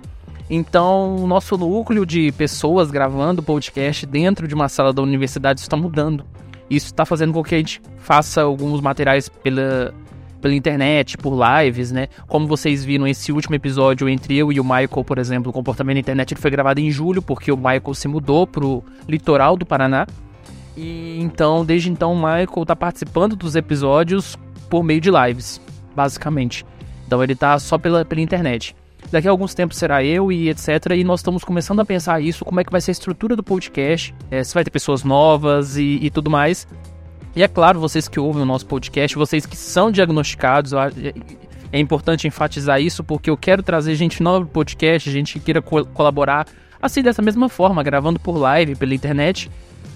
Então, 0.50 1.16
o 1.16 1.28
nosso 1.28 1.58
núcleo 1.58 2.06
de 2.06 2.32
pessoas 2.34 2.92
gravando 2.92 3.44
podcast 3.44 4.06
dentro 4.06 4.48
de 4.48 4.56
uma 4.56 4.68
sala 4.70 4.92
da 4.92 5.02
universidade 5.02 5.62
está 5.62 5.78
mudando. 5.78 6.26
Isso 6.70 6.88
está 6.88 7.06
fazendo 7.06 7.34
com 7.34 7.44
que 7.44 7.56
a 7.56 7.58
gente 7.58 7.82
faça 7.98 8.42
alguns 8.42 8.80
materiais 8.82 9.28
pela, 9.28 9.94
pela 10.42 10.54
internet, 10.54 11.18
por 11.18 11.38
lives, 11.38 11.92
né? 11.92 12.08
Como 12.28 12.48
vocês 12.48 12.84
viram 12.84 13.06
esse 13.08 13.32
último 13.32 13.56
episódio 13.56 14.08
entre 14.08 14.38
eu 14.38 14.52
e 14.52 14.60
o 14.60 14.64
Michael, 14.64 15.04
por 15.06 15.18
exemplo, 15.18 15.50
o 15.50 15.54
comportamento 15.54 15.96
na 15.96 16.00
internet, 16.02 16.34
ele 16.34 16.42
foi 16.42 16.52
gravado 16.52 16.80
em 16.80 16.90
julho, 16.90 17.22
porque 17.22 17.52
o 17.52 17.58
Michael 17.58 17.94
se 17.94 18.08
mudou 18.08 18.48
pro 18.48 18.84
litoral 19.08 19.58
do 19.58 19.66
Paraná. 19.66 20.08
E 20.76 21.18
então, 21.20 21.66
desde 21.66 21.90
então, 21.90 22.14
o 22.14 22.16
Michael 22.16 22.62
está 22.62 22.76
participando 22.76 23.36
dos 23.36 23.58
episódios 23.58 24.38
por 24.72 24.84
meio 24.84 25.02
de 25.02 25.12
lives, 25.12 25.60
basicamente. 25.94 26.66
Então 27.06 27.22
ele 27.22 27.36
tá 27.36 27.60
só 27.60 27.78
pela, 27.78 28.06
pela 28.06 28.22
internet. 28.22 28.74
Daqui 29.12 29.28
a 29.28 29.32
alguns 29.32 29.54
tempos 29.54 29.78
será 29.78 30.02
eu 30.02 30.32
e 30.32 30.50
etc. 30.50 30.94
E 30.96 31.04
nós 31.04 31.20
estamos 31.20 31.44
começando 31.44 31.82
a 31.82 31.86
pensar 31.86 32.22
isso, 32.22 32.46
como 32.46 32.62
é 32.62 32.64
que 32.64 32.72
vai 32.72 32.80
ser 32.80 32.92
a 32.92 32.94
estrutura 32.94 33.36
do 33.36 33.44
podcast, 33.44 34.16
é, 34.32 34.42
se 34.42 34.54
vai 34.54 34.64
ter 34.64 34.72
pessoas 34.72 35.04
novas 35.04 35.76
e, 35.76 36.00
e 36.02 36.10
tudo 36.10 36.30
mais. 36.30 36.66
E 37.36 37.44
é 37.44 37.50
claro, 37.50 37.82
vocês 37.82 38.08
que 38.08 38.18
ouvem 38.18 38.44
o 38.44 38.46
nosso 38.46 38.66
podcast, 38.66 39.18
vocês 39.18 39.46
que 39.46 39.58
são 39.58 39.92
diagnosticados, 39.92 40.72
é 40.74 41.80
importante 41.80 42.26
enfatizar 42.26 42.82
isso 42.82 43.04
porque 43.04 43.30
eu 43.30 43.36
quero 43.36 43.62
trazer 43.62 43.96
gente 43.96 44.24
nova 44.24 44.46
pro 44.46 44.54
podcast, 44.54 45.12
gente 45.12 45.34
que 45.34 45.40
queira 45.42 45.62
co 45.62 45.86
colaborar 45.88 46.48
assim 46.82 47.02
dessa 47.02 47.22
mesma 47.22 47.50
forma, 47.50 47.84
gravando 47.84 48.22
por 48.22 48.38
live, 48.38 48.76
pela 48.76 48.96
internet. 48.96 49.52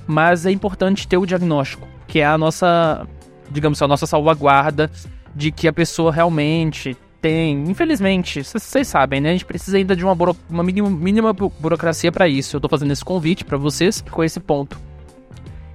Mas 0.06 0.46
é 0.46 0.52
importante 0.52 1.08
ter 1.08 1.18
o 1.18 1.26
diagnóstico, 1.26 1.88
que 2.08 2.20
é 2.20 2.26
a 2.26 2.38
nossa 2.38 3.08
digamos, 3.50 3.82
a 3.82 3.88
nossa 3.88 4.06
salvaguarda 4.06 4.89
de 5.36 5.52
que 5.52 5.68
a 5.68 5.74
pessoa 5.74 6.12
realmente 6.12 6.98
tem, 7.22 7.64
infelizmente, 7.70 8.43
vocês 8.43 8.88
sabem, 8.88 9.20
né? 9.20 9.30
A 9.30 9.32
gente 9.34 9.46
precisa 9.46 9.78
ainda 9.78 9.96
de 9.96 10.04
uma, 10.04 10.14
buro, 10.14 10.38
uma 10.50 10.64
mínima, 10.64 10.89
mínima 10.89 11.34
burocracia 11.34 12.12
para 12.12 12.28
isso. 12.28 12.56
Eu 12.56 12.62
tô 12.62 12.70
fazendo 12.70 12.91
esse 12.91 13.04
convite 13.04 13.43
para 13.43 13.58
vocês 13.58 14.04
com 14.12 14.24
esse 14.24 14.39
ponto. 14.39 14.80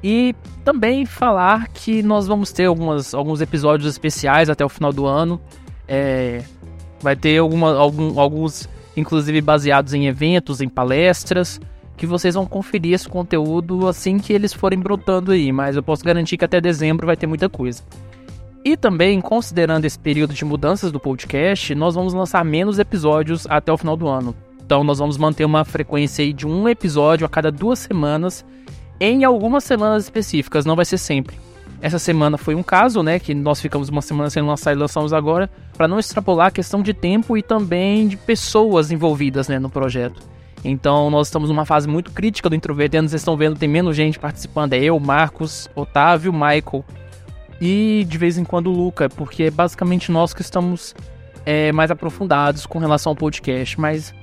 E 0.03 0.35
também 0.65 1.05
falar 1.05 1.69
que 1.69 2.03
nós 2.03 2.27
vamos 2.27 2.53
ter 2.53 2.67
algumas, 2.67 3.13
alguns 3.13 3.41
episódios 3.41 3.91
especiais 3.91 4.49
até 4.49 4.65
o 4.65 4.69
final 4.69 4.93
do 4.93 5.07
ano. 5.07 5.41
É, 5.89 6.43
vai 7.03 7.17
ter 7.17 7.39
alguma, 7.39 7.77
algum, 7.77 8.19
alguns, 8.19 8.69
inclusive, 8.97 9.41
baseados 9.41 9.93
em 9.93 10.07
eventos, 10.07 10.61
em 10.61 10.69
palestras 10.69 11.61
que 12.01 12.07
vocês 12.07 12.35
vão 12.35 12.47
conferir 12.47 12.95
esse 12.95 13.07
conteúdo 13.07 13.87
assim 13.87 14.19
que 14.19 14.33
eles 14.33 14.55
forem 14.55 14.79
brotando 14.79 15.33
aí, 15.33 15.53
mas 15.53 15.77
eu 15.77 15.83
posso 15.83 16.03
garantir 16.03 16.39
que 16.39 16.45
até 16.47 16.59
dezembro 16.59 17.07
vai 17.07 17.15
ter 17.15 17.27
muita 17.27 17.47
coisa. 17.47 17.83
E 18.65 18.75
também, 18.75 19.21
considerando 19.21 19.85
esse 19.85 19.99
período 19.99 20.33
de 20.33 20.43
mudanças 20.43 20.91
do 20.91 20.99
podcast, 20.99 21.75
nós 21.75 21.95
vamos 21.95 22.15
lançar 22.15 22.43
menos 22.43 22.79
episódios 22.79 23.47
até 23.51 23.71
o 23.71 23.77
final 23.77 23.99
do 23.99 24.09
ano. 24.09 24.35
Então, 24.65 24.83
nós 24.83 24.99
vamos 24.99 25.19
manter 25.19 25.45
uma 25.45 25.63
frequência 25.63 26.25
aí 26.25 26.33
de 26.33 26.47
um 26.47 26.67
episódio 26.67 27.27
a 27.27 27.29
cada 27.29 27.53
duas 27.53 27.81
semanas, 27.81 28.47
em 28.99 29.23
algumas 29.23 29.63
semanas 29.63 30.05
específicas, 30.05 30.65
não 30.65 30.77
vai 30.77 30.87
ser 30.87 30.97
sempre. 30.97 31.37
Essa 31.83 31.99
semana 31.99 32.39
foi 32.39 32.55
um 32.55 32.63
caso, 32.63 33.03
né, 33.03 33.19
que 33.19 33.35
nós 33.35 33.61
ficamos 33.61 33.91
uma 33.91 34.01
semana 34.01 34.31
sem 34.31 34.43
lançar 34.43 34.73
e 34.73 34.77
lançamos 34.77 35.13
agora, 35.13 35.51
para 35.77 35.87
não 35.87 35.99
extrapolar 35.99 36.47
a 36.47 36.51
questão 36.51 36.81
de 36.81 36.95
tempo 36.95 37.37
e 37.37 37.43
também 37.43 38.09
de 38.09 38.17
pessoas 38.17 38.91
envolvidas, 38.91 39.49
né, 39.49 39.59
no 39.59 39.69
projeto. 39.69 40.31
Então 40.65 41.11
nós 41.11 41.29
estamos 41.29 41.49
numa 41.49 41.65
fase 41.65 41.89
muito 41.89 42.11
crítica 42.11 42.49
do 42.49 42.55
Introvertendo. 42.55 43.09
Vocês 43.09 43.21
estão 43.21 43.37
vendo, 43.37 43.59
tem 43.59 43.69
menos 43.69 43.97
gente 43.97 44.19
participando. 44.19 44.75
É 44.75 44.79
eu, 44.79 44.99
Marcos, 44.99 45.69
Otávio, 45.75 46.33
Michael 46.33 46.85
e 47.61 48.07
de 48.09 48.19
vez 48.19 48.39
em 48.39 48.45
quando 48.45 48.69
o 48.69 48.77
Luca, 48.77 49.09
porque 49.09 49.45
é 49.45 49.51
basicamente 49.51 50.11
nós 50.11 50.33
que 50.33 50.43
estamos 50.43 50.95
é, 51.45 51.73
mais 51.73 51.91
aprofundados 51.91 52.67
com 52.67 52.79
relação 52.79 53.11
ao 53.11 53.17
podcast. 53.17 53.81
Mas 53.81 54.15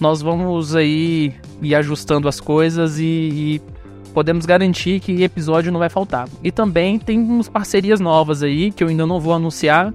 nós 0.00 0.20
vamos 0.20 0.76
aí 0.76 1.34
ir 1.60 1.74
ajustando 1.74 2.28
as 2.28 2.40
coisas 2.40 2.98
e, 2.98 3.02
e 3.04 3.62
podemos 4.12 4.46
garantir 4.46 5.00
que 5.00 5.22
episódio 5.22 5.72
não 5.72 5.78
vai 5.78 5.88
faltar. 5.88 6.28
E 6.42 6.52
também 6.52 6.98
tem 6.98 7.18
umas 7.18 7.48
parcerias 7.48 7.98
novas 7.98 8.42
aí 8.42 8.70
que 8.70 8.84
eu 8.84 8.88
ainda 8.88 9.06
não 9.06 9.20
vou 9.20 9.32
anunciar, 9.32 9.92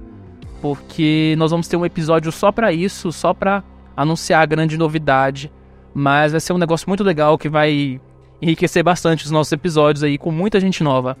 porque 0.60 1.34
nós 1.38 1.50
vamos 1.50 1.68
ter 1.68 1.76
um 1.76 1.86
episódio 1.86 2.32
só 2.32 2.50
para 2.50 2.72
isso, 2.72 3.12
só 3.12 3.32
para 3.32 3.62
anunciar 3.96 4.42
a 4.42 4.46
grande 4.46 4.76
novidade 4.76 5.52
mas 5.94 6.32
vai 6.32 6.40
ser 6.40 6.52
um 6.52 6.58
negócio 6.58 6.88
muito 6.88 7.04
legal 7.04 7.38
que 7.38 7.48
vai 7.48 8.00
enriquecer 8.42 8.82
bastante 8.82 9.24
os 9.24 9.30
nossos 9.30 9.52
episódios 9.52 10.02
aí 10.02 10.18
com 10.18 10.30
muita 10.30 10.60
gente 10.60 10.82
nova. 10.82 11.16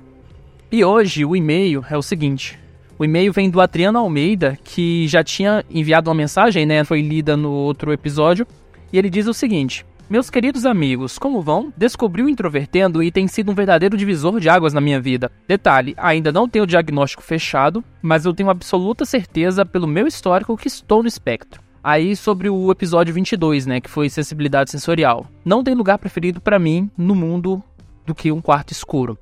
E 0.70 0.84
hoje 0.84 1.24
o 1.24 1.36
e-mail 1.36 1.84
é 1.88 1.96
o 1.96 2.02
seguinte: 2.02 2.58
o 2.98 3.04
e-mail 3.04 3.32
vem 3.32 3.48
do 3.48 3.60
Adriano 3.60 3.98
Almeida, 3.98 4.58
que 4.62 5.08
já 5.08 5.22
tinha 5.22 5.64
enviado 5.70 6.10
uma 6.10 6.14
mensagem, 6.14 6.66
né? 6.66 6.84
Foi 6.84 7.00
lida 7.00 7.36
no 7.36 7.50
outro 7.50 7.92
episódio. 7.92 8.46
E 8.92 8.98
ele 8.98 9.08
diz 9.08 9.26
o 9.26 9.34
seguinte: 9.34 9.86
Meus 10.08 10.28
queridos 10.28 10.66
amigos, 10.66 11.18
como 11.18 11.40
vão? 11.40 11.72
Descobri 11.76 12.22
o 12.22 12.28
Introvertendo 12.28 13.02
e 13.02 13.10
tem 13.10 13.26
sido 13.26 13.50
um 13.50 13.54
verdadeiro 13.54 13.96
divisor 13.96 14.38
de 14.38 14.50
águas 14.50 14.74
na 14.74 14.80
minha 14.80 15.00
vida. 15.00 15.32
Detalhe: 15.48 15.94
ainda 15.96 16.30
não 16.30 16.48
tenho 16.48 16.64
o 16.64 16.68
diagnóstico 16.68 17.22
fechado, 17.22 17.82
mas 18.02 18.26
eu 18.26 18.34
tenho 18.34 18.50
absoluta 18.50 19.04
certeza, 19.04 19.64
pelo 19.64 19.88
meu 19.88 20.06
histórico, 20.06 20.56
que 20.56 20.68
estou 20.68 21.02
no 21.02 21.08
espectro. 21.08 21.63
Aí 21.84 22.16
sobre 22.16 22.48
o 22.48 22.70
episódio 22.70 23.12
22, 23.12 23.66
né, 23.66 23.78
que 23.78 23.90
foi 23.90 24.08
sensibilidade 24.08 24.70
sensorial. 24.70 25.26
Não 25.44 25.62
tem 25.62 25.74
lugar 25.74 25.98
preferido 25.98 26.40
para 26.40 26.58
mim 26.58 26.90
no 26.96 27.14
mundo 27.14 27.62
do 28.06 28.14
que 28.14 28.32
um 28.32 28.40
quarto 28.40 28.72
escuro. 28.72 29.18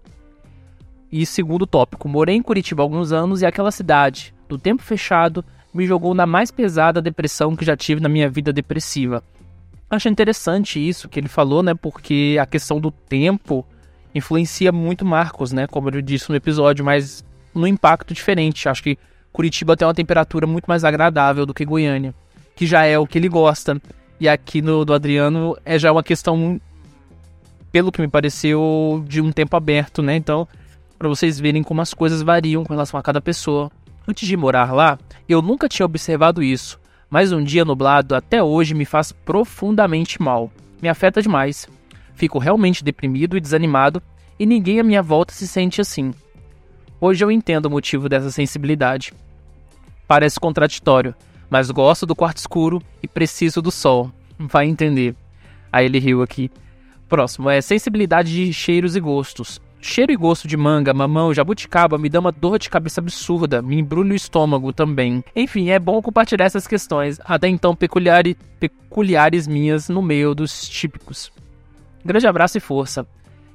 E 1.10 1.26
segundo 1.26 1.66
tópico, 1.66 2.08
morei 2.08 2.36
em 2.36 2.42
Curitiba 2.42 2.80
há 2.80 2.84
alguns 2.84 3.10
anos 3.10 3.42
e 3.42 3.46
aquela 3.46 3.72
cidade, 3.72 4.32
do 4.48 4.56
tempo 4.56 4.80
fechado, 4.80 5.44
me 5.74 5.84
jogou 5.88 6.14
na 6.14 6.24
mais 6.24 6.52
pesada 6.52 7.02
depressão 7.02 7.56
que 7.56 7.64
já 7.64 7.76
tive 7.76 8.00
na 8.00 8.08
minha 8.08 8.30
vida 8.30 8.52
depressiva. 8.52 9.24
Acho 9.90 10.08
interessante 10.08 10.78
isso 10.78 11.08
que 11.08 11.18
ele 11.18 11.28
falou, 11.28 11.64
né, 11.64 11.74
porque 11.74 12.38
a 12.40 12.46
questão 12.46 12.78
do 12.78 12.92
tempo 12.92 13.66
influencia 14.14 14.70
muito 14.70 15.04
Marcos, 15.04 15.50
né, 15.50 15.66
como 15.66 15.90
eu 15.90 16.00
disse 16.00 16.30
no 16.30 16.36
episódio, 16.36 16.84
mas 16.84 17.24
no 17.52 17.66
impacto 17.66 18.14
diferente. 18.14 18.68
Acho 18.68 18.84
que 18.84 18.96
Curitiba 19.32 19.76
tem 19.76 19.84
uma 19.84 19.92
temperatura 19.94 20.46
muito 20.46 20.66
mais 20.66 20.84
agradável 20.84 21.44
do 21.44 21.52
que 21.52 21.64
Goiânia 21.64 22.14
que 22.62 22.66
já 22.66 22.84
é 22.84 22.96
o 22.96 23.08
que 23.08 23.18
ele 23.18 23.28
gosta. 23.28 23.82
E 24.20 24.28
aqui 24.28 24.62
no 24.62 24.84
do 24.84 24.94
Adriano 24.94 25.56
é 25.64 25.80
já 25.80 25.90
uma 25.90 26.02
questão, 26.02 26.60
pelo 27.72 27.90
que 27.90 28.00
me 28.00 28.06
pareceu, 28.06 29.04
de 29.08 29.20
um 29.20 29.32
tempo 29.32 29.56
aberto, 29.56 30.00
né? 30.00 30.14
Então, 30.14 30.46
para 30.96 31.08
vocês 31.08 31.40
verem 31.40 31.64
como 31.64 31.80
as 31.80 31.92
coisas 31.92 32.22
variam 32.22 32.62
com 32.62 32.72
relação 32.72 33.00
a 33.00 33.02
cada 33.02 33.20
pessoa. 33.20 33.68
Antes 34.06 34.28
de 34.28 34.36
morar 34.36 34.72
lá, 34.72 34.96
eu 35.28 35.42
nunca 35.42 35.68
tinha 35.68 35.84
observado 35.84 36.40
isso, 36.40 36.78
mas 37.10 37.32
um 37.32 37.42
dia 37.42 37.64
nublado 37.64 38.14
até 38.14 38.40
hoje 38.40 38.74
me 38.74 38.84
faz 38.84 39.10
profundamente 39.10 40.22
mal. 40.22 40.48
Me 40.80 40.88
afeta 40.88 41.20
demais. 41.20 41.66
Fico 42.14 42.38
realmente 42.38 42.84
deprimido 42.84 43.36
e 43.36 43.40
desanimado 43.40 44.00
e 44.38 44.46
ninguém 44.46 44.78
à 44.78 44.84
minha 44.84 45.02
volta 45.02 45.34
se 45.34 45.48
sente 45.48 45.80
assim. 45.80 46.14
Hoje 47.00 47.24
eu 47.24 47.30
entendo 47.32 47.66
o 47.66 47.70
motivo 47.70 48.08
dessa 48.08 48.30
sensibilidade. 48.30 49.12
Parece 50.06 50.38
contraditório, 50.38 51.12
mas 51.52 51.70
gosto 51.70 52.06
do 52.06 52.16
quarto 52.16 52.38
escuro 52.38 52.82
e 53.02 53.06
preciso 53.06 53.60
do 53.60 53.70
sol. 53.70 54.10
Vai 54.38 54.66
entender. 54.66 55.14
Aí 55.70 55.84
ele 55.84 55.98
riu 55.98 56.22
aqui. 56.22 56.50
Próximo 57.10 57.50
é 57.50 57.60
sensibilidade 57.60 58.32
de 58.32 58.50
cheiros 58.54 58.96
e 58.96 59.00
gostos. 59.00 59.60
Cheiro 59.78 60.10
e 60.10 60.16
gosto 60.16 60.48
de 60.48 60.56
manga, 60.56 60.94
mamão, 60.94 61.34
jabuticaba 61.34 61.98
me 61.98 62.08
dá 62.08 62.20
uma 62.20 62.32
dor 62.32 62.58
de 62.58 62.70
cabeça 62.70 63.02
absurda, 63.02 63.60
me 63.60 63.78
embrulha 63.78 64.14
o 64.14 64.16
estômago 64.16 64.72
também. 64.72 65.22
Enfim, 65.36 65.68
é 65.68 65.78
bom 65.78 66.00
compartilhar 66.00 66.46
essas 66.46 66.66
questões, 66.66 67.20
até 67.22 67.48
então 67.48 67.76
peculiares, 67.76 68.34
peculiares 68.58 69.46
minhas 69.46 69.90
no 69.90 70.00
meio 70.00 70.34
dos 70.34 70.66
típicos. 70.66 71.30
Grande 72.02 72.26
abraço 72.26 72.56
e 72.56 72.62
força. 72.62 73.06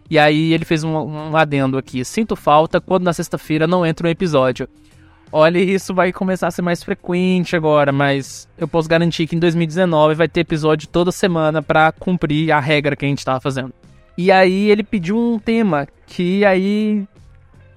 E 0.08 0.20
aí 0.20 0.54
ele 0.54 0.66
fez 0.66 0.84
um, 0.84 0.92
um 0.92 1.36
adendo 1.36 1.80
aqui. 1.80 2.06
Sinto 2.06 2.36
falta 2.36 2.80
quando 2.80 3.06
na 3.06 3.14
sexta-feira 3.14 3.66
não 3.66 3.84
entra 3.84 4.08
um 4.08 4.12
episódio. 4.12 4.70
Olha, 5.32 5.60
isso 5.60 5.94
vai 5.94 6.14
começar 6.14 6.48
a 6.48 6.52
ser 6.52 6.62
mais 6.62 6.82
frequente 6.82 7.56
agora, 7.56 7.92
mas 7.92 8.48
eu 8.58 8.68
posso 8.68 8.88
garantir 8.88 9.28
que 9.28 9.36
em 9.36 9.40
2019 9.40 10.16
vai 10.16 10.28
ter 10.28 10.42
episódio 10.42 10.88
toda 10.88 11.12
semana 11.12 11.62
para 11.62 11.92
cumprir 11.92 12.52
a 12.52 12.60
regra 12.60 12.96
que 12.96 13.06
a 13.06 13.10
gente 13.10 13.26
tava 13.26 13.42
fazendo. 13.42 13.74
E 14.18 14.32
aí 14.32 14.70
ele 14.72 14.84
pediu 14.84 15.18
um 15.18 15.38
tema 15.38 15.88
que 16.08 16.44
aí 16.46 17.06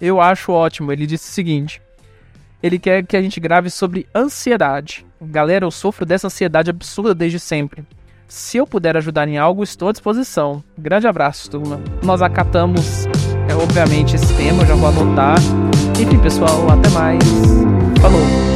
eu 0.01 0.21
acho 0.21 0.53
ótimo. 0.53 0.93
Ele 0.93 1.07
disse 1.07 1.29
o 1.29 1.33
seguinte: 1.33 1.83
ele 2.63 2.79
quer 2.79 3.05
que 3.05 3.17
a 3.17 3.23
gente 3.23 3.41
grave 3.41 3.69
sobre 3.69 4.07
ansiedade. 4.15 5.05
Galera, 5.21 5.65
eu 5.65 5.71
sofro 5.71 6.07
dessa 6.07 6.29
ansiedade 6.29 6.71
absurda 6.71 7.15
desde 7.15 7.39
sempre. 7.39 7.85
Se 8.27 8.59
eu 8.59 8.67
puder 8.67 8.97
ajudar 8.97 9.27
em 9.27 9.39
algo, 9.39 9.65
estou 9.65 9.89
à 9.89 9.93
disposição. 9.93 10.63
Grande 10.79 11.07
abraço, 11.07 11.51
turma. 11.51 11.81
Nós 12.03 12.23
acatamos, 12.23 13.07
é, 13.49 13.55
obviamente, 13.55 14.15
esse 14.15 14.33
tema, 14.35 14.63
eu 14.63 14.67
já 14.67 14.75
vou 14.77 14.89
anotar. 14.89 15.37
Enfim, 16.01 16.19
pessoal, 16.19 16.67
até 16.71 16.89
mais. 16.91 17.23
Falou! 18.01 18.50